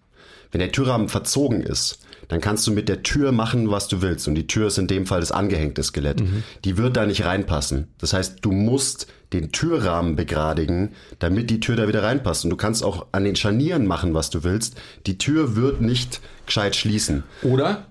wenn 0.52 0.60
der 0.60 0.72
Türrahmen 0.72 1.10
verzogen 1.10 1.62
ist, 1.62 2.00
dann 2.28 2.42
kannst 2.42 2.66
du 2.68 2.72
mit 2.72 2.88
der 2.88 3.04
Tür 3.04 3.32
machen, 3.32 3.72
was 3.72 3.88
du 3.88 4.02
willst. 4.02 4.28
Und 4.28 4.36
die 4.36 4.48
Tür 4.48 4.68
ist 4.68 4.78
in 4.78 4.88
dem 4.88 5.06
Fall 5.06 5.20
das 5.20 5.32
angehängte 5.32 5.84
Skelett. 5.84 6.22
Die 6.64 6.78
wird 6.78 6.96
da 6.96 7.06
nicht 7.06 7.26
reinpassen. 7.26 7.88
Das 7.98 8.14
heißt, 8.14 8.38
du 8.42 8.52
musst 8.52 9.08
den 9.34 9.52
Türrahmen 9.52 10.16
begradigen, 10.16 10.94
damit 11.20 11.50
die 11.50 11.60
Tür 11.60 11.76
da 11.76 11.88
wieder 11.88 12.04
reinpasst. 12.04 12.44
Und 12.46 12.50
du 12.50 12.58
kannst 12.58 12.84
auch 12.84 13.08
an 13.12 13.24
den 13.24 13.36
Scharnieren 13.36 13.86
machen, 13.86 14.14
was 14.14 14.30
du 14.30 14.44
willst. 14.44 14.80
Die 15.08 15.18
Tür 15.18 15.56
wird 15.56 15.82
nicht 15.82 16.22
gescheit 16.46 16.76
schließen. 16.76 17.24
Oder? 17.44 17.88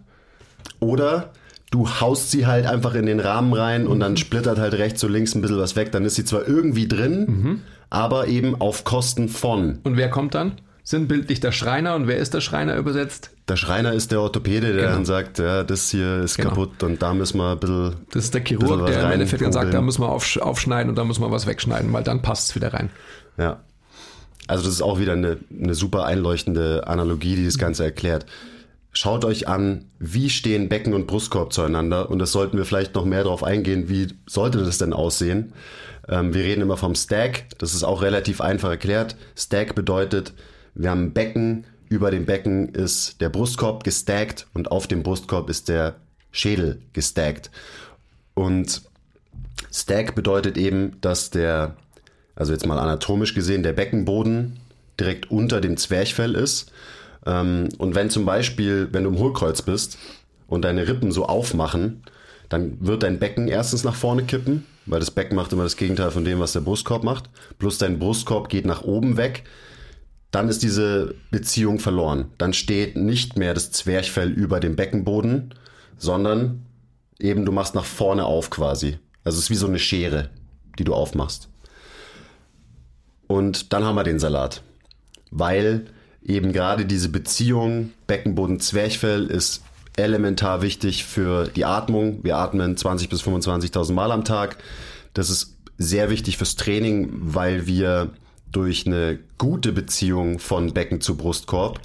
Oder 0.80 1.32
du 1.70 1.88
haust 1.88 2.30
sie 2.30 2.46
halt 2.46 2.66
einfach 2.66 2.94
in 2.94 3.06
den 3.06 3.20
Rahmen 3.20 3.52
rein 3.52 3.86
und 3.86 4.00
dann 4.00 4.16
splittert 4.16 4.58
halt 4.58 4.74
rechts 4.74 5.04
und 5.04 5.12
links 5.12 5.34
ein 5.34 5.42
bisschen 5.42 5.58
was 5.58 5.76
weg. 5.76 5.92
Dann 5.92 6.04
ist 6.04 6.14
sie 6.14 6.24
zwar 6.24 6.46
irgendwie 6.46 6.88
drin, 6.88 7.62
aber 7.90 8.26
eben 8.28 8.60
auf 8.60 8.84
Kosten 8.84 9.28
von. 9.28 9.80
Und 9.82 9.96
wer 9.96 10.10
kommt 10.10 10.34
dann? 10.34 10.52
Sinnbildlich 10.90 11.38
der 11.38 11.53
Schreiner. 11.53 11.94
Und 11.94 12.09
wer 12.09 12.16
ist 12.16 12.35
der 12.35 12.40
Schreiner 12.40 12.74
übersetzt? 12.74 13.31
Der 13.48 13.55
Schreiner 13.55 13.92
ist 13.92 14.11
der 14.11 14.20
Orthopäde, 14.20 14.72
der 14.72 14.83
Genau. 14.87 14.94
dann 14.94 15.05
sagt, 15.05 15.38
ja, 15.38 15.62
das 15.62 15.88
hier 15.88 16.18
ist 16.24 16.37
Genau. 16.37 16.48
kaputt 16.48 16.83
und 16.83 17.00
da 17.00 17.14
müssen 17.14 17.38
wir 17.38 17.53
ein 17.53 17.61
bisschen. 17.61 17.94
Das 18.11 18.24
ist 18.24 18.35
der 18.35 18.42
Chirurg, 18.44 18.87
der 18.87 19.05
im 19.05 19.11
Endeffekt 19.12 19.40
dann 19.40 19.53
sagt, 19.53 19.72
da 19.72 19.83
müssen 19.83 20.03
wir 20.03 20.09
aufsch 20.09 20.38
aufschneiden 20.38 20.90
und 20.90 20.96
da 20.96 21.05
müssen 21.05 21.22
wir 21.22 21.31
was 21.31 21.46
wegschneiden, 21.46 21.92
weil 21.92 22.03
dann 22.03 22.22
passt 22.22 22.48
es 22.50 22.55
wieder 22.57 22.74
rein. 22.74 22.90
Ja. 23.38 23.61
Also 24.48 24.64
das 24.64 24.72
ist 24.74 24.83
auch 24.83 24.98
wieder 24.98 25.12
eine, 25.12 25.37
eine 25.57 25.76
super 25.76 26.07
einleuchtende 26.07 26.88
Analogie, 26.88 27.37
die 27.37 27.44
das 27.44 27.57
Ganze 27.57 27.85
erklärt. 27.85 28.26
Schaut 28.92 29.24
euch 29.24 29.46
an, 29.46 29.85
wie 30.00 30.29
stehen 30.29 30.68
Becken 30.68 30.92
und 30.92 31.07
Brustkorb 31.07 31.53
zueinander 31.53 32.11
und 32.11 32.18
das 32.18 32.33
sollten 32.33 32.57
wir 32.57 32.64
vielleicht 32.64 32.96
noch 32.96 33.05
mehr 33.05 33.22
darauf 33.22 33.44
eingehen, 33.44 33.88
wie 33.88 34.09
sollte 34.26 34.59
das 34.59 34.79
denn 34.79 34.92
aussehen. 34.92 35.53
Ähm, 36.09 36.35
wir 36.35 36.42
reden 36.42 36.62
immer 36.62 36.76
vom 36.76 36.96
Stack, 36.96 37.44
das 37.59 37.74
ist 37.74 37.85
auch 37.85 38.03
relativ 38.03 38.40
einfach 38.40 38.70
erklärt. 38.70 39.14
Stack 39.37 39.76
bedeutet, 39.76 40.33
wir 40.80 40.90
haben 40.90 41.04
ein 41.04 41.12
Becken, 41.12 41.64
über 41.88 42.10
dem 42.10 42.24
Becken 42.24 42.70
ist 42.70 43.20
der 43.20 43.28
Brustkorb 43.28 43.84
gestackt 43.84 44.46
und 44.55 44.70
auf 44.70 44.86
dem 44.86 45.02
Brustkorb 45.02 45.50
ist 45.50 45.68
der 45.68 45.96
Schädel 46.30 46.80
gestackt. 46.92 47.50
Und 48.34 48.82
Stack 49.72 50.14
bedeutet 50.14 50.57
eben, 50.57 50.96
dass 51.00 51.30
der, 51.30 51.76
also 52.34 52.52
jetzt 52.52 52.66
mal 52.66 52.78
anatomisch 52.78 53.34
gesehen, 53.34 53.62
der 53.62 53.72
Beckenboden 53.72 54.59
direkt 54.98 55.30
unter 55.30 55.61
dem 55.61 55.76
Zwerchfell 55.76 56.34
ist. 56.34 56.72
Ähm, 57.26 57.68
und 57.78 57.94
wenn 57.94 58.09
zum 58.09 58.24
Beispiel, 58.24 58.88
wenn 58.92 59.05
du 59.05 59.11
im 59.11 59.18
Hohlkreuz 59.18 59.62
bist 59.62 59.98
und 60.46 60.62
deine 60.64 60.88
Rippen 60.88 61.12
so 61.12 61.26
aufmachen, 61.26 62.02
dann 62.48 62.78
wird 62.80 63.02
dein 63.02 63.18
Becken 63.18 63.48
erstens 63.48 63.84
nach 63.84 63.94
vorne 63.94 64.24
kippen, 64.24 64.64
weil 64.86 65.00
das 65.00 65.11
Becken 65.11 65.36
macht 65.36 65.52
immer 65.52 65.64
das 65.64 65.76
Gegenteil 65.76 66.11
von 66.11 66.24
dem, 66.24 66.40
was 66.40 66.52
der 66.52 66.61
Brustkorb 66.61 67.05
macht. 67.05 67.28
Plus 67.59 67.78
dein 67.78 67.98
Brustkorb 67.98 68.48
geht 68.48 68.64
nach 68.64 68.82
oben 68.82 69.16
weg. 69.16 69.44
Dann 70.31 70.49
ist 70.49 70.62
diese 70.62 71.14
Beziehung 71.31 71.78
verloren. 71.78 72.26
Dann 72.39 72.53
steht 72.53 72.97
nicht 72.97 73.37
mehr 73.37 73.55
das 73.55 73.72
Zwerchfell 73.72 74.31
über 74.31 74.61
dem 74.61 74.76
Beckenboden, 74.76 75.55
sondern 75.97 76.66
eben 77.18 77.45
du 77.45 77.53
machst 77.53 77.74
nach 77.74 77.85
vorne 77.85 78.24
auf 78.24 78.51
quasi. 78.51 78.99
Also 79.24 79.39
es 79.39 79.45
ist 79.45 79.51
wie 79.51 79.57
so 79.57 79.66
eine 79.66 79.78
Schere, 79.78 80.31
die 80.78 80.85
du 80.85 80.95
aufmachst. 80.95 81.49
Und 83.26 83.72
dann 83.72 83.85
haben 83.85 83.97
wir 83.97 84.05
den 84.05 84.18
Salat. 84.18 84.62
Weil 85.31 85.87
eben 86.24 86.53
gerade 86.53 86.87
diese 86.87 87.09
Beziehung 87.09 87.93
Beckenboden-Zwerchfell 88.07 89.26
ist 89.26 89.62
elementar 89.97 90.62
wichtig 90.62 91.05
für 91.05 91.47
die 91.49 91.64
Atmung. 91.64 92.20
Wir 92.22 92.37
atmen 92.37 92.76
20.000 92.76 93.09
bis 93.09 93.22
25.000 93.22 93.93
Mal 93.93 94.12
am 94.12 94.24
Tag. 94.24 94.57
Das 95.12 95.31
ist 95.31 95.57
sehr 95.76 96.11
wichtig 96.11 96.39
fürs 96.39 96.57
Training, 96.57 97.11
weil 97.12 97.66
wir 97.66 98.11
durch 98.53 98.86
eine 98.86 99.18
gute 99.38 99.72
Beziehung 99.72 100.38
von 100.38 100.72
Becken 100.72 101.01
zu 101.01 101.16
Brustkorb 101.16 101.80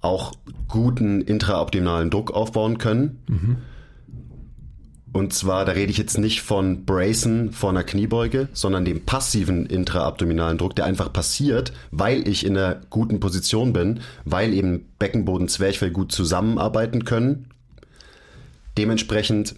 auch 0.00 0.32
guten 0.68 1.22
intraabdominalen 1.22 2.10
Druck 2.10 2.30
aufbauen 2.32 2.78
können. 2.78 3.22
Mhm. 3.26 3.56
Und 5.14 5.32
zwar, 5.32 5.64
da 5.64 5.72
rede 5.72 5.92
ich 5.92 5.98
jetzt 5.98 6.18
nicht 6.18 6.42
von 6.42 6.84
Bracen 6.84 7.52
vor 7.52 7.70
einer 7.70 7.84
Kniebeuge, 7.84 8.48
sondern 8.52 8.84
dem 8.84 9.04
passiven 9.04 9.64
intraabdominalen 9.64 10.58
Druck, 10.58 10.74
der 10.74 10.86
einfach 10.86 11.12
passiert, 11.12 11.72
weil 11.92 12.26
ich 12.26 12.44
in 12.44 12.58
einer 12.58 12.80
guten 12.90 13.20
Position 13.20 13.72
bin, 13.72 14.00
weil 14.24 14.52
eben 14.52 14.86
Beckenboden, 14.98 15.46
Zwerchfell 15.48 15.92
gut 15.92 16.10
zusammenarbeiten 16.10 17.04
können. 17.04 17.46
Dementsprechend 18.76 19.54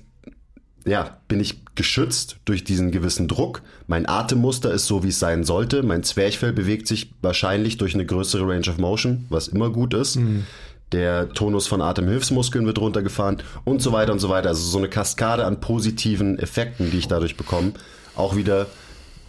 ja, 0.87 1.19
bin 1.29 1.41
ich 1.41 1.61
geschützt 1.75 2.37
durch 2.45 2.65
diesen 2.65 2.93
gewissen 2.93 3.29
Druck. 3.29 3.63
Mein 3.87 4.09
Atemmuster 4.09 4.73
ist 4.73 4.87
so, 4.87 5.03
wie 5.03 5.09
es 5.09 5.19
sein 5.19 5.45
sollte. 5.45 5.83
Mein 5.83 6.05
Zwerchfell 6.05 6.53
bewegt 6.53 6.87
sich 6.87 7.13
wahrscheinlich 7.23 7.77
durch 7.77 7.95
eine 7.95 8.07
größere 8.07 8.49
Range 8.49 8.69
of 8.69 8.79
Motion, 8.79 9.27
was 9.29 9.49
immer 9.49 9.71
gut 9.71 9.93
ist. 9.95 10.17
Mhm. 10.17 10.47
Der 10.93 11.31
Tonus 11.31 11.67
von 11.67 11.83
Atemhilfsmuskeln 11.83 12.65
wird 12.65 12.79
runtergefahren 12.79 13.43
und 13.65 13.83
so 13.83 13.93
weiter 13.93 14.13
und 14.13 14.21
so 14.21 14.29
weiter. 14.29 14.51
Also 14.51 14.63
so 14.63 14.79
eine 14.79 14.89
Kaskade 14.89 15.45
an 15.45 15.61
positiven 15.61 16.39
Effekten, 16.39 16.93
die 16.93 16.99
ich 16.99 17.09
dadurch 17.09 17.37
bekomme. 17.37 17.73
Auch 18.15 18.37
wieder 18.37 18.67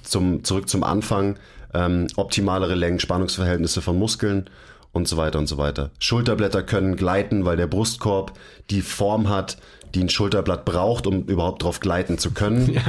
zum, 0.04 0.44
zurück 0.44 0.70
zum 0.70 0.84
Anfang. 0.84 1.38
Ähm, 1.74 2.08
optimalere 2.16 2.76
Längen-Spannungsverhältnisse 2.76 3.82
von 3.82 3.98
Muskeln 3.98 4.50
und 4.94 5.08
so 5.08 5.18
weiter 5.18 5.40
und 5.40 5.48
so 5.48 5.58
weiter. 5.58 5.90
Schulterblätter 6.00 6.64
können 6.64 6.96
gleiten, 6.96 7.46
weil 7.46 7.58
der 7.58 7.68
Brustkorb 7.68 8.34
die 8.70 8.82
Form 8.82 9.28
hat, 9.30 9.58
die 9.98 10.04
ein 10.04 10.10
Schulterblatt 10.10 10.64
braucht, 10.64 11.08
um 11.08 11.24
überhaupt 11.24 11.64
drauf 11.64 11.80
gleiten 11.80 12.18
zu 12.18 12.32
können. 12.32 12.72
Ja. 12.72 12.82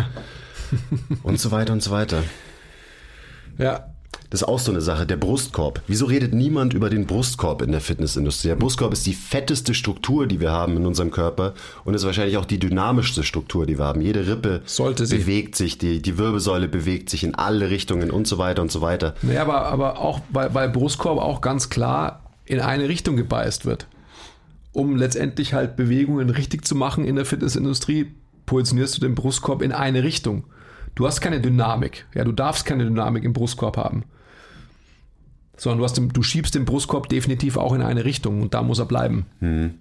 und 1.23 1.41
so 1.41 1.51
weiter 1.51 1.73
und 1.73 1.83
so 1.83 1.91
weiter. 1.91 2.23
Ja. 3.57 3.87
Das 4.31 4.43
ist 4.43 4.49
auch 4.49 4.59
so 4.59 4.71
eine 4.71 4.83
Sache, 4.83 5.07
der 5.07 5.17
Brustkorb. 5.17 5.81
Wieso 5.87 6.05
redet 6.05 6.35
niemand 6.35 6.75
über 6.75 6.91
den 6.91 7.07
Brustkorb 7.07 7.63
in 7.63 7.73
der 7.73 7.81
Fitnessindustrie? 7.81 8.49
Der 8.49 8.57
Brustkorb 8.57 8.93
ist 8.93 9.07
die 9.07 9.15
fetteste 9.15 9.73
Struktur, 9.73 10.27
die 10.27 10.39
wir 10.39 10.53
haben 10.53 10.77
in 10.77 10.85
unserem 10.85 11.11
Körper 11.11 11.55
und 11.85 11.95
ist 11.95 12.05
wahrscheinlich 12.05 12.37
auch 12.37 12.45
die 12.45 12.59
dynamischste 12.59 13.23
Struktur, 13.23 13.65
die 13.65 13.79
wir 13.79 13.87
haben. 13.87 14.03
Jede 14.03 14.27
Rippe 14.27 14.61
Sollte 14.67 15.07
sie. 15.07 15.17
bewegt 15.17 15.57
sich, 15.57 15.79
die, 15.79 16.03
die 16.03 16.19
Wirbelsäule 16.19 16.69
bewegt 16.69 17.09
sich 17.09 17.25
in 17.25 17.37
alle 17.37 17.71
Richtungen 17.71 18.11
und 18.11 18.27
so 18.27 18.37
weiter 18.37 18.61
und 18.61 18.71
so 18.71 18.83
weiter. 18.83 19.15
Naja, 19.23 19.41
aber, 19.43 19.65
aber 19.65 19.99
auch, 19.99 20.21
weil, 20.29 20.53
weil 20.53 20.69
Brustkorb 20.69 21.19
auch 21.19 21.41
ganz 21.41 21.71
klar 21.71 22.23
in 22.45 22.61
eine 22.61 22.87
Richtung 22.91 23.17
gebeißt 23.17 23.65
wird 23.65 23.87
um 24.73 24.97
letztendlich 24.97 25.55
halt 25.55 25.77
Bewegungen 25.77 26.31
richtig 26.31 26.65
zu 26.65 26.75
machen 26.75 27.05
in 27.05 27.17
der 27.17 27.25
Fitnessindustrie, 27.25 28.13
positionierst 28.47 28.97
du 28.97 29.01
den 29.01 29.15
Brustkorb 29.15 29.63
in 29.63 29.73
eine 29.73 30.03
Richtung. 30.03 30.45
Du 30.95 31.07
hast 31.07 31.21
keine 31.21 31.41
Dynamik. 31.41 32.07
Ja, 32.15 32.25
du 32.25 32.33
darfst 32.33 32.67
keine 32.67 32.85
Dynamik 32.85 33.25
im 33.25 33.33
Brustkorb 33.33 33.77
haben. 33.77 34.05
Sondern 35.57 35.79
du, 35.79 35.85
hast 35.85 35.97
den, 35.97 36.09
du 36.09 36.23
schiebst 36.23 36.55
den 36.55 36.65
Brustkorb 36.65 37.09
definitiv 37.09 37.57
auch 37.57 37.73
in 37.73 37.83
eine 37.83 38.05
Richtung 38.05 38.43
und 38.43 38.55
da 38.55 38.63
muss 38.63 38.79
er 38.79 38.87
bleiben. 38.87 39.27
Hm. 39.41 39.75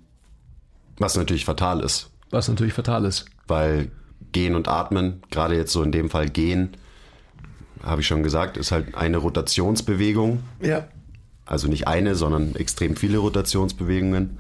Was 0.97 1.15
natürlich 1.15 1.45
fatal 1.45 1.81
ist. 1.81 2.09
Was 2.29 2.47
natürlich 2.47 2.73
fatal 2.73 3.05
ist. 3.05 3.25
Weil 3.47 3.91
Gehen 4.31 4.55
und 4.55 4.67
Atmen, 4.67 5.21
gerade 5.31 5.55
jetzt 5.55 5.71
so 5.71 5.83
in 5.83 5.91
dem 5.91 6.09
Fall 6.09 6.29
Gehen, 6.29 6.71
habe 7.83 8.01
ich 8.01 8.07
schon 8.07 8.23
gesagt, 8.23 8.57
ist 8.57 8.71
halt 8.71 8.95
eine 8.95 9.17
Rotationsbewegung. 9.17 10.43
Ja. 10.61 10.87
Also 11.45 11.67
nicht 11.67 11.87
eine, 11.87 12.15
sondern 12.15 12.55
extrem 12.55 12.95
viele 12.95 13.19
Rotationsbewegungen. 13.19 14.37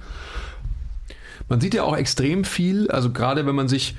Man 1.49 1.61
sieht 1.61 1.73
ja 1.73 1.83
auch 1.83 1.95
extrem 1.95 2.43
viel, 2.43 2.89
also 2.91 3.11
gerade 3.11 3.45
wenn 3.45 3.55
man 3.55 3.67
sich 3.67 3.95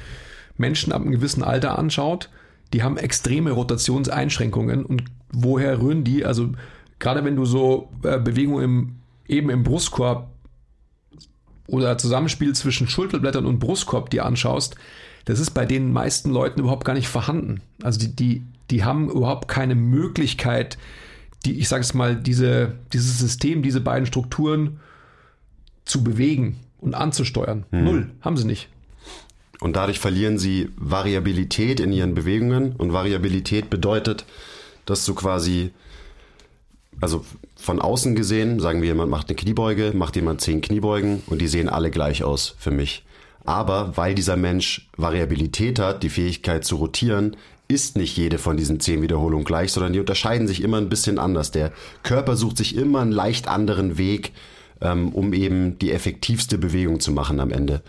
Menschen 0.56 0.92
ab 0.92 1.02
einem 1.02 1.12
gewissen 1.12 1.42
Alter 1.42 1.78
anschaut, 1.78 2.28
die 2.72 2.82
haben 2.82 2.98
extreme 2.98 3.52
Rotationseinschränkungen. 3.52 4.84
Und 4.84 5.04
woher 5.32 5.80
rühren 5.80 6.04
die? 6.04 6.24
Also 6.24 6.50
gerade 6.98 7.24
wenn 7.24 7.36
du 7.36 7.44
so 7.44 7.90
äh, 8.02 8.18
Bewegungen 8.18 8.64
im, 8.64 8.96
eben 9.26 9.50
im 9.50 9.62
Brustkorb 9.62 10.30
oder 11.66 11.96
Zusammenspiel 11.96 12.54
zwischen 12.54 12.88
Schulterblättern 12.88 13.46
und 13.46 13.58
Brustkorb 13.58 14.10
dir 14.10 14.26
anschaust, 14.26 14.76
das 15.24 15.40
ist 15.40 15.50
bei 15.50 15.66
den 15.66 15.92
meisten 15.92 16.30
Leuten 16.30 16.60
überhaupt 16.60 16.84
gar 16.84 16.94
nicht 16.94 17.08
vorhanden. 17.08 17.60
Also 17.82 17.98
die, 18.00 18.14
die, 18.14 18.42
die 18.70 18.84
haben 18.84 19.10
überhaupt 19.10 19.48
keine 19.48 19.74
Möglichkeit, 19.74 20.78
die, 21.44 21.58
ich 21.58 21.68
sage 21.68 21.82
es 21.82 21.94
mal, 21.94 22.16
diese, 22.16 22.74
dieses 22.92 23.18
System, 23.18 23.62
diese 23.62 23.80
beiden 23.80 24.06
Strukturen 24.06 24.80
zu 25.84 26.02
bewegen 26.02 26.58
und 26.80 26.94
anzusteuern. 26.94 27.64
Hm. 27.70 27.84
Null, 27.84 28.10
haben 28.20 28.36
sie 28.36 28.46
nicht. 28.46 28.68
Und 29.60 29.76
dadurch 29.76 29.98
verlieren 29.98 30.38
sie 30.38 30.70
Variabilität 30.76 31.80
in 31.80 31.92
ihren 31.92 32.14
Bewegungen. 32.14 32.74
Und 32.76 32.92
Variabilität 32.92 33.70
bedeutet, 33.70 34.24
dass 34.86 35.04
du 35.04 35.14
quasi, 35.14 35.70
also 37.00 37.24
von 37.56 37.80
außen 37.80 38.14
gesehen, 38.14 38.60
sagen 38.60 38.80
wir, 38.82 38.88
jemand 38.88 39.10
macht 39.10 39.28
eine 39.28 39.36
Kniebeuge, 39.36 39.92
macht 39.94 40.16
jemand 40.16 40.40
zehn 40.40 40.60
Kniebeugen 40.60 41.22
und 41.26 41.40
die 41.40 41.48
sehen 41.48 41.68
alle 41.68 41.90
gleich 41.90 42.22
aus 42.22 42.54
für 42.58 42.70
mich. 42.70 43.04
Aber 43.44 43.96
weil 43.96 44.14
dieser 44.14 44.36
Mensch 44.36 44.88
Variabilität 44.96 45.78
hat, 45.78 46.02
die 46.02 46.10
Fähigkeit 46.10 46.64
zu 46.64 46.76
rotieren, 46.76 47.36
ist 47.66 47.96
nicht 47.96 48.16
jede 48.16 48.38
von 48.38 48.56
diesen 48.56 48.80
zehn 48.80 49.02
Wiederholungen 49.02 49.44
gleich, 49.44 49.72
sondern 49.72 49.92
die 49.92 50.00
unterscheiden 50.00 50.46
sich 50.46 50.62
immer 50.62 50.78
ein 50.78 50.88
bisschen 50.88 51.18
anders. 51.18 51.50
Der 51.50 51.72
Körper 52.02 52.36
sucht 52.36 52.56
sich 52.56 52.76
immer 52.76 53.00
einen 53.00 53.12
leicht 53.12 53.48
anderen 53.48 53.98
Weg, 53.98 54.32
ähm, 54.80 55.10
um 55.10 55.32
eben 55.32 55.78
die 55.78 55.92
effektivste 55.92 56.58
Bewegung 56.58 57.00
zu 57.00 57.12
machen 57.12 57.40
am 57.40 57.50
Ende. 57.50 57.82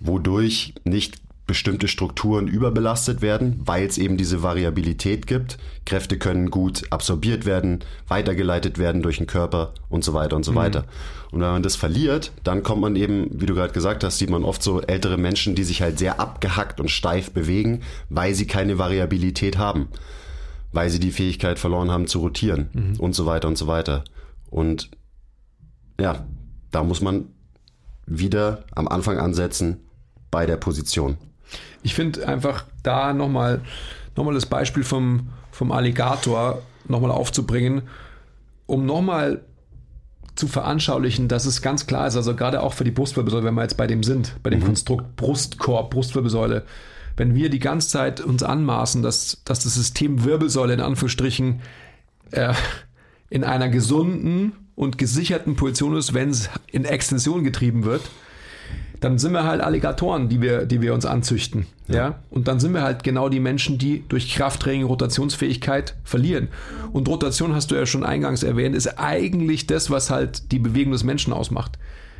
Wodurch 0.00 0.74
nicht 0.84 1.18
bestimmte 1.48 1.88
Strukturen 1.88 2.46
überbelastet 2.46 3.22
werden, 3.22 3.60
weil 3.64 3.86
es 3.86 3.98
eben 3.98 4.18
diese 4.18 4.42
Variabilität 4.42 5.26
gibt. 5.26 5.58
Kräfte 5.86 6.18
können 6.18 6.50
gut 6.50 6.82
absorbiert 6.90 7.46
werden, 7.46 7.80
weitergeleitet 8.06 8.78
werden 8.78 9.02
durch 9.02 9.16
den 9.16 9.26
Körper 9.26 9.72
und 9.88 10.04
so 10.04 10.12
weiter 10.12 10.36
und 10.36 10.44
so 10.44 10.52
mhm. 10.52 10.56
weiter. 10.56 10.84
Und 11.32 11.40
wenn 11.40 11.48
man 11.48 11.62
das 11.62 11.74
verliert, 11.74 12.32
dann 12.44 12.62
kommt 12.62 12.82
man 12.82 12.96
eben, 12.96 13.28
wie 13.40 13.46
du 13.46 13.54
gerade 13.54 13.72
gesagt 13.72 14.04
hast, 14.04 14.18
sieht 14.18 14.30
man 14.30 14.44
oft 14.44 14.62
so 14.62 14.82
ältere 14.82 15.16
Menschen, 15.16 15.54
die 15.54 15.64
sich 15.64 15.80
halt 15.80 15.98
sehr 15.98 16.20
abgehackt 16.20 16.80
und 16.80 16.90
steif 16.90 17.32
bewegen, 17.32 17.80
weil 18.10 18.34
sie 18.34 18.46
keine 18.46 18.78
Variabilität 18.78 19.56
haben, 19.56 19.88
weil 20.72 20.90
sie 20.90 21.00
die 21.00 21.12
Fähigkeit 21.12 21.58
verloren 21.58 21.90
haben 21.90 22.06
zu 22.06 22.20
rotieren 22.20 22.68
mhm. 22.74 23.00
und 23.00 23.14
so 23.14 23.24
weiter 23.24 23.48
und 23.48 23.56
so 23.56 23.66
weiter. 23.66 24.04
Und 24.50 24.90
ja, 26.00 26.26
da 26.70 26.84
muss 26.84 27.00
man 27.00 27.26
wieder 28.06 28.64
am 28.74 28.88
Anfang 28.88 29.18
ansetzen 29.18 29.80
bei 30.30 30.46
der 30.46 30.56
Position. 30.56 31.16
Ich 31.82 31.94
finde 31.94 32.26
einfach 32.26 32.64
da 32.82 33.12
nochmal 33.12 33.62
noch 34.16 34.24
mal 34.24 34.34
das 34.34 34.46
Beispiel 34.46 34.82
vom, 34.82 35.28
vom 35.50 35.72
Alligator 35.72 36.60
nochmal 36.88 37.10
aufzubringen, 37.10 37.82
um 38.66 38.84
nochmal 38.84 39.42
zu 40.34 40.48
veranschaulichen, 40.48 41.28
dass 41.28 41.46
es 41.46 41.62
ganz 41.62 41.86
klar 41.86 42.06
ist, 42.06 42.16
also 42.16 42.34
gerade 42.36 42.62
auch 42.62 42.72
für 42.72 42.84
die 42.84 42.90
Brustwirbelsäule, 42.90 43.44
wenn 43.44 43.54
wir 43.54 43.62
jetzt 43.62 43.76
bei 43.76 43.86
dem 43.86 44.02
sind, 44.02 44.36
bei 44.42 44.50
dem 44.50 44.60
mhm. 44.60 44.66
Konstrukt 44.66 45.16
Brustkorb, 45.16 45.90
Brustwirbelsäule, 45.90 46.64
wenn 47.16 47.34
wir 47.34 47.50
die 47.50 47.58
ganze 47.58 47.88
Zeit 47.88 48.20
uns 48.20 48.42
anmaßen, 48.42 49.02
dass, 49.02 49.42
dass 49.44 49.64
das 49.64 49.74
System 49.74 50.24
Wirbelsäule 50.24 50.74
in 50.74 50.80
Anführungsstrichen 50.80 51.60
äh, 52.30 52.54
in 53.30 53.42
einer 53.42 53.68
gesunden 53.68 54.52
und 54.78 54.96
gesicherten 54.96 55.56
Position 55.56 55.96
ist, 55.96 56.14
wenn 56.14 56.30
es 56.30 56.48
in 56.70 56.84
Extension 56.84 57.42
getrieben 57.42 57.84
wird, 57.84 58.02
dann 59.00 59.18
sind 59.18 59.32
wir 59.32 59.42
halt 59.42 59.60
Alligatoren, 59.60 60.28
die 60.28 60.40
wir, 60.40 60.66
die 60.66 60.80
wir 60.80 60.94
uns 60.94 61.04
anzüchten. 61.04 61.66
Ja. 61.88 61.94
ja. 61.96 62.18
Und 62.30 62.46
dann 62.46 62.60
sind 62.60 62.74
wir 62.74 62.82
halt 62.82 63.02
genau 63.02 63.28
die 63.28 63.40
Menschen, 63.40 63.78
die 63.78 64.04
durch 64.08 64.32
Krafttraining 64.32 64.84
Rotationsfähigkeit 64.84 65.96
verlieren. 66.04 66.46
Und 66.92 67.08
Rotation, 67.08 67.56
hast 67.56 67.72
du 67.72 67.74
ja 67.74 67.86
schon 67.86 68.04
eingangs 68.04 68.44
erwähnt, 68.44 68.76
ist 68.76 69.00
eigentlich 69.00 69.66
das, 69.66 69.90
was 69.90 70.10
halt 70.10 70.52
die 70.52 70.60
Bewegung 70.60 70.92
des 70.92 71.02
Menschen 71.02 71.32
ausmacht. 71.32 71.76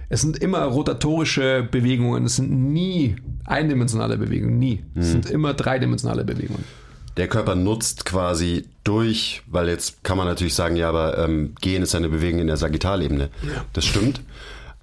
Es 0.08 0.22
sind 0.22 0.36
immer 0.38 0.64
rotatorische 0.64 1.68
Bewegungen, 1.70 2.24
es 2.24 2.36
sind 2.36 2.50
nie 2.50 3.16
eindimensionale 3.44 4.18
Bewegungen, 4.18 4.58
nie. 4.58 4.82
Es 4.96 5.06
mhm. 5.06 5.12
sind 5.12 5.30
immer 5.30 5.54
dreidimensionale 5.54 6.24
Bewegungen 6.24 6.64
der 7.18 7.28
Körper 7.28 7.54
nutzt 7.54 8.04
quasi 8.04 8.64
durch, 8.84 9.42
weil 9.46 9.68
jetzt 9.68 10.02
kann 10.04 10.16
man 10.16 10.26
natürlich 10.26 10.54
sagen, 10.54 10.76
ja, 10.76 10.88
aber 10.88 11.18
ähm, 11.18 11.54
Gehen 11.60 11.82
ist 11.82 11.94
eine 11.94 12.08
Bewegung 12.08 12.40
in 12.40 12.46
der 12.46 12.56
Sagittalebene. 12.56 13.30
Ja. 13.42 13.64
Das 13.72 13.84
stimmt. 13.84 14.22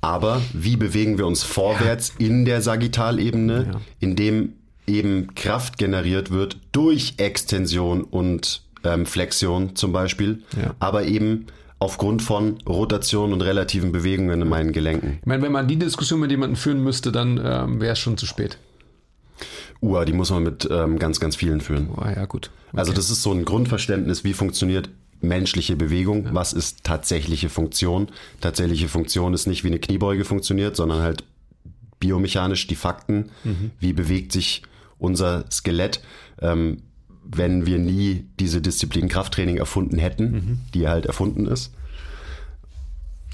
Aber 0.02 0.42
wie 0.54 0.76
bewegen 0.76 1.18
wir 1.18 1.26
uns 1.26 1.44
vorwärts 1.44 2.14
ja. 2.20 2.28
in 2.28 2.46
der 2.46 2.62
Sagittalebene, 2.62 3.70
ja. 3.72 3.82
indem 4.00 4.54
eben 4.86 5.34
Kraft 5.34 5.80
generiert 5.80 6.30
wird 6.30 6.58
durch 6.72 7.16
Extension 7.18 8.04
und 8.04 8.62
ähm, 8.84 9.08
Flexion 9.08 9.76
zum 9.76 9.92
Beispiel, 9.92 10.44
aber 10.80 11.06
eben 11.06 11.48
aufgrund 11.80 12.22
von 12.22 12.58
Rotation 12.68 13.34
und 13.34 13.42
relativen 13.42 13.92
Bewegungen 13.92 14.42
in 14.42 14.48
meinen 14.48 14.72
Gelenken. 14.72 15.18
Ich 15.22 15.26
meine, 15.26 15.42
wenn 15.42 15.52
man 15.52 15.68
die 15.68 15.78
Diskussion 15.78 16.20
mit 16.20 16.32
jemandem 16.32 16.56
führen 16.56 16.84
müsste, 16.84 17.12
dann 17.12 17.40
ähm, 17.44 17.82
wäre 17.82 17.94
es 17.94 18.00
schon 18.00 18.18
zu 18.18 18.26
spät. 18.26 18.58
Ua, 19.86 20.04
die 20.06 20.14
muss 20.14 20.32
man 20.32 20.44
mit 20.44 20.68
ähm, 20.72 20.98
ganz, 21.00 21.20
ganz 21.20 21.36
vielen 21.36 21.62
führen. 21.62 21.90
Oh, 21.96 22.04
ja, 22.04 22.26
gut. 22.26 22.50
Also 22.74 22.92
das 22.92 23.10
ist 23.10 23.22
so 23.22 23.32
ein 23.32 23.46
Grundverständnis, 23.46 24.24
wie 24.24 24.34
funktioniert 24.34 24.90
menschliche 25.22 25.76
Bewegung, 25.76 26.30
was 26.32 26.54
ist 26.54 26.84
tatsächliche 26.84 27.50
Funktion. 27.50 28.08
Tatsächliche 28.42 28.88
Funktion 28.90 29.34
ist 29.34 29.48
nicht 29.48 29.64
wie 29.64 29.70
eine 29.70 29.80
Kniebeuge 29.80 30.26
funktioniert, 30.26 30.76
sondern 30.76 31.02
halt 31.02 31.24
biomechanisch 32.00 32.68
die 32.68 32.76
Fakten, 32.76 33.30
wie 33.80 33.94
bewegt 33.94 34.32
sich 34.32 34.64
unser 34.98 35.46
Skelett, 35.52 36.02
ähm, 36.42 36.82
wenn 37.24 37.66
wir 37.66 37.80
nie 37.80 38.26
diese 38.40 38.62
Disziplin 38.62 39.08
Krafttraining 39.08 39.58
erfunden 39.58 39.98
hätten, 39.98 40.62
die 40.74 40.88
halt 40.88 41.06
erfunden 41.06 41.48
ist. 41.48 41.72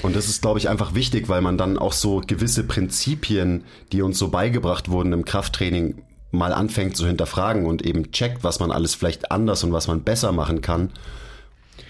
Und 0.03 0.15
das 0.15 0.27
ist, 0.27 0.41
glaube 0.41 0.59
ich, 0.59 0.69
einfach 0.69 0.95
wichtig, 0.95 1.29
weil 1.29 1.41
man 1.41 1.57
dann 1.57 1.77
auch 1.77 1.93
so 1.93 2.21
gewisse 2.25 2.63
Prinzipien, 2.63 3.63
die 3.91 4.01
uns 4.01 4.17
so 4.17 4.29
beigebracht 4.29 4.89
wurden 4.89 5.13
im 5.13 5.25
Krafttraining, 5.25 6.01
mal 6.31 6.53
anfängt 6.53 6.95
zu 6.95 7.05
hinterfragen 7.05 7.65
und 7.65 7.81
eben 7.85 8.11
checkt, 8.11 8.43
was 8.43 8.59
man 8.59 8.71
alles 8.71 8.95
vielleicht 8.95 9.31
anders 9.31 9.63
und 9.63 9.73
was 9.73 9.87
man 9.87 10.01
besser 10.03 10.31
machen 10.31 10.61
kann. 10.61 10.89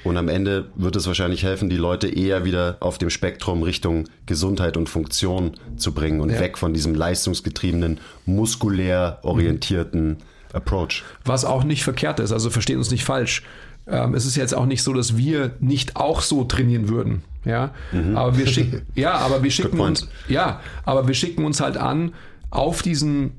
Und 0.04 0.18
am 0.18 0.30
Ende 0.30 0.70
wird 0.76 0.96
es 0.96 1.06
wahrscheinlich 1.06 1.44
helfen, 1.44 1.70
die 1.70 1.78
Leute 1.78 2.08
eher 2.08 2.44
wieder 2.44 2.78
auf 2.80 2.98
dem 2.98 3.12
Spektrum 3.12 3.62
Richtung 3.62 4.06
Gesundheit 4.26 4.76
und 4.76 4.90
Funktion 4.90 5.52
zu 5.78 5.94
bringen 5.94 6.22
und 6.22 6.32
Ja. 6.32 6.40
weg 6.40 6.58
von 6.58 6.74
diesem 6.74 6.96
leistungsgetriebenen, 6.96 8.00
muskulär 8.26 9.20
orientierten 9.22 10.18
Approach. 10.54 11.04
Was 11.24 11.46
auch 11.46 11.64
nicht 11.64 11.84
verkehrt 11.84 12.20
ist, 12.20 12.32
also 12.32 12.50
verstehen 12.50 12.78
uns 12.80 12.90
nicht 12.90 13.06
falsch. 13.06 13.44
Ähm, 13.88 14.16
es 14.16 14.26
ist 14.26 14.36
jetzt 14.36 14.56
auch 14.56 14.66
nicht 14.66 14.82
so, 14.84 14.94
dass 14.94 15.18
wir 15.18 15.52
nicht 15.60 15.96
auch 15.96 16.22
so 16.22 16.44
trainieren 16.46 16.90
würden. 16.90 17.24
Ja, 17.46 17.72
aber 18.14 18.38
wir 18.38 18.46
schicken, 18.48 18.84
ja, 18.96 19.14
aber 19.14 19.42
wir 19.44 19.50
schicken 19.52 19.80
uns, 19.80 20.08
ja, 20.28 20.62
aber 20.86 21.08
wir 21.08 21.16
schicken 21.16 21.44
uns 21.44 21.60
halt 21.60 21.78
an 21.78 22.14
auf 22.52 22.82
diesen 22.84 23.32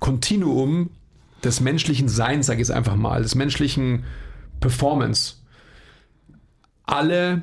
Kontinuum 0.00 0.90
des 1.44 1.60
menschlichen 1.60 2.08
Seins, 2.08 2.46
sage 2.46 2.60
ich 2.60 2.68
jetzt 2.68 2.76
einfach 2.76 2.96
mal, 2.96 3.22
des 3.22 3.34
menschlichen 3.34 4.04
Performance. 4.60 5.36
Alle 6.84 7.42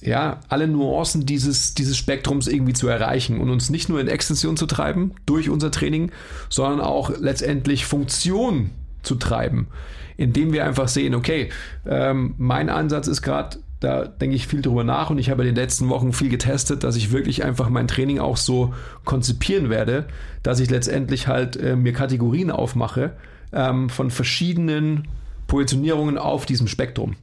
ja, 0.00 0.40
alle 0.48 0.68
Nuancen 0.68 1.26
dieses, 1.26 1.74
dieses 1.74 1.96
Spektrums 1.96 2.46
irgendwie 2.46 2.72
zu 2.72 2.88
erreichen 2.88 3.40
und 3.40 3.50
uns 3.50 3.70
nicht 3.70 3.88
nur 3.88 4.00
in 4.00 4.08
Extension 4.08 4.56
zu 4.56 4.66
treiben 4.66 5.14
durch 5.26 5.48
unser 5.48 5.70
Training, 5.70 6.12
sondern 6.48 6.80
auch 6.80 7.10
letztendlich 7.18 7.84
Funktion 7.84 8.70
zu 9.02 9.16
treiben, 9.16 9.68
indem 10.16 10.52
wir 10.52 10.64
einfach 10.64 10.88
sehen, 10.88 11.14
okay, 11.14 11.50
ähm, 11.86 12.34
mein 12.38 12.68
Ansatz 12.68 13.08
ist 13.08 13.22
gerade, 13.22 13.58
da 13.80 14.06
denke 14.06 14.34
ich 14.34 14.46
viel 14.46 14.60
drüber 14.62 14.82
nach 14.84 15.10
und 15.10 15.18
ich 15.18 15.30
habe 15.30 15.42
in 15.42 15.46
den 15.46 15.54
letzten 15.56 15.88
Wochen 15.88 16.12
viel 16.12 16.28
getestet, 16.28 16.82
dass 16.84 16.96
ich 16.96 17.12
wirklich 17.12 17.44
einfach 17.44 17.68
mein 17.68 17.86
Training 17.86 18.18
auch 18.18 18.36
so 18.36 18.74
konzipieren 19.04 19.70
werde, 19.70 20.06
dass 20.42 20.58
ich 20.60 20.68
letztendlich 20.70 21.28
halt 21.28 21.56
äh, 21.56 21.76
mir 21.76 21.92
Kategorien 21.92 22.50
aufmache 22.50 23.12
ähm, 23.52 23.88
von 23.88 24.10
verschiedenen 24.10 25.06
Positionierungen 25.46 26.18
auf 26.18 26.44
diesem 26.46 26.66
Spektrum. 26.68 27.16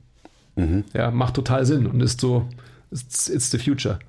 Ja, 0.94 1.12
macht 1.12 1.34
total 1.34 1.66
Sinn 1.66 1.86
und 1.86 2.00
ist 2.00 2.22
so, 2.22 2.48
it's, 2.90 3.28
it's 3.28 3.52
the 3.52 3.58
future. 3.58 4.00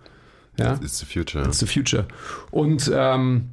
Ja, 0.56 0.74
It's 0.74 1.00
the 1.00 1.04
future. 1.04 1.44
it's 1.44 1.58
the 1.58 1.66
future. 1.66 2.06
Und 2.52 2.88
ähm, 2.94 3.48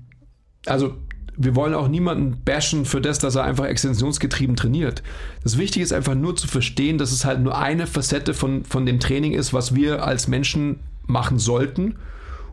also 0.67 0.95
wir 1.35 1.55
wollen 1.55 1.73
auch 1.73 1.87
niemanden 1.87 2.41
bashen 2.43 2.85
für 2.85 3.01
das, 3.01 3.19
dass 3.19 3.35
er 3.35 3.43
einfach 3.43 3.65
extensionsgetrieben 3.65 4.55
trainiert. 4.55 5.03
Das 5.43 5.57
Wichtige 5.57 5.83
ist 5.83 5.93
einfach 5.93 6.15
nur 6.15 6.35
zu 6.35 6.47
verstehen, 6.47 6.97
dass 6.97 7.11
es 7.11 7.25
halt 7.25 7.41
nur 7.41 7.57
eine 7.57 7.87
Facette 7.87 8.33
von, 8.33 8.63
von 8.65 8.85
dem 8.85 8.99
Training 8.99 9.33
ist, 9.33 9.53
was 9.53 9.75
wir 9.75 10.05
als 10.05 10.27
Menschen 10.27 10.79
machen 11.05 11.39
sollten 11.39 11.95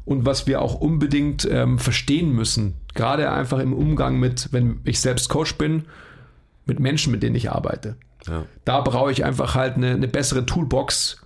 und 0.05 0.25
was 0.27 0.47
wir 0.47 0.63
auch 0.63 0.75
unbedingt 0.75 1.47
ähm, 1.51 1.79
verstehen 1.79 2.33
müssen. 2.33 2.75
Gerade 2.95 3.31
einfach 3.31 3.59
im 3.59 3.73
Umgang 3.73 4.19
mit, 4.19 4.49
wenn 4.53 4.81
ich 4.85 5.01
selbst 5.01 5.29
Coach 5.29 5.57
bin, 5.57 5.85
mit 6.67 6.81
Menschen, 6.81 7.13
mit 7.13 7.23
denen 7.23 7.37
ich 7.37 7.51
arbeite. 7.51 7.97
Ja. 8.27 8.45
Da 8.65 8.81
brauche 8.81 9.13
ich 9.13 9.25
einfach 9.25 9.55
halt 9.55 9.77
eine, 9.77 9.93
eine 9.93 10.09
bessere 10.09 10.47
Toolbox 10.47 11.25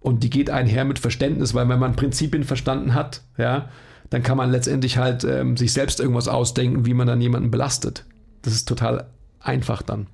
und 0.00 0.22
die 0.22 0.30
geht 0.30 0.50
einher 0.50 0.84
mit 0.84 0.98
Verständnis, 0.98 1.54
weil 1.54 1.68
wenn 1.68 1.78
man 1.78 1.96
Prinzipien 1.96 2.44
verstanden 2.44 2.94
hat, 2.94 3.22
ja, 3.38 3.68
dann 4.10 4.22
kann 4.22 4.36
man 4.36 4.50
letztendlich 4.50 4.98
halt 4.98 5.24
ähm, 5.24 5.56
sich 5.56 5.72
selbst 5.72 6.00
irgendwas 6.00 6.28
ausdenken, 6.28 6.86
wie 6.86 6.94
man 6.94 7.06
dann 7.06 7.20
jemanden 7.20 7.50
belastet. 7.50 8.04
Das 8.42 8.52
ist 8.52 8.68
total 8.68 9.06
einfach 9.40 9.82
dann. 9.82 10.06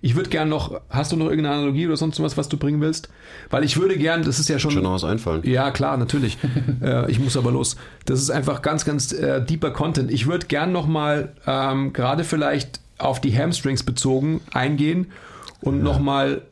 Ich 0.00 0.16
würde 0.16 0.28
gern 0.28 0.50
noch, 0.50 0.82
hast 0.90 1.12
du 1.12 1.16
noch 1.16 1.30
irgendeine 1.30 1.56
Analogie 1.56 1.86
oder 1.86 1.96
sonst 1.96 2.20
was, 2.20 2.36
was 2.36 2.50
du 2.50 2.58
bringen 2.58 2.82
willst? 2.82 3.08
Weil 3.48 3.64
ich 3.64 3.78
würde 3.78 3.96
gern, 3.96 4.22
das 4.22 4.38
ist 4.38 4.50
ja 4.50 4.58
schon. 4.58 4.70
Schon 4.72 4.82
noch 4.82 4.92
was 4.92 5.04
einfallen. 5.04 5.40
Ja, 5.44 5.70
klar, 5.70 5.96
natürlich. 5.96 6.36
äh, 6.82 7.10
ich 7.10 7.20
muss 7.20 7.38
aber 7.38 7.50
los. 7.50 7.76
Das 8.04 8.20
ist 8.20 8.30
einfach 8.30 8.60
ganz, 8.60 8.84
ganz 8.84 9.12
äh, 9.12 9.42
deeper 9.42 9.70
Content. 9.70 10.10
Ich 10.10 10.26
würde 10.26 10.46
gern 10.46 10.72
nochmal 10.72 11.32
ähm, 11.46 11.94
gerade 11.94 12.24
vielleicht 12.24 12.80
auf 12.98 13.18
die 13.20 13.34
Hamstrings 13.36 13.82
bezogen 13.82 14.42
eingehen 14.52 15.10
und 15.62 15.82
noch 15.82 15.94
nochmal 15.94 16.42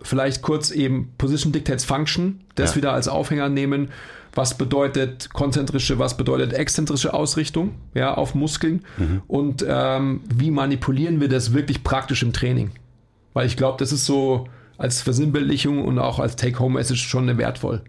vielleicht 0.00 0.40
kurz 0.42 0.70
eben 0.70 1.12
Position 1.18 1.52
Dictates 1.52 1.84
Function, 1.84 2.40
das 2.54 2.70
Ja. 2.70 2.76
wieder 2.76 2.92
als 2.94 3.08
Aufhänger 3.08 3.48
nehmen. 3.50 3.90
Was 4.34 4.56
bedeutet 4.56 5.30
konzentrische, 5.32 5.98
was 5.98 6.16
bedeutet 6.16 6.54
exzentrische 6.54 7.12
Ausrichtung 7.12 7.74
ja, 7.94 8.14
auf 8.14 8.34
Muskeln 8.34 8.84
und 9.28 9.64
ähm, 9.68 10.22
wie 10.34 10.50
manipulieren 10.50 11.20
wir 11.20 11.28
das 11.28 11.52
wirklich 11.52 11.84
praktisch 11.84 12.22
im 12.22 12.32
Training? 12.32 12.70
Weil 13.34 13.46
ich 13.46 13.56
glaube, 13.56 13.78
das 13.78 13.92
ist 13.92 14.06
so 14.06 14.48
als 14.78 15.02
Versinnbildlichung 15.02 15.84
und 15.84 15.98
auch 15.98 16.18
als 16.18 16.36
Take-Home-Message 16.36 17.06
schon 17.06 17.38
wertvoll. 17.38 17.82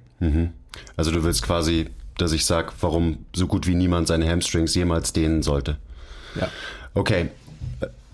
Also 0.97 1.11
du 1.11 1.23
willst 1.23 1.43
quasi, 1.43 1.87
dass 2.17 2.31
ich 2.31 2.45
sag, 2.45 2.73
warum 2.81 3.19
so 3.33 3.47
gut 3.47 3.67
wie 3.67 3.75
niemand 3.75 4.07
seine 4.07 4.29
Hamstrings 4.29 4.75
jemals 4.75 5.13
dehnen 5.13 5.43
sollte. 5.43 5.77
Ja. 6.39 6.49
Okay. 6.93 7.29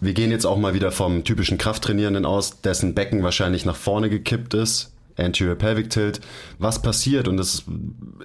Wir 0.01 0.13
gehen 0.13 0.31
jetzt 0.31 0.45
auch 0.45 0.57
mal 0.57 0.73
wieder 0.73 0.91
vom 0.91 1.25
typischen 1.25 1.57
Krafttrainierenden 1.57 2.25
aus, 2.25 2.61
dessen 2.61 2.93
Becken 2.93 3.21
wahrscheinlich 3.21 3.65
nach 3.65 3.75
vorne 3.75 4.09
gekippt 4.09 4.53
ist. 4.53 4.93
Anterior 5.19 5.55
Pelvic 5.55 5.89
Tilt. 5.89 6.21
Was 6.57 6.81
passiert, 6.81 7.27
und 7.27 7.37
das 7.37 7.63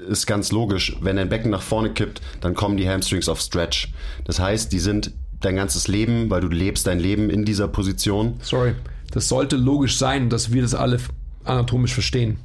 ist 0.09 0.27
ganz 0.27 0.53
logisch, 0.53 0.97
wenn 1.01 1.17
dein 1.17 1.29
Becken 1.29 1.51
nach 1.51 1.63
vorne 1.63 1.91
kippt, 1.91 2.21
dann 2.41 2.55
kommen 2.55 2.77
die 2.77 2.89
Hamstrings 2.89 3.29
auf 3.29 3.41
Stretch. 3.41 3.93
Das 4.25 4.39
heißt, 4.39 4.73
die 4.73 4.79
sind 4.79 5.13
dein 5.41 5.57
ganzes 5.57 5.89
Leben, 5.89 6.31
weil 6.31 6.41
du 6.41 6.49
lebst 6.49 6.87
dein 6.87 6.99
Leben 6.99 7.31
in 7.31 7.45
dieser 7.45 7.69
Position. 7.69 8.35
Sorry. 8.41 8.75
Das 9.11 9.29
sollte 9.29 9.57
logisch 9.57 9.99
sein, 9.99 10.31
dass 10.31 10.53
wir 10.53 10.63
das 10.63 10.75
alle 10.75 10.99
anatomisch 11.45 11.93
verstehen. 11.93 12.39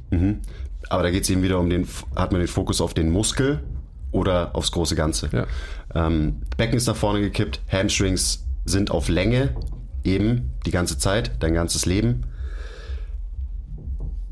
Aber 0.88 1.02
da 1.02 1.10
geht 1.10 1.24
es 1.24 1.30
eben 1.30 1.42
wieder 1.42 1.58
um 1.58 1.70
den, 1.70 1.86
hat 2.14 2.32
man 2.32 2.40
den 2.40 2.48
Fokus 2.48 2.80
auf 2.80 2.94
den 2.94 3.10
Muskel 3.10 3.62
oder 4.12 4.54
aufs 4.54 4.72
große 4.72 4.94
Ganze. 4.94 5.30
Ja. 5.32 5.46
Ähm, 5.94 6.42
Becken 6.56 6.76
ist 6.76 6.86
nach 6.86 6.96
vorne 6.96 7.20
gekippt, 7.20 7.60
Hamstrings 7.70 8.44
sind 8.64 8.90
auf 8.90 9.08
Länge, 9.08 9.54
eben 10.04 10.50
die 10.66 10.70
ganze 10.70 10.98
Zeit, 10.98 11.32
dein 11.40 11.54
ganzes 11.54 11.86
Leben. 11.86 12.24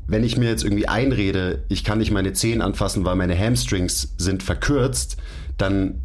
Wenn 0.09 0.23
ich 0.23 0.37
mir 0.37 0.49
jetzt 0.49 0.63
irgendwie 0.63 0.87
einrede, 0.87 1.63
ich 1.69 1.83
kann 1.83 1.99
nicht 1.99 2.11
meine 2.11 2.33
Zehen 2.33 2.61
anfassen, 2.61 3.05
weil 3.05 3.15
meine 3.15 3.37
Hamstrings 3.37 4.15
sind 4.17 4.41
verkürzt, 4.41 5.17
dann 5.57 6.01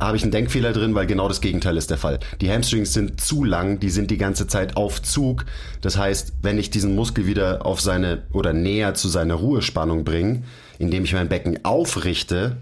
habe 0.00 0.16
ich 0.16 0.22
einen 0.22 0.30
Denkfehler 0.30 0.72
drin, 0.72 0.94
weil 0.94 1.06
genau 1.06 1.26
das 1.26 1.40
Gegenteil 1.40 1.76
ist 1.76 1.90
der 1.90 1.98
Fall. 1.98 2.20
Die 2.40 2.50
Hamstrings 2.50 2.92
sind 2.92 3.20
zu 3.20 3.42
lang, 3.42 3.80
die 3.80 3.90
sind 3.90 4.12
die 4.12 4.16
ganze 4.16 4.46
Zeit 4.46 4.76
auf 4.76 5.02
Zug. 5.02 5.44
Das 5.80 5.96
heißt, 5.96 6.34
wenn 6.42 6.56
ich 6.56 6.70
diesen 6.70 6.94
Muskel 6.94 7.26
wieder 7.26 7.66
auf 7.66 7.80
seine 7.80 8.22
oder 8.32 8.52
näher 8.52 8.94
zu 8.94 9.08
seiner 9.08 9.34
Ruhespannung 9.34 10.04
bringe, 10.04 10.44
indem 10.78 11.02
ich 11.02 11.14
mein 11.14 11.28
Becken 11.28 11.64
aufrichte, 11.64 12.58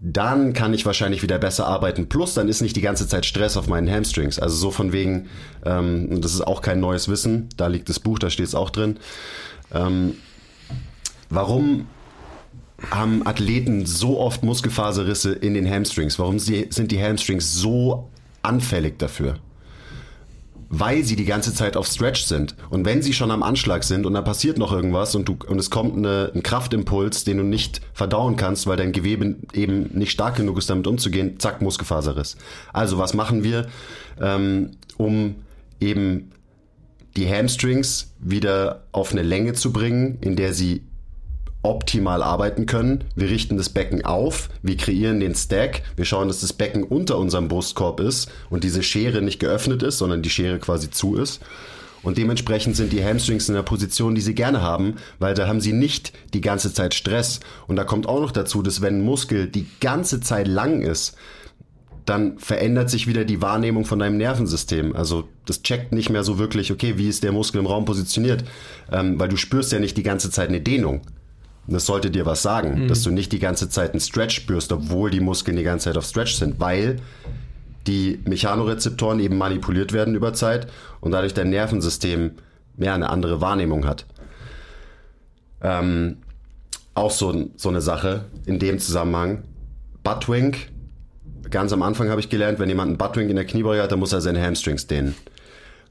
dann 0.00 0.52
kann 0.52 0.74
ich 0.74 0.84
wahrscheinlich 0.84 1.22
wieder 1.22 1.38
besser 1.38 1.66
arbeiten. 1.66 2.08
Plus, 2.08 2.34
dann 2.34 2.48
ist 2.48 2.60
nicht 2.60 2.76
die 2.76 2.82
ganze 2.82 3.08
Zeit 3.08 3.24
Stress 3.24 3.56
auf 3.56 3.66
meinen 3.66 3.90
Hamstrings. 3.90 4.38
Also 4.38 4.56
so 4.56 4.70
von 4.70 4.92
wegen, 4.92 5.28
ähm, 5.64 6.20
das 6.20 6.34
ist 6.34 6.46
auch 6.46 6.60
kein 6.60 6.80
neues 6.80 7.08
Wissen, 7.08 7.48
da 7.56 7.68
liegt 7.68 7.88
das 7.88 8.00
Buch, 8.00 8.18
da 8.18 8.30
steht 8.30 8.46
es 8.46 8.54
auch 8.54 8.70
drin. 8.70 8.98
Ähm, 9.72 10.14
warum 11.28 11.86
haben 12.90 13.26
Athleten 13.26 13.86
so 13.86 14.18
oft 14.20 14.42
Muskelfaserrisse 14.42 15.32
in 15.32 15.54
den 15.54 15.68
Hamstrings? 15.68 16.18
Warum 16.18 16.38
sind 16.38 16.90
die 16.90 17.02
Hamstrings 17.02 17.54
so 17.54 18.10
anfällig 18.42 18.98
dafür? 18.98 19.38
Weil 20.68 21.04
sie 21.04 21.14
die 21.16 21.24
ganze 21.24 21.54
Zeit 21.54 21.76
auf 21.76 21.86
Stretch 21.86 22.24
sind. 22.24 22.56
Und 22.70 22.84
wenn 22.84 23.00
sie 23.00 23.12
schon 23.12 23.30
am 23.30 23.42
Anschlag 23.44 23.84
sind 23.84 24.04
und 24.04 24.14
da 24.14 24.20
passiert 24.20 24.58
noch 24.58 24.72
irgendwas 24.72 25.14
und, 25.14 25.28
du, 25.28 25.36
und 25.46 25.58
es 25.58 25.70
kommt 25.70 25.96
eine, 25.96 26.32
ein 26.34 26.42
Kraftimpuls, 26.42 27.24
den 27.24 27.38
du 27.38 27.44
nicht 27.44 27.80
verdauen 27.94 28.36
kannst, 28.36 28.66
weil 28.66 28.76
dein 28.76 28.92
Gewebe 28.92 29.36
eben 29.52 29.90
nicht 29.96 30.10
stark 30.10 30.36
genug 30.36 30.58
ist, 30.58 30.68
damit 30.68 30.86
umzugehen, 30.86 31.38
zack, 31.38 31.62
Muskelfaserriss. 31.62 32.36
Also 32.72 32.98
was 32.98 33.14
machen 33.14 33.44
wir, 33.44 33.68
ähm, 34.20 34.72
um 34.96 35.36
eben 35.80 36.32
die 37.16 37.28
Hamstrings 37.28 38.14
wieder 38.18 38.84
auf 38.92 39.12
eine 39.12 39.22
Länge 39.22 39.54
zu 39.54 39.72
bringen, 39.72 40.18
in 40.20 40.36
der 40.36 40.52
sie 40.52 40.82
optimal 41.62 42.22
arbeiten 42.22 42.66
können. 42.66 43.04
Wir 43.16 43.28
richten 43.28 43.56
das 43.56 43.70
Becken 43.70 44.04
auf, 44.04 44.48
wir 44.62 44.76
kreieren 44.76 45.18
den 45.18 45.34
Stack, 45.34 45.82
wir 45.96 46.04
schauen, 46.04 46.28
dass 46.28 46.40
das 46.40 46.52
Becken 46.52 46.84
unter 46.84 47.18
unserem 47.18 47.48
Brustkorb 47.48 48.00
ist 48.00 48.30
und 48.50 48.62
diese 48.62 48.82
Schere 48.82 49.20
nicht 49.20 49.40
geöffnet 49.40 49.82
ist, 49.82 49.98
sondern 49.98 50.22
die 50.22 50.30
Schere 50.30 50.58
quasi 50.58 50.90
zu 50.90 51.16
ist. 51.16 51.40
Und 52.02 52.18
dementsprechend 52.18 52.76
sind 52.76 52.92
die 52.92 53.04
Hamstrings 53.04 53.48
in 53.48 53.56
der 53.56 53.64
Position, 53.64 54.14
die 54.14 54.20
sie 54.20 54.34
gerne 54.34 54.62
haben, 54.62 54.94
weil 55.18 55.34
da 55.34 55.48
haben 55.48 55.60
sie 55.60 55.72
nicht 55.72 56.12
die 56.34 56.40
ganze 56.40 56.72
Zeit 56.72 56.94
Stress. 56.94 57.40
Und 57.66 57.74
da 57.74 57.82
kommt 57.82 58.08
auch 58.08 58.20
noch 58.20 58.30
dazu, 58.30 58.62
dass 58.62 58.80
wenn 58.80 58.98
ein 58.98 59.04
Muskel 59.04 59.48
die 59.48 59.66
ganze 59.80 60.20
Zeit 60.20 60.46
lang 60.46 60.82
ist, 60.82 61.16
dann 62.06 62.38
verändert 62.38 62.88
sich 62.88 63.06
wieder 63.08 63.24
die 63.24 63.42
Wahrnehmung 63.42 63.84
von 63.84 63.98
deinem 63.98 64.16
Nervensystem. 64.16 64.94
Also 64.94 65.28
das 65.44 65.62
checkt 65.62 65.92
nicht 65.92 66.08
mehr 66.08 66.22
so 66.22 66.38
wirklich, 66.38 66.72
okay, 66.72 66.94
wie 66.96 67.08
ist 67.08 67.24
der 67.24 67.32
Muskel 67.32 67.58
im 67.58 67.66
Raum 67.66 67.84
positioniert, 67.84 68.44
ähm, 68.90 69.18
weil 69.18 69.28
du 69.28 69.36
spürst 69.36 69.72
ja 69.72 69.80
nicht 69.80 69.96
die 69.96 70.04
ganze 70.04 70.30
Zeit 70.30 70.48
eine 70.48 70.60
Dehnung. 70.60 71.02
Das 71.66 71.84
sollte 71.84 72.12
dir 72.12 72.24
was 72.24 72.42
sagen, 72.42 72.84
mhm. 72.84 72.88
dass 72.88 73.02
du 73.02 73.10
nicht 73.10 73.32
die 73.32 73.40
ganze 73.40 73.68
Zeit 73.68 73.90
einen 73.90 74.00
Stretch 74.00 74.36
spürst, 74.36 74.70
obwohl 74.70 75.10
die 75.10 75.20
Muskeln 75.20 75.56
die 75.56 75.64
ganze 75.64 75.86
Zeit 75.86 75.98
auf 75.98 76.04
Stretch 76.04 76.34
sind, 76.34 76.60
weil 76.60 76.96
die 77.88 78.20
Mechanorezeptoren 78.24 79.18
eben 79.18 79.36
manipuliert 79.36 79.92
werden 79.92 80.14
über 80.14 80.32
Zeit 80.32 80.68
und 81.00 81.10
dadurch 81.10 81.34
dein 81.34 81.50
Nervensystem 81.50 82.32
mehr 82.76 82.94
eine 82.94 83.10
andere 83.10 83.40
Wahrnehmung 83.40 83.84
hat. 83.84 84.06
Ähm, 85.60 86.18
auch 86.94 87.10
so, 87.10 87.50
so 87.56 87.68
eine 87.68 87.80
Sache 87.80 88.26
in 88.46 88.60
dem 88.60 88.78
Zusammenhang. 88.78 89.42
Buttwink 90.04 90.68
ganz 91.50 91.72
am 91.72 91.82
Anfang 91.82 92.08
habe 92.08 92.20
ich 92.20 92.28
gelernt, 92.28 92.58
wenn 92.58 92.68
jemand 92.68 92.88
einen 92.88 92.98
Buttwing 92.98 93.28
in 93.28 93.36
der 93.36 93.44
Kniebeuge 93.44 93.82
hat, 93.82 93.92
dann 93.92 93.98
muss 93.98 94.12
er 94.12 94.20
seine 94.20 94.42
Hamstrings 94.42 94.86
dehnen. 94.86 95.14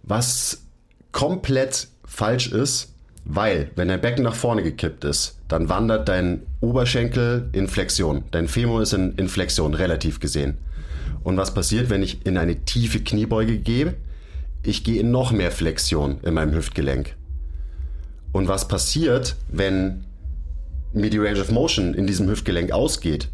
Was 0.03 0.64
komplett 1.12 1.88
falsch 2.06 2.51
ist, 2.51 2.93
weil 3.26 3.72
wenn 3.76 3.88
dein 3.88 4.01
Becken 4.01 4.24
nach 4.24 4.36
vorne 4.36 4.62
gekippt 4.62 5.03
ist, 5.03 5.38
dann 5.47 5.68
wandert 5.68 6.08
dein 6.08 6.43
Oberschenkel 6.62 7.49
in 7.53 7.68
Flexion. 7.68 8.24
Dein 8.32 8.47
Femur 8.47 8.82
ist 8.82 8.93
in, 8.93 9.14
in 9.14 9.28
Flexion, 9.28 9.74
relativ 9.74 10.20
gesehen. 10.20 10.58
Und 11.24 11.38
was 11.38 11.53
passiert, 11.53 11.89
wenn 11.89 12.03
ich 12.03 12.26
in 12.26 12.38
eine 12.38 12.66
tiefe 12.66 12.99
Kniebeuge 12.99 13.58
gehe? 13.58 13.95
Ich 14.62 14.84
gehe 14.84 14.99
in 14.99 15.12
noch 15.12 15.32
mehr 15.32 15.51
Flexion 15.51 16.20
in 16.22 16.36
meinem 16.36 16.53
Hüftgelenk. 16.53 17.16
Und 18.32 18.47
was 18.47 18.68
passiert, 18.68 19.36
wenn 19.47 20.06
mir 20.93 21.10
die 21.10 21.18
Range 21.18 21.39
of 21.41 21.51
Motion 21.51 21.93
in 21.93 22.06
diesem 22.06 22.28
Hüftgelenk 22.28 22.72
ausgeht? 22.72 23.30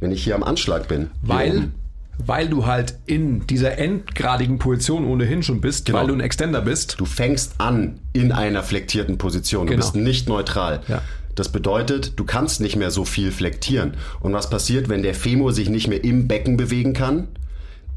Wenn 0.00 0.12
ich 0.12 0.22
hier 0.24 0.34
am 0.34 0.42
Anschlag 0.42 0.88
bin. 0.88 1.10
Weil, 1.22 1.70
weil 2.18 2.48
du 2.48 2.66
halt 2.66 2.98
in 3.06 3.46
dieser 3.46 3.78
endgradigen 3.78 4.58
Position 4.58 5.04
ohnehin 5.04 5.42
schon 5.42 5.60
bist, 5.60 5.86
genau. 5.86 5.98
weil 5.98 6.06
du 6.06 6.14
ein 6.14 6.20
Extender 6.20 6.62
bist. 6.62 6.96
Du 6.98 7.04
fängst 7.04 7.54
an 7.58 8.00
in 8.12 8.32
einer 8.32 8.62
flektierten 8.62 9.18
Position. 9.18 9.66
Du 9.66 9.72
genau. 9.72 9.84
bist 9.84 9.96
nicht 9.96 10.28
neutral. 10.28 10.82
Ja. 10.88 11.02
Das 11.34 11.50
bedeutet, 11.50 12.12
du 12.16 12.24
kannst 12.24 12.60
nicht 12.60 12.76
mehr 12.76 12.90
so 12.90 13.04
viel 13.04 13.32
flektieren. 13.32 13.96
Und 14.20 14.32
was 14.32 14.50
passiert, 14.50 14.88
wenn 14.88 15.02
der 15.02 15.14
Femur 15.14 15.52
sich 15.52 15.68
nicht 15.68 15.88
mehr 15.88 16.04
im 16.04 16.28
Becken 16.28 16.56
bewegen 16.56 16.92
kann? 16.92 17.28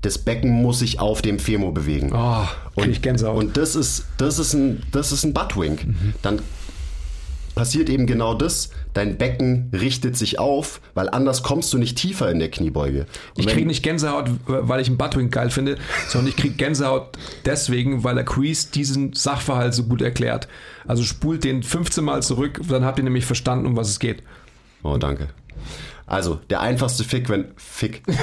Das 0.02 0.18
Becken 0.18 0.52
muss 0.52 0.80
sich 0.80 1.00
auf 1.00 1.22
dem 1.22 1.40
Femur 1.40 1.74
bewegen. 1.74 2.12
Oh, 2.14 2.46
und, 2.76 2.90
ich 2.90 3.02
Gänsehaut. 3.02 3.38
und 3.38 3.58
das 3.58 3.76
ist, 3.76 4.06
das 4.18 4.40
ist 4.40 4.54
ein, 4.54 4.84
das 4.92 5.12
ist 5.12 5.24
ein 5.24 5.34
Buttwink. 5.34 5.86
Mhm. 5.86 6.14
Dann 6.22 6.40
passiert 7.58 7.90
eben 7.90 8.06
genau 8.06 8.36
das. 8.36 8.70
Dein 8.94 9.18
Becken 9.18 9.72
richtet 9.74 10.16
sich 10.16 10.38
auf, 10.38 10.80
weil 10.94 11.10
anders 11.10 11.42
kommst 11.42 11.74
du 11.74 11.80
nicht 11.80 11.98
tiefer 11.98 12.30
in 12.30 12.38
der 12.38 12.52
Kniebeuge. 12.52 13.08
Und 13.36 13.40
ich 13.40 13.48
kriege 13.48 13.66
nicht 13.66 13.82
Gänsehaut, 13.82 14.30
weil 14.46 14.80
ich 14.80 14.88
einen 14.88 14.98
Buttwing 14.98 15.32
geil 15.32 15.50
finde, 15.50 15.78
sondern 16.08 16.30
ich 16.30 16.38
kriege 16.38 16.54
Gänsehaut 16.54 17.18
deswegen, 17.46 18.04
weil 18.04 18.16
der 18.16 18.26
Quiz 18.26 18.70
diesen 18.70 19.14
Sachverhalt 19.14 19.74
so 19.74 19.86
gut 19.86 20.04
erklärt. 20.04 20.48
Also 20.86 21.04
spult 21.04 21.44
den 21.44 21.64
15 21.64 22.04
Mal 22.04 22.22
zurück, 22.22 22.62
dann 22.70 22.86
habt 22.86 23.00
ihr 23.00 23.04
nämlich 23.04 23.26
verstanden, 23.26 23.66
um 23.66 23.76
was 23.76 23.90
es 23.90 24.00
geht. 24.00 24.22
Oh, 24.84 24.98
danke. 24.98 25.30
Also, 26.06 26.36
der 26.50 26.62
einfachste 26.62 27.04
Fick, 27.04 27.28
wenn. 27.28 27.46
Fick. 27.58 28.04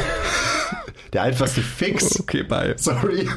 Der 1.13 1.23
einfachste 1.23 1.63
Fix. 1.63 2.19
Okay, 2.19 2.43
bye. 2.43 2.75
Sorry. 2.77 3.29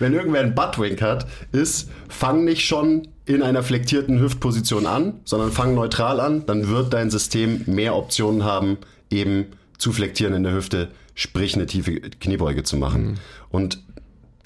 Wenn 0.00 0.12
irgendwer 0.12 0.40
einen 0.40 0.56
Buttwink 0.56 1.00
hat, 1.00 1.28
ist, 1.52 1.88
fang 2.08 2.44
nicht 2.44 2.66
schon 2.66 3.06
in 3.24 3.42
einer 3.42 3.62
flektierten 3.62 4.20
Hüftposition 4.20 4.86
an, 4.86 5.20
sondern 5.24 5.52
fang 5.52 5.74
neutral 5.74 6.20
an, 6.20 6.44
dann 6.46 6.68
wird 6.68 6.92
dein 6.92 7.10
System 7.10 7.62
mehr 7.66 7.94
Optionen 7.94 8.44
haben, 8.44 8.78
eben 9.10 9.46
zu 9.78 9.92
flektieren 9.92 10.34
in 10.34 10.42
der 10.42 10.52
Hüfte, 10.52 10.88
sprich 11.14 11.54
eine 11.54 11.66
tiefe 11.66 12.00
Kniebeuge 12.00 12.62
zu 12.64 12.76
machen. 12.76 13.02
Mhm. 13.02 13.14
Und 13.50 13.82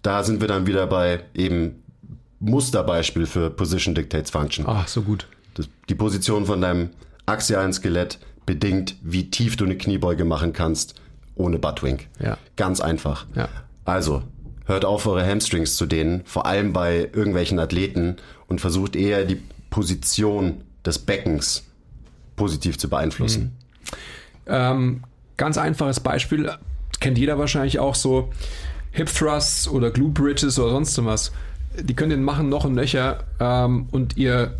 da 0.02 0.22
sind 0.22 0.40
wir 0.40 0.48
dann 0.48 0.66
wieder 0.66 0.86
bei 0.86 1.20
eben 1.34 1.82
Musterbeispiel 2.38 3.26
für 3.26 3.50
Position 3.50 3.94
Dictates 3.94 4.30
Function. 4.30 4.66
Ach, 4.68 4.86
so 4.86 5.02
gut. 5.02 5.26
Das, 5.54 5.68
die 5.88 5.94
Position 5.94 6.46
von 6.46 6.60
deinem 6.60 6.90
axialen 7.24 7.72
Skelett 7.72 8.18
bedingt, 8.44 8.96
wie 9.02 9.30
tief 9.30 9.56
du 9.56 9.64
eine 9.64 9.76
Kniebeuge 9.76 10.24
machen 10.24 10.52
kannst 10.52 10.94
ohne 11.34 11.58
Buttwink. 11.58 12.08
Ja. 12.20 12.38
Ganz 12.56 12.80
einfach. 12.80 13.26
Ja. 13.34 13.48
Also, 13.84 14.22
hört 14.66 14.84
auf, 14.84 15.06
eure 15.06 15.26
Hamstrings 15.26 15.76
zu 15.76 15.86
dehnen, 15.86 16.22
vor 16.24 16.46
allem 16.46 16.72
bei 16.72 17.08
irgendwelchen 17.12 17.58
Athleten 17.58 18.16
und 18.48 18.60
versucht 18.60 18.96
eher 18.96 19.24
die 19.24 19.40
Position 19.70 20.62
des 20.84 20.98
Beckens 20.98 21.64
positiv 22.36 22.78
zu 22.78 22.88
beeinflussen. 22.88 23.42
Mhm. 23.42 23.92
Ähm, 24.46 25.04
ganz 25.36 25.58
einfaches 25.58 26.00
Beispiel, 26.00 26.50
kennt 27.00 27.18
jeder 27.18 27.38
wahrscheinlich 27.38 27.78
auch 27.78 27.94
so 27.94 28.30
Hip 28.92 29.12
Thrusts 29.12 29.68
oder 29.68 29.90
Glute 29.90 30.22
Bridges 30.22 30.58
oder 30.58 30.70
sonst 30.70 31.04
was. 31.04 31.32
Die 31.78 31.94
könnt 31.94 32.12
ihr 32.12 32.18
machen 32.18 32.48
noch 32.48 32.64
und 32.64 32.74
nöcher 32.74 33.24
ähm, 33.38 33.86
und 33.90 34.16
ihr 34.16 34.54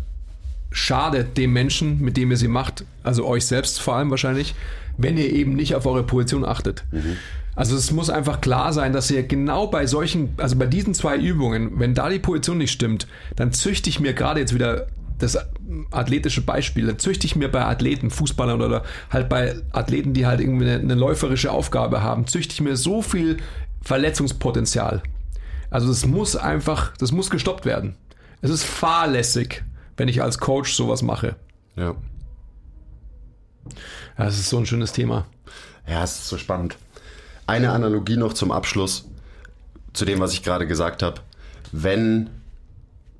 schadet 0.71 1.37
dem 1.37 1.53
Menschen, 1.53 2.01
mit 2.01 2.17
dem 2.17 2.29
ihr 2.29 2.37
sie 2.37 2.47
macht, 2.47 2.85
also 3.03 3.25
euch 3.25 3.45
selbst 3.45 3.79
vor 3.79 3.95
allem 3.95 4.11
wahrscheinlich, 4.11 4.53
wenn 4.97 5.17
ihr 5.17 5.31
eben 5.31 5.55
nicht 5.55 5.75
auf 5.75 5.85
eure 5.85 6.03
Position 6.03 6.45
achtet. 6.45 6.83
Mhm. 6.91 7.17
Also 7.57 7.75
es 7.75 7.91
muss 7.91 8.11
einfach 8.11 8.39
klar 8.39 8.71
sein, 8.71 8.93
dass 8.93 9.09
ihr 9.09 9.23
genau 9.23 9.65
bei 9.65 9.87
solchen, 9.87 10.35
also 10.37 10.55
bei 10.55 10.67
diesen 10.67 10.93
zwei 10.93 11.17
Übungen, 11.17 11.79
wenn 11.79 11.95
da 11.95 12.07
die 12.07 12.19
Position 12.19 12.59
nicht 12.59 12.71
stimmt, 12.71 13.07
dann 13.35 13.51
züchte 13.51 13.89
ich 13.89 13.99
mir 13.99 14.13
gerade 14.13 14.39
jetzt 14.39 14.53
wieder 14.53 14.85
das 15.17 15.39
athletische 15.89 16.41
Beispiel, 16.41 16.85
dann 16.85 16.99
züchte 16.99 17.25
ich 17.25 17.35
mir 17.35 17.51
bei 17.51 17.65
Athleten, 17.65 18.11
Fußballern 18.11 18.61
oder 18.61 18.83
halt 19.09 19.27
bei 19.27 19.55
Athleten, 19.71 20.13
die 20.13 20.27
halt 20.27 20.39
irgendwie 20.39 20.69
eine, 20.69 20.79
eine 20.79 20.93
läuferische 20.93 21.51
Aufgabe 21.51 22.03
haben, 22.03 22.27
züchte 22.27 22.53
ich 22.53 22.61
mir 22.61 22.77
so 22.77 23.01
viel 23.01 23.37
Verletzungspotenzial. 23.81 25.01
Also 25.71 25.87
das 25.87 26.05
muss 26.05 26.35
einfach, 26.35 26.95
das 26.97 27.11
muss 27.11 27.31
gestoppt 27.31 27.65
werden. 27.65 27.95
Es 28.43 28.51
ist 28.51 28.65
fahrlässig, 28.65 29.63
wenn 29.97 30.07
ich 30.07 30.21
als 30.21 30.37
Coach 30.37 30.75
sowas 30.75 31.01
mache. 31.01 31.35
Ja. 31.75 31.95
Ja, 34.15 34.25
das 34.25 34.37
ist 34.37 34.49
so 34.49 34.59
ein 34.59 34.67
schönes 34.67 34.91
Thema. 34.91 35.25
Ja, 35.87 36.03
es 36.03 36.19
ist 36.19 36.27
so 36.27 36.37
spannend. 36.37 36.77
Eine 37.47 37.71
Analogie 37.71 38.17
noch 38.17 38.33
zum 38.33 38.51
Abschluss 38.51 39.05
zu 39.93 40.03
dem, 40.03 40.19
was 40.19 40.33
ich 40.33 40.43
gerade 40.43 40.67
gesagt 40.67 41.01
habe. 41.01 41.21
Wenn 41.71 42.29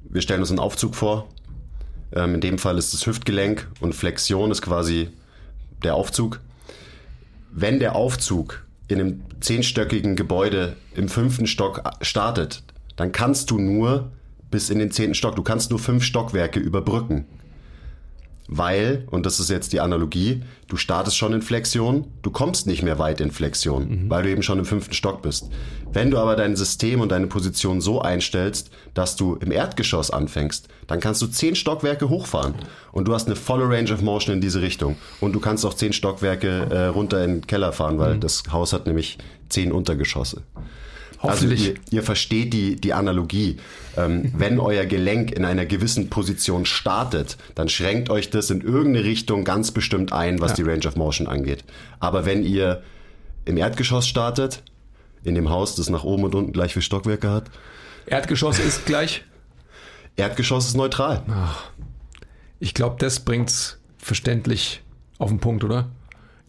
wir 0.10 0.22
stellen 0.22 0.42
uns 0.42 0.50
einen 0.50 0.60
Aufzug 0.60 0.96
vor, 0.96 1.30
ähm, 2.12 2.36
in 2.36 2.42
dem 2.42 2.58
Fall 2.58 2.78
ist 2.78 2.94
das 2.94 3.06
Hüftgelenk 3.06 3.68
und 3.80 3.96
Flexion 3.96 4.52
ist 4.52 4.62
quasi 4.62 5.10
der 5.82 5.96
Aufzug. 5.96 6.42
Wenn 7.52 7.80
der 7.80 7.96
Aufzug 7.96 8.66
in 8.90 9.00
einem 9.00 9.22
zehnstöckigen 9.40 10.18
Gebäude 10.18 10.76
im 10.94 11.08
fünften 11.08 11.48
Stock 11.48 11.84
startet, 12.02 12.64
dann 12.98 13.14
kannst 13.14 13.50
du 13.50 13.60
nur 13.60 14.12
bis 14.52 14.70
in 14.70 14.80
den 14.80 14.92
zehnten 14.92 15.16
Stock, 15.16 15.36
du 15.38 15.44
kannst 15.44 15.70
nur 15.70 15.80
fünf 15.80 16.04
Stockwerke 16.04 16.60
überbrücken 16.60 17.26
weil, 18.48 19.06
und 19.12 19.26
das 19.26 19.40
ist 19.40 19.50
jetzt 19.50 19.74
die 19.74 19.82
Analogie, 19.82 20.42
du 20.68 20.78
startest 20.78 21.18
schon 21.18 21.34
in 21.34 21.42
Flexion, 21.42 22.06
du 22.22 22.32
kommst 22.32 22.66
nicht 22.66 22.82
mehr 22.82 22.98
weit 22.98 23.20
in 23.20 23.32
Flexion, 23.32 23.88
mhm. 23.88 24.10
weil 24.10 24.24
du 24.24 24.30
eben 24.30 24.44
schon 24.44 24.60
im 24.60 24.66
fünften 24.66 24.94
Stock 24.94 25.22
bist. 25.22 25.50
Wenn 25.92 26.12
du 26.12 26.18
aber 26.18 26.36
dein 26.36 26.56
System 26.56 27.02
und 27.02 27.12
deine 27.12 27.28
Position 27.28 27.82
so 27.82 28.02
einstellst, 28.02 28.72
dass 28.94 29.16
du 29.16 29.36
im 29.36 29.52
Erdgeschoss 29.52 30.12
anfängst, 30.12 30.68
dann 30.88 31.00
kannst 31.00 31.22
du 31.22 31.28
zehn 31.28 31.56
Stockwerke 31.56 32.10
hochfahren 32.10 32.56
und 32.92 33.08
du 33.08 33.14
hast 33.14 33.28
eine 33.28 33.36
volle 33.36 33.70
Range 33.70 33.92
of 33.94 34.02
Motion 34.02 34.36
in 34.36 34.42
diese 34.42 34.62
Richtung. 34.62 34.96
Und 35.20 35.34
du 35.34 35.40
kannst 35.40 35.66
auch 35.66 35.74
zehn 35.74 35.94
Stockwerke 35.94 36.68
äh, 36.70 36.86
runter 36.88 37.24
in 37.24 37.36
den 37.36 37.48
Keller 37.48 37.74
fahren, 37.74 38.00
weil 38.00 38.16
mhm. 38.16 38.22
das 38.22 38.44
Haus 38.52 38.74
hat 38.74 38.86
nämlich 38.86 39.18
zehn 39.50 39.72
Untergeschosse. 39.72 40.44
Also 41.20 41.48
ihr, 41.48 41.76
ihr, 41.90 42.04
versteht 42.04 42.54
die, 42.54 42.76
die 42.76 42.94
Analogie. 42.94 43.58
Ähm, 43.96 44.32
wenn 44.38 44.60
euer 44.60 44.86
Gelenk 44.86 45.32
in 45.32 45.46
einer 45.46 45.66
gewissen 45.66 46.10
Position 46.10 46.66
startet, 46.66 47.38
dann 47.56 47.70
schränkt 47.70 48.10
euch 48.10 48.30
das 48.30 48.50
in 48.50 48.62
irgendeine 48.62 49.06
Richtung 49.06 49.44
ganz 49.44 49.72
bestimmt 49.72 50.14
ein, 50.14 50.40
was 50.40 50.52
ja. 50.52 50.56
die 50.58 50.70
Range 50.70 50.88
of 50.88 50.96
Motion 50.96 51.28
angeht. 51.28 51.64
Aber 52.00 52.26
wenn 52.26 52.44
ihr 52.44 52.84
im 53.46 53.58
Erdgeschoss 53.58 54.08
startet, 54.08 54.62
in 55.24 55.36
dem 55.36 55.50
Haus, 55.50 55.76
das 55.76 55.90
nach 55.90 56.04
oben 56.04 56.24
und 56.24 56.36
unten 56.36 56.54
gleich 56.54 56.74
viele 56.74 56.84
Stockwerke 56.84 57.30
hat. 57.30 57.50
Erdgeschoss 58.06 58.60
ist 58.60 58.86
gleich? 58.86 59.24
Erdgeschoss 60.16 60.68
ist 60.68 60.76
neutral. 60.76 61.24
Ach, 61.30 61.64
ich 62.60 62.74
glaube, 62.74 62.96
das 63.00 63.20
bringt's 63.20 63.80
verständlich 63.98 64.82
auf 65.18 65.30
den 65.30 65.40
Punkt, 65.40 65.64
oder? 65.64 65.90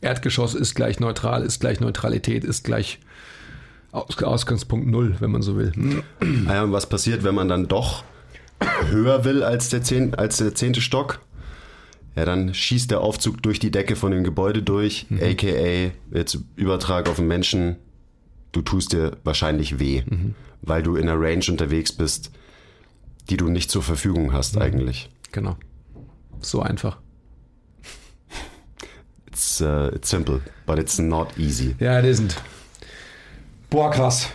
Erdgeschoss 0.00 0.54
ist 0.54 0.74
gleich 0.74 1.00
neutral, 1.00 1.42
ist 1.42 1.60
gleich 1.60 1.80
Neutralität, 1.80 2.44
ist 2.44 2.64
gleich 2.64 3.00
Ausgangspunkt 3.93 4.86
null, 4.86 5.16
wenn 5.20 5.30
man 5.30 5.43
so 5.43 5.57
will. 5.57 5.72
Naja, 6.20 6.62
und 6.62 6.72
was 6.72 6.89
passiert, 6.89 7.24
wenn 7.24 7.34
man 7.34 7.49
dann 7.49 7.68
doch 7.68 8.05
höher 8.91 9.24
will 9.24 9.43
als 9.43 9.70
der, 9.70 9.82
zehn, 9.82 10.14
als 10.14 10.39
der 10.39 10.55
zehnte 10.55 10.80
Stock? 10.80 11.20
Ja, 12.14 12.24
dann 12.24 12.53
schießt 12.53 12.91
der 12.91 13.01
Aufzug 13.01 13.43
durch 13.43 13.61
die 13.61 13.70
Decke 13.70 13.95
von 13.95 14.11
dem 14.11 14.24
Gebäude 14.24 14.62
durch, 14.62 15.07
mhm. 15.09 15.20
aka 15.22 15.93
jetzt 16.11 16.39
Übertrag 16.57 17.09
auf 17.09 17.16
den 17.16 17.28
Menschen, 17.28 17.76
du 18.53 18.61
tust 18.61 18.93
dir 18.93 19.16
wahrscheinlich 19.24 19.78
weh, 19.78 20.03
mhm. 20.05 20.34
weil 20.62 20.82
du 20.82 20.97
in 20.97 21.09
einer 21.09 21.20
Range 21.20 21.45
unterwegs 21.49 21.93
bist, 21.93 22.32
die 23.30 23.36
du 23.36 23.49
nicht 23.49 23.70
zur 23.70 23.82
Verfügung 23.82 24.32
hast 24.32 24.57
Mhm. 24.57 24.62
eigentlich. 24.62 25.11
Genau. 25.32 25.57
So 26.41 26.61
einfach. 26.61 26.99
It's, 29.26 29.61
uh, 29.61 29.91
it's 29.95 30.11
simple, 30.11 30.41
but 30.66 30.78
it's 30.78 30.99
not 30.99 31.39
easy. 31.39 31.76
Ja, 31.78 32.01
it 32.01 32.05
isn't. 32.05 32.34
Boah, 33.70 33.90
krass. 33.90 34.28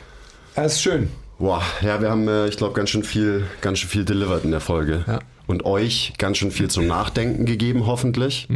Das 0.55 0.73
ist 0.73 0.81
schön. 0.81 1.09
Boah, 1.39 1.61
ja, 1.81 1.99
wir 2.01 2.09
haben, 2.09 2.27
äh, 2.27 2.47
ich 2.47 2.57
glaube, 2.57 2.73
ganz 2.73 2.89
schön 2.89 3.03
viel, 3.03 3.45
ganz 3.61 3.79
schön 3.79 3.89
viel 3.89 4.05
delivered 4.05 4.43
in 4.45 4.51
der 4.51 4.59
Folge. 4.61 5.03
Ja. 5.07 5.19
Und 5.47 5.65
euch 5.65 6.13
ganz 6.17 6.37
schön 6.37 6.51
viel 6.51 6.69
zum 6.69 6.87
Nachdenken 6.87 7.45
gegeben, 7.45 7.85
hoffentlich. 7.85 8.47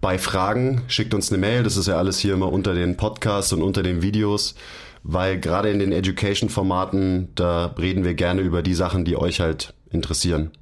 Bei 0.00 0.16
Fragen 0.18 0.82
schickt 0.86 1.14
uns 1.14 1.32
eine 1.32 1.38
Mail. 1.38 1.64
Das 1.64 1.76
ist 1.76 1.88
ja 1.88 1.96
alles 1.96 2.18
hier 2.20 2.34
immer 2.34 2.52
unter 2.52 2.74
den 2.74 2.96
Podcasts 2.96 3.52
und 3.52 3.62
unter 3.62 3.82
den 3.82 4.00
Videos, 4.00 4.54
weil 5.02 5.40
gerade 5.40 5.70
in 5.70 5.80
den 5.80 5.90
Education-Formaten, 5.90 7.30
da 7.34 7.74
reden 7.78 8.04
wir 8.04 8.14
gerne 8.14 8.42
über 8.42 8.62
die 8.62 8.74
Sachen, 8.74 9.04
die 9.04 9.16
euch 9.16 9.40
halt 9.40 9.74
interessieren. 9.90 10.52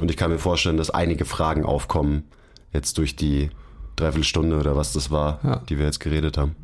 Und 0.00 0.10
ich 0.10 0.16
kann 0.16 0.32
mir 0.32 0.38
vorstellen, 0.38 0.76
dass 0.76 0.90
einige 0.90 1.24
Fragen 1.24 1.64
aufkommen, 1.64 2.24
jetzt 2.72 2.98
durch 2.98 3.14
die 3.14 3.50
Dreiviertelstunde 3.94 4.58
oder 4.58 4.74
was 4.74 4.92
das 4.92 5.12
war, 5.12 5.38
Ja. 5.44 5.62
die 5.68 5.78
wir 5.78 5.84
jetzt 5.86 6.00
geredet 6.00 6.36
haben. 6.36 6.56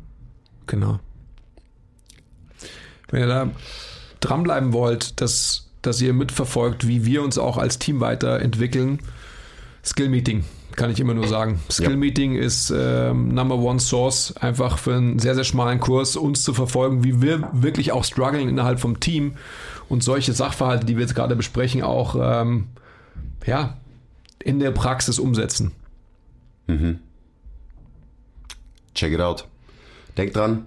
Genau. 0.67 0.99
Wenn 3.13 3.21
ihr 3.21 3.27
da 3.27 3.51
dranbleiben 4.21 4.73
wollt, 4.73 5.21
dass, 5.21 5.69
dass 5.83 6.01
ihr 6.01 6.13
mitverfolgt, 6.13 6.87
wie 6.87 7.05
wir 7.05 7.21
uns 7.21 7.37
auch 7.37 7.57
als 7.57 7.77
Team 7.77 7.99
weiterentwickeln, 7.99 8.99
Skill 9.85 10.09
Meeting, 10.09 10.45
kann 10.75 10.89
ich 10.89 10.99
immer 10.99 11.13
nur 11.13 11.27
sagen. 11.27 11.59
Skill 11.69 11.91
Ja. 11.91 11.97
Meeting 11.97 12.35
ist 12.35 12.73
ähm, 12.75 13.27
Number 13.27 13.57
One 13.57 13.79
Source, 13.79 14.35
einfach 14.37 14.79
für 14.79 14.95
einen 14.95 15.19
sehr, 15.19 15.35
sehr 15.35 15.43
schmalen 15.43 15.79
Kurs, 15.79 16.15
uns 16.15 16.43
zu 16.43 16.55
verfolgen, 16.55 17.03
wie 17.03 17.21
wir 17.21 17.47
wirklich 17.53 17.91
auch 17.91 18.03
strugglen 18.03 18.49
innerhalb 18.49 18.79
vom 18.79 18.99
Team 18.99 19.35
und 19.89 20.03
solche 20.03 20.33
Sachverhalte, 20.33 20.87
die 20.87 20.95
wir 20.95 21.03
jetzt 21.03 21.13
gerade 21.13 21.35
besprechen, 21.35 21.83
auch 21.83 22.15
ähm, 22.19 22.69
ja, 23.45 23.77
in 24.39 24.59
der 24.59 24.71
Praxis 24.71 25.19
umsetzen. 25.19 25.71
Check 28.95 29.13
it 29.13 29.19
out. 29.19 29.47
Denkt 30.17 30.35
dran, 30.35 30.65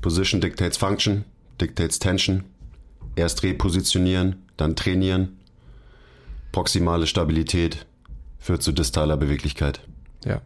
Position 0.00 0.40
dictates 0.40 0.76
Function, 0.76 1.24
dictates 1.60 1.98
Tension. 1.98 2.44
Erst 3.16 3.42
repositionieren, 3.42 4.36
dann 4.56 4.74
trainieren. 4.76 5.36
Proximale 6.52 7.06
Stabilität 7.06 7.86
führt 8.38 8.62
zu 8.62 8.72
distaler 8.72 9.16
Beweglichkeit. 9.16 9.80
Ja. 10.24 10.40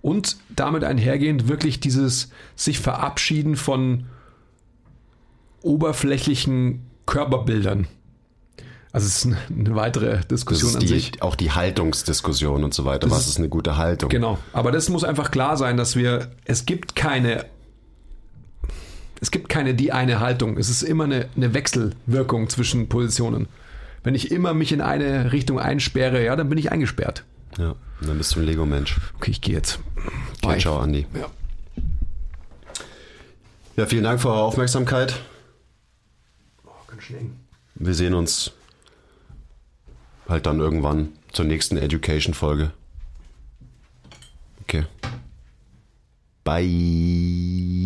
Und 0.00 0.36
damit 0.54 0.82
einhergehend 0.84 1.48
wirklich 1.48 1.78
dieses 1.80 2.30
sich 2.56 2.80
verabschieden 2.80 3.56
von 3.56 4.04
oberflächlichen 5.62 6.82
Körperbildern. 7.06 7.86
Also 8.92 9.06
es 9.06 9.24
ist 9.24 9.34
eine, 9.50 9.74
weitere 9.74 10.16
Das 10.18 10.26
Diskussion 10.28 10.70
ist 10.70 10.76
an 10.76 10.80
die, 10.82 10.88
sich. 10.88 11.22
auch 11.22 11.34
die 11.34 11.52
Haltungsdiskussion 11.52 12.62
und 12.62 12.74
so 12.74 12.84
weiter. 12.84 13.06
Das 13.06 13.10
Was 13.16 13.20
ist- 13.24 13.28
ist 13.30 13.38
eine 13.38 13.48
gute 13.48 13.76
Haltung? 13.78 14.10
Genau. 14.10 14.38
Aber 14.52 14.70
das 14.70 14.88
muss 14.90 15.02
einfach 15.04 15.30
klar 15.30 15.56
sein, 15.56 15.76
dass 15.76 15.96
wir, 15.96 16.30
es 16.44 16.66
gibt 16.66 16.94
keine, 16.94 17.46
es 19.22 19.30
gibt 19.30 19.48
keine 19.48 19.74
die 19.74 19.92
eine 19.92 20.18
Haltung. 20.18 20.58
Es 20.58 20.68
ist 20.68 20.82
immer 20.82 21.04
eine, 21.04 21.28
eine 21.36 21.54
Wechselwirkung 21.54 22.48
zwischen 22.50 22.88
Positionen. 22.88 23.46
Wenn 24.02 24.16
ich 24.16 24.32
immer 24.32 24.52
mich 24.52 24.72
in 24.72 24.80
eine 24.80 25.32
Richtung 25.32 25.60
einsperre, 25.60 26.24
ja, 26.24 26.34
dann 26.34 26.48
bin 26.48 26.58
ich 26.58 26.72
eingesperrt. 26.72 27.22
Ja, 27.56 27.76
dann 28.00 28.18
bist 28.18 28.34
du 28.34 28.40
ein 28.40 28.46
Lego-Mensch. 28.46 28.98
Okay, 29.16 29.30
ich 29.30 29.40
gehe 29.40 29.54
jetzt. 29.54 29.78
Okay, 30.42 30.58
ciao, 30.58 30.80
Andi. 30.80 31.06
Ja. 31.14 31.30
Ja, 33.76 33.86
vielen 33.86 34.02
Dank 34.02 34.20
für 34.20 34.28
eure 34.28 34.42
Aufmerksamkeit. 34.42 35.20
Oh, 36.66 36.70
ganz 36.88 37.04
schön 37.04 37.18
eng. 37.18 37.36
Wir 37.76 37.94
sehen 37.94 38.14
uns 38.14 38.50
halt 40.28 40.46
dann 40.46 40.58
irgendwann 40.58 41.10
zur 41.30 41.44
nächsten 41.44 41.76
Education-Folge. 41.76 42.72
Okay. 44.62 44.84
Bye. 46.42 47.82